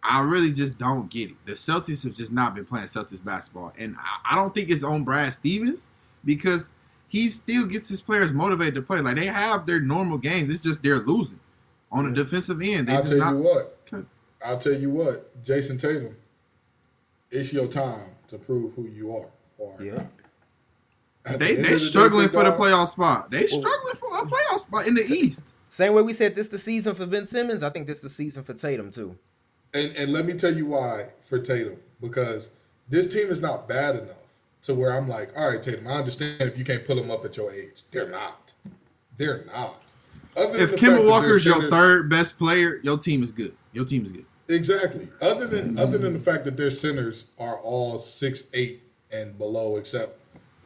I 0.03 0.23
really 0.23 0.53
just 0.53 0.79
don't 0.79 1.11
get 1.11 1.31
it. 1.31 1.37
The 1.45 1.53
Celtics 1.53 2.05
have 2.05 2.15
just 2.15 2.33
not 2.33 2.55
been 2.55 2.65
playing 2.65 2.87
Celtics 2.87 3.23
basketball, 3.23 3.73
and 3.79 3.97
I, 3.99 4.33
I 4.33 4.37
don't 4.37 4.55
think 4.55 4.71
it's 4.71 4.85
on 4.85 5.05
Brad 5.05 5.35
Stevens 5.35 5.89
because 6.25 6.75
he 7.09 7.29
still 7.29 7.67
gets 7.67 7.89
his 7.89 8.01
players 8.01 8.33
motivated 8.33 8.77
to 8.77 8.83
play. 8.83 9.01
Like 9.01 9.17
they 9.17 9.27
have 9.27 9.67
their 9.67 9.81
normal 9.81 10.17
games. 10.17 10.49
It's 10.49 10.63
just 10.63 10.83
they're 10.83 11.01
losing 11.01 11.41
on 11.93 12.05
the 12.05 12.23
defensive 12.23 12.63
end. 12.63 12.87
They 12.89 12.95
I'll 12.95 13.03
tell 13.03 13.19
not. 13.19 13.33
you 13.33 13.39
what. 13.39 13.79
Okay. 14.43 14.51
I'll 14.51 14.59
tell 14.59 14.73
you 14.75 14.91
what, 14.91 15.43
Jayson 15.45 15.79
Tatum. 15.79 16.17
It's 17.31 17.53
your 17.53 17.67
time 17.69 18.11
to 18.29 18.39
prove 18.39 18.75
who 18.75 18.87
you 18.89 19.15
are. 19.17 19.31
Or 19.59 19.77
Yeah. 19.83 19.93
not. 19.95 20.13
At 21.27 21.33
the 21.33 21.39
They 21.39 21.49
end 21.51 21.59
of 21.59 21.65
they 21.65 21.73
the 21.75 21.81
struggling 21.81 22.27
day, 22.29 22.33
for 22.33 22.45
the 22.45 22.53
playoff 22.53 22.89
spot. 22.89 23.31
They 23.31 23.47
struggling 23.47 23.95
for 23.97 24.19
a 24.19 24.23
playoff 24.27 24.61
spot 24.61 24.87
in 24.87 24.95
the 24.95 25.03
East. 25.03 25.53
Same 25.69 25.93
way 25.93 26.03
we 26.03 26.13
said 26.13 26.35
this 26.35 26.49
the 26.49 26.59
season 26.59 26.95
for 26.95 27.07
Ben 27.07 27.25
Simmons, 27.27 27.63
I 27.63 27.71
think 27.71 27.87
this 27.87 28.01
the 28.01 28.09
season 28.09 28.43
for 28.43 28.55
Tatum 28.55 28.91
too. 28.91 29.17
And 29.75 29.95
and 29.97 30.13
let 30.13 30.25
me 30.25 30.33
tell 30.35 30.53
you 30.53 30.67
why 30.67 31.11
for 31.21 31.39
Tatum 31.39 31.77
because 32.01 32.49
this 32.89 33.13
team 33.13 33.29
is 33.29 33.41
not 33.43 33.69
bad 33.69 33.97
enough 33.97 34.17
to 34.63 34.75
where 34.75 34.93
I'm 34.93 35.09
like, 35.09 35.31
all 35.39 35.51
right, 35.51 35.63
Tatum, 35.63 35.87
I 35.87 35.93
understand 35.93 36.41
if 36.43 36.59
you 36.59 36.65
can't 36.65 36.85
pull 36.85 36.97
them 36.97 37.11
up 37.11 37.25
at 37.25 37.37
your 37.37 37.53
age. 37.53 37.85
They're 37.91 38.09
not. 38.09 38.53
They're 39.17 39.45
not. 39.47 39.81
Other 40.37 40.57
If 40.59 40.71
the 40.73 40.79
fact 40.79 40.83
Kemba 40.83 41.09
Walker's 41.09 41.45
your 41.45 41.71
third 41.71 42.09
best 42.09 42.39
player, 42.39 42.81
your 42.83 42.99
team 42.99 43.23
is 43.23 43.31
good. 43.31 43.55
Your 43.73 43.85
team 43.85 44.05
is 44.05 44.13
good. 44.13 44.25
Exactly. 44.51 45.09
Other 45.23 45.47
than 45.47 45.79
other 45.79 45.99
than 45.99 46.13
the 46.13 46.19
fact 46.19 46.45
that 46.45 46.57
their 46.57 46.71
centers 46.71 47.31
are 47.39 47.59
all 47.59 47.99
six 47.99 48.49
eight 48.55 48.83
and 49.13 49.39
below, 49.39 49.77
except 49.77 50.19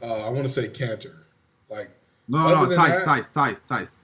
uh, 0.03 0.26
I 0.26 0.30
want 0.30 0.43
to 0.43 0.49
say 0.49 0.68
Kanter. 0.68 1.24
Like 1.68 1.91
No, 2.28 2.39
other 2.39 2.55
no, 2.55 2.66
than 2.66 2.78
Theis, 2.78 3.05
that- 3.05 3.05
Theis, 3.07 3.28
Theis, 3.30 3.61
Theis. 3.61 3.97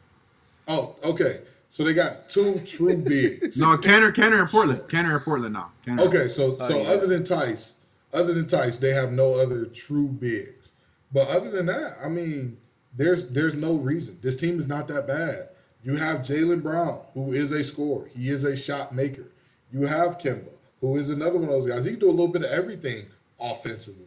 Oh, 0.68 0.96
okay. 1.04 1.40
So 1.70 1.84
they 1.84 1.94
got 1.94 2.28
two 2.28 2.60
true 2.60 2.96
bigs. 3.04 3.58
No, 3.58 3.76
Kanter, 3.76 4.12
Kanter 4.12 4.40
in 4.42 4.48
Portland. 4.48 4.80
Kanter 4.88 5.14
in 5.16 5.20
Portland 5.20 5.54
now. 5.54 5.70
Kanter. 5.86 6.00
Okay, 6.00 6.28
so 6.28 6.56
so 6.58 6.82
yeah. 6.82 6.88
other 6.90 7.06
than 7.06 7.22
Theis, 7.24 7.76
other 8.12 8.34
than 8.34 8.46
Theis, 8.46 8.78
they 8.80 8.90
have 8.90 9.12
no 9.12 9.34
other 9.34 9.64
true 9.66 10.08
bigs. 10.08 10.72
But 11.12 11.28
other 11.28 11.50
than 11.50 11.66
that, 11.66 11.98
I 12.04 12.08
mean, 12.08 12.58
there's 12.96 13.30
there's 13.30 13.54
no 13.54 13.76
reason. 13.76 14.18
This 14.22 14.36
team 14.36 14.58
is 14.58 14.68
not 14.68 14.88
that 14.88 15.06
bad. 15.06 15.48
You 15.82 15.96
have 15.96 16.18
Jaylen 16.20 16.62
Brown, 16.62 17.00
who 17.14 17.32
is 17.32 17.52
a 17.52 17.64
scorer. 17.64 18.08
He 18.14 18.28
is 18.28 18.44
a 18.44 18.54
shot 18.56 18.94
maker. 18.94 19.26
You 19.72 19.86
have 19.86 20.18
Kemba, 20.18 20.48
who 20.80 20.96
is 20.96 21.10
another 21.10 21.34
one 21.38 21.44
of 21.44 21.50
those 21.50 21.66
guys. 21.66 21.84
He 21.84 21.92
can 21.92 22.00
do 22.00 22.08
a 22.08 22.10
little 22.10 22.28
bit 22.28 22.42
of 22.42 22.50
everything 22.50 23.06
offensively. 23.40 24.06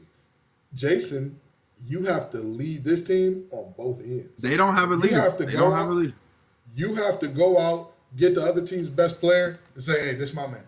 Jayson, 0.76 1.36
you 1.88 2.04
have 2.06 2.32
to 2.32 2.38
lead 2.40 2.84
this 2.84 3.04
team 3.04 3.46
on 3.52 3.74
both 3.78 4.00
ends. 4.02 4.42
They 4.42 4.58
don't 4.58 4.76
have 4.76 4.92
a 4.92 4.96
You 4.96 5.14
have 5.16 5.38
to 5.38 5.46
they 5.46 5.52
go 5.54 5.60
don't 5.60 5.72
have 5.74 5.88
a 5.88 5.92
out- 5.92 5.98
leader. 5.98 6.14
you 6.76 6.96
have 6.96 7.20
to 7.20 7.28
go 7.28 7.60
out, 7.60 7.92
get 8.16 8.36
the 8.36 8.42
other 8.44 8.66
team's 8.66 8.90
best 8.90 9.20
player, 9.20 9.60
and 9.76 9.84
say, 9.84 10.00
"Hey, 10.10 10.16
this 10.16 10.34
my 10.34 10.48
man. 10.48 10.64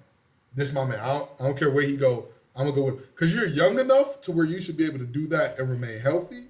This 0.54 0.72
my 0.74 0.86
man. 0.86 1.00
I 1.00 1.18
don't, 1.18 1.30
I 1.40 1.44
don't 1.44 1.58
care 1.58 1.70
where 1.72 1.84
he 1.84 1.98
go. 1.98 2.28
I'm 2.56 2.66
gonna 2.66 2.76
go 2.76 2.84
with 2.86 3.14
because 3.16 3.34
you're 3.34 3.48
young 3.48 3.80
enough 3.80 4.22
to 4.22 4.32
where 4.32 4.46
you 4.46 4.62
should 4.62 4.78
be 4.78 4.86
able 4.86 5.00
to 5.00 5.06
do 5.06 5.28
that 5.28 5.58
and 5.60 5.70
remain 5.70 6.00
healthy, 6.00 6.46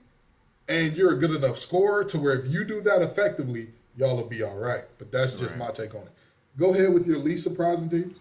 and 0.68 0.96
you're 0.96 1.14
a 1.14 1.18
good 1.18 1.32
enough 1.32 1.58
scorer 1.58 2.04
to 2.06 2.20
where 2.20 2.34
if 2.40 2.52
you 2.52 2.64
do 2.66 2.82
that 2.82 3.02
effectively, 3.02 3.70
y'all 3.98 4.16
will 4.16 4.26
be 4.26 4.44
all 4.44 4.58
right. 4.58 4.84
But 5.00 5.12
that's 5.12 5.40
just 5.40 5.58
my 5.58 5.72
take 5.72 5.96
on 5.96 6.02
it. 6.02 6.12
Go 6.58 6.74
ahead 6.74 6.94
with 6.94 7.08
your 7.08 7.18
least 7.18 7.44
surprising 7.44 7.90
teams. 7.90 8.16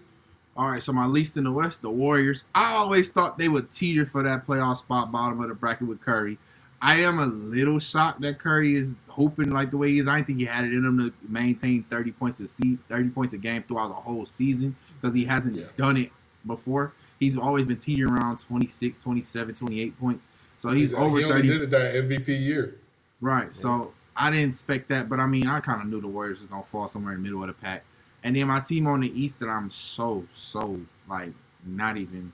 All 0.56 0.70
right, 0.70 0.82
so 0.82 0.92
my 0.92 1.06
least 1.06 1.36
in 1.36 1.44
the 1.44 1.50
West, 1.52 1.82
the 1.82 1.90
Warriors. 1.90 2.44
I 2.54 2.74
always 2.74 3.10
thought 3.10 3.38
they 3.38 3.48
would 3.48 3.70
teeter 3.70 4.06
for 4.06 4.22
that 4.22 4.46
playoff 4.46 4.78
spot, 4.78 5.10
bottom 5.10 5.40
of 5.40 5.48
the 5.48 5.54
bracket 5.54 5.88
with 5.88 6.00
Curry. 6.00 6.38
I 6.80 6.96
am 7.00 7.18
a 7.18 7.26
little 7.26 7.78
shocked 7.80 8.20
that 8.20 8.38
Curry 8.38 8.76
is 8.76 8.94
hoping 9.08 9.50
like 9.50 9.70
the 9.72 9.78
way 9.78 9.90
he 9.92 9.98
is. 9.98 10.06
I 10.06 10.16
didn't 10.16 10.26
think 10.28 10.38
he 10.38 10.44
had 10.44 10.64
it 10.64 10.72
in 10.72 10.84
him 10.84 10.98
to 10.98 11.12
maintain 11.28 11.82
30 11.82 12.12
points 12.12 12.38
a 12.40 12.46
se- 12.46 12.78
30 12.88 13.08
points 13.10 13.32
a 13.32 13.38
game 13.38 13.64
throughout 13.66 13.88
the 13.88 13.94
whole 13.94 14.26
season 14.26 14.76
because 15.00 15.14
he 15.14 15.24
hasn't 15.24 15.56
Yeah. 15.56 15.64
done 15.76 15.96
it 15.96 16.12
before. 16.46 16.92
He's 17.18 17.36
always 17.38 17.64
been 17.64 17.78
teetering 17.78 18.12
around 18.12 18.38
26, 18.38 18.98
27, 18.98 19.54
28 19.54 19.98
points. 19.98 20.26
So 20.58 20.70
he's, 20.70 20.90
He's 20.90 20.98
over 20.98 21.18
he 21.18 21.24
only 21.24 21.36
30. 21.36 21.48
did 21.48 21.62
it 21.62 21.70
that 21.70 21.94
MVP 21.94 22.28
year. 22.40 22.76
Right. 23.20 23.54
So 23.56 23.92
I 24.16 24.30
didn't 24.30 24.48
expect 24.50 24.88
that, 24.88 25.08
but 25.08 25.18
I 25.20 25.26
mean, 25.26 25.46
I 25.46 25.60
kind 25.60 25.80
of 25.80 25.88
knew 25.88 26.00
the 26.00 26.06
Warriors 26.06 26.40
was 26.42 26.50
gonna 26.50 26.62
fall 26.64 26.86
somewhere 26.88 27.14
in 27.14 27.20
the 27.20 27.24
middle 27.24 27.40
of 27.42 27.48
the 27.48 27.54
pack. 27.54 27.82
And 28.24 28.34
then 28.34 28.48
my 28.48 28.58
team 28.60 28.86
on 28.88 29.00
the 29.00 29.20
East 29.20 29.38
that 29.40 29.48
I'm 29.48 29.70
so 29.70 30.26
so 30.34 30.80
like 31.08 31.32
not 31.64 31.96
even 31.98 32.32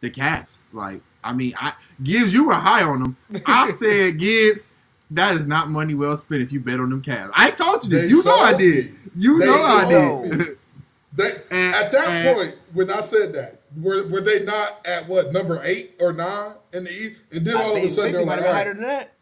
the 0.00 0.08
Cavs. 0.10 0.66
Like 0.72 1.00
I 1.22 1.32
mean, 1.32 1.52
I 1.58 1.74
Gibbs, 2.02 2.32
you 2.32 2.44
were 2.46 2.54
high 2.54 2.82
on 2.84 3.02
them. 3.02 3.16
I 3.46 3.68
said 3.70 4.18
Gibbs. 4.18 4.70
That 5.10 5.36
is 5.36 5.46
not 5.46 5.68
money 5.68 5.94
well 5.94 6.16
spent 6.16 6.40
if 6.42 6.52
you 6.52 6.60
bet 6.60 6.80
on 6.80 6.88
them 6.88 7.02
Cavs. 7.02 7.32
I 7.36 7.50
told 7.50 7.84
you 7.84 7.90
this. 7.90 8.04
They 8.04 8.08
you 8.08 8.24
know 8.24 8.34
I 8.36 8.52
did. 8.54 8.92
me. 8.92 8.98
You 9.16 9.38
They 9.40 9.46
know 9.46 9.56
I 9.62 9.88
did. 10.38 10.58
They, 11.14 11.30
And- 11.50 11.74
at 11.74 11.92
that 11.92 12.08
and- 12.08 12.34
point, 12.36 12.54
when 12.72 12.90
I 12.90 13.02
said 13.02 13.34
that, 13.34 13.60
were, 13.78 14.06
were 14.08 14.22
they 14.22 14.42
not 14.46 14.80
at 14.86 15.06
what 15.08 15.30
number 15.32 15.60
eight 15.64 15.96
or 16.00 16.14
nine 16.14 16.52
in 16.72 16.84
the 16.84 16.90
East? 16.90 17.20
And 17.30 17.44
then 17.46 17.56
I 17.58 17.62
all 17.62 17.76
of 17.76 17.82
a 17.82 17.88
sudden 17.90 18.12
think 18.12 18.16
they're 18.16 18.24
like, 18.26 18.38
have 18.46 18.54
higher 18.54 18.72
than 18.74 18.82
that. 18.84 19.12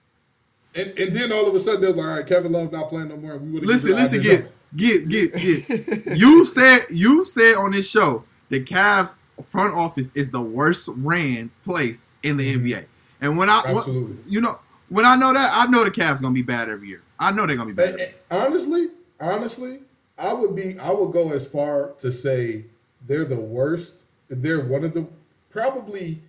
And, 0.76 0.96
and 0.96 1.16
then 1.16 1.32
all 1.32 1.48
of 1.48 1.54
a 1.54 1.58
sudden, 1.58 1.80
they're 1.80 1.90
like, 1.90 2.06
all 2.06 2.16
right, 2.18 2.26
Kevin 2.26 2.52
Love 2.52 2.70
not 2.70 2.88
playing 2.90 3.08
no 3.08 3.16
more. 3.16 3.32
And 3.32 3.46
we 3.46 3.50
would 3.58 3.64
Listen, 3.66 3.90
listen, 3.96 4.22
get, 4.22 4.48
get, 4.74 5.08
get, 5.08 5.34
get. 5.34 6.18
you 6.18 6.44
said 6.44 6.86
you 6.90 7.24
said 7.24 7.54
on 7.54 7.72
this 7.72 7.88
show 7.88 8.24
the 8.48 8.62
Cavs 8.62 9.16
front 9.42 9.74
office 9.74 10.12
is 10.14 10.30
the 10.30 10.40
worst 10.40 10.88
ran 10.96 11.50
place 11.64 12.12
in 12.22 12.36
the 12.36 12.54
mm-hmm. 12.54 12.66
NBA. 12.66 12.84
And 13.20 13.38
when 13.38 13.48
I, 13.50 13.62
Absolutely. 13.66 14.16
you 14.26 14.40
know, 14.40 14.58
when 14.88 15.04
I 15.04 15.16
know 15.16 15.32
that, 15.32 15.50
I 15.54 15.66
know 15.70 15.84
the 15.84 15.90
Cavs 15.90 16.20
gonna 16.20 16.34
be 16.34 16.42
bad 16.42 16.68
every 16.68 16.88
year. 16.88 17.02
I 17.18 17.32
know 17.32 17.46
they're 17.46 17.56
gonna 17.56 17.72
be 17.72 17.74
bad. 17.74 18.14
honestly, 18.30 18.88
honestly, 19.20 19.80
I 20.18 20.32
would 20.32 20.54
be. 20.54 20.78
I 20.78 20.90
would 20.90 21.12
go 21.12 21.32
as 21.32 21.48
far 21.48 21.92
to 21.98 22.12
say 22.12 22.66
they're 23.06 23.24
the 23.24 23.40
worst. 23.40 24.02
They're 24.28 24.60
one 24.60 24.84
of 24.84 24.94
the 24.94 25.06
probably 25.48 26.22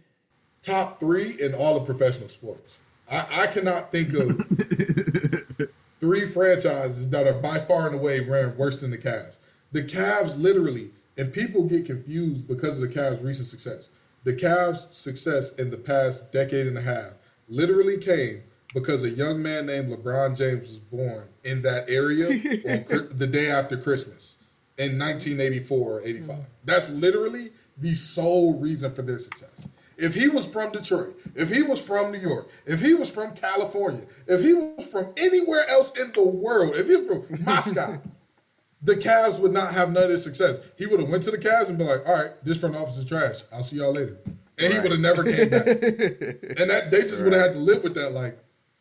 top 0.61 0.99
three 0.99 1.35
in 1.39 1.53
all 1.53 1.77
of 1.77 1.85
professional 1.85 2.29
sports. 2.29 2.79
I, 3.11 3.25
I 3.43 3.47
cannot 3.47 3.91
think 3.91 4.13
of 4.13 5.69
three 6.01 6.25
franchises 6.25 7.11
that 7.11 7.27
are 7.27 7.39
by 7.39 7.59
far 7.59 7.85
and 7.85 7.95
away 7.95 8.19
ran 8.19 8.57
worse 8.57 8.81
than 8.81 8.89
the 8.89 8.97
Cavs. 8.97 9.37
The 9.71 9.83
Cavs 9.83 10.41
literally, 10.41 10.89
and 11.15 11.31
people 11.31 11.63
get 11.63 11.85
confused 11.85 12.47
because 12.47 12.81
of 12.81 12.89
the 12.89 12.99
Cavs' 12.99 13.23
recent 13.23 13.47
success. 13.47 13.91
The 14.23 14.33
Cavs' 14.33 14.93
success 14.93 15.55
in 15.55 15.69
the 15.69 15.77
past 15.77 16.33
decade 16.33 16.65
and 16.65 16.77
a 16.77 16.81
half 16.81 17.13
literally 17.47 17.99
came 17.99 18.41
because 18.73 19.03
a 19.03 19.11
young 19.11 19.43
man 19.43 19.67
named 19.67 19.91
LeBron 19.91 20.35
James 20.35 20.69
was 20.69 20.79
born 20.79 21.29
in 21.43 21.61
that 21.61 21.87
area 21.87 22.27
on 22.29 23.07
the 23.11 23.27
day 23.27 23.51
after 23.51 23.77
Christmas 23.77 24.37
in 24.79 24.97
1984 24.97 25.91
or 25.91 26.01
85. 26.03 26.37
That's 26.65 26.89
literally 26.89 27.51
the 27.77 27.93
sole 27.93 28.59
reason 28.59 28.91
for 28.93 29.03
their 29.03 29.19
success. 29.19 29.67
If 30.01 30.15
he 30.15 30.27
was 30.27 30.45
from 30.45 30.71
Detroit, 30.71 31.15
if 31.35 31.51
he 31.53 31.61
was 31.61 31.79
from 31.79 32.11
New 32.11 32.17
York, 32.17 32.49
if 32.65 32.81
he 32.81 32.95
was 32.95 33.11
from 33.11 33.35
California, 33.35 34.01
if 34.25 34.41
he 34.41 34.51
was 34.51 34.87
from 34.87 35.13
anywhere 35.15 35.63
else 35.69 35.95
in 35.97 36.11
the 36.11 36.23
world, 36.23 36.73
if 36.75 36.87
he 36.87 36.95
was 36.95 37.05
from 37.05 37.43
Moscow, 37.45 38.01
the 38.81 38.95
Cavs 38.95 39.37
would 39.37 39.53
not 39.53 39.73
have 39.73 39.91
none 39.91 40.05
of 40.05 40.09
this 40.09 40.23
success. 40.23 40.57
He 40.75 40.87
would 40.87 40.99
have 40.99 41.09
went 41.09 41.21
to 41.23 41.31
the 41.31 41.37
Cavs 41.37 41.69
and 41.69 41.77
be 41.77 41.83
like, 41.83 42.01
"All 42.07 42.15
right, 42.15 42.31
this 42.43 42.57
front 42.57 42.75
office 42.75 42.97
is 42.97 43.05
trash. 43.05 43.41
I'll 43.53 43.61
see 43.61 43.75
y'all 43.75 43.93
later," 43.93 44.17
and 44.57 44.73
he 44.73 44.79
would 44.79 44.91
have 44.91 44.99
never 44.99 45.23
came 45.23 45.49
back. 45.49 45.67
and 45.67 46.69
that 46.71 46.87
they 46.89 47.01
just 47.01 47.21
would 47.21 47.33
have 47.33 47.41
had 47.43 47.53
to 47.53 47.59
live 47.59 47.83
with 47.83 47.93
that. 47.93 48.11
Like, 48.11 48.39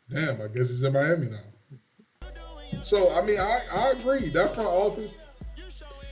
damn, 0.09 0.41
I 0.41 0.47
guess 0.49 0.71
he's 0.71 0.83
in 0.83 0.95
Miami 0.95 1.27
now. 1.27 2.81
So 2.83 3.13
I 3.13 3.21
mean, 3.27 3.39
I 3.39 3.61
I 3.75 3.91
agree. 3.91 4.31
That 4.31 4.55
front 4.55 4.71
office, 4.71 5.15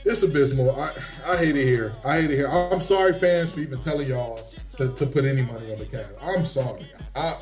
it's 0.05 0.21
abysmal. 0.21 0.79
I 0.79 0.91
I 1.27 1.37
hate 1.37 1.55
it 1.55 1.65
here. 1.65 1.93
I 2.05 2.21
hate 2.21 2.29
it 2.29 2.35
here. 2.35 2.47
I'm 2.47 2.81
sorry, 2.81 3.13
fans, 3.13 3.51
for 3.51 3.61
even 3.61 3.79
telling 3.79 4.07
y'all 4.07 4.39
to, 4.79 4.87
to 4.89 5.05
put 5.05 5.25
any 5.25 5.41
money 5.41 5.71
on 5.73 5.77
the 5.79 5.85
Cavs. 5.85 6.13
I'm 6.21 6.45
sorry. 6.45 6.89
I 7.15 7.35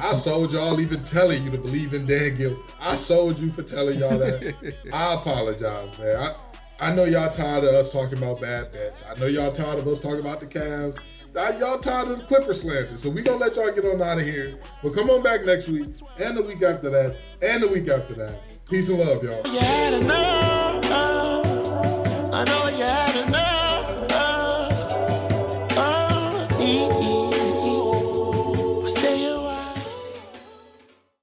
I 0.00 0.12
sold 0.12 0.52
y'all 0.52 0.80
even 0.80 1.04
telling 1.04 1.44
you 1.44 1.50
to 1.50 1.58
believe 1.58 1.92
in 1.94 2.06
Dan 2.06 2.36
Gill. 2.36 2.56
I 2.80 2.94
sold 2.96 3.38
you 3.38 3.50
for 3.50 3.62
telling 3.62 3.98
y'all 3.98 4.18
that. 4.18 4.74
I 4.92 5.14
apologize, 5.14 5.98
man. 5.98 6.16
I, 6.16 6.34
I 6.88 6.94
know 6.94 7.04
y'all 7.04 7.30
tired 7.30 7.64
of 7.64 7.74
us 7.74 7.92
talking 7.92 8.18
about 8.18 8.40
bad 8.40 8.72
bets. 8.72 9.04
I 9.08 9.18
know 9.18 9.26
y'all 9.26 9.52
tired 9.52 9.78
of 9.78 9.86
us 9.86 10.00
talking 10.00 10.20
about 10.20 10.40
the 10.40 10.46
Cavs. 10.46 10.98
I- 11.36 11.56
Y'all 11.58 11.78
tired 11.78 12.08
of 12.08 12.18
the 12.20 12.24
Clipper 12.26 12.52
slander. 12.54 12.98
So 12.98 13.08
we 13.08 13.22
gonna 13.22 13.38
let 13.38 13.56
y'all 13.56 13.72
get 13.72 13.84
on 13.86 14.02
out 14.02 14.18
of 14.18 14.24
here. 14.24 14.58
But 14.82 14.94
come 14.94 15.08
on 15.10 15.22
back 15.22 15.44
next 15.46 15.66
week 15.68 15.86
and 16.20 16.36
the 16.36 16.42
week 16.42 16.62
after 16.62 16.90
that 16.90 17.16
and 17.40 17.62
the 17.62 17.68
week 17.68 17.88
after 17.88 18.14
that. 18.14 18.40
Peace 18.68 18.88
and 18.88 18.98
love, 18.98 19.22
y'all. 19.24 19.46
You 19.46 19.58
had 19.58 19.94
enough. 20.02 20.61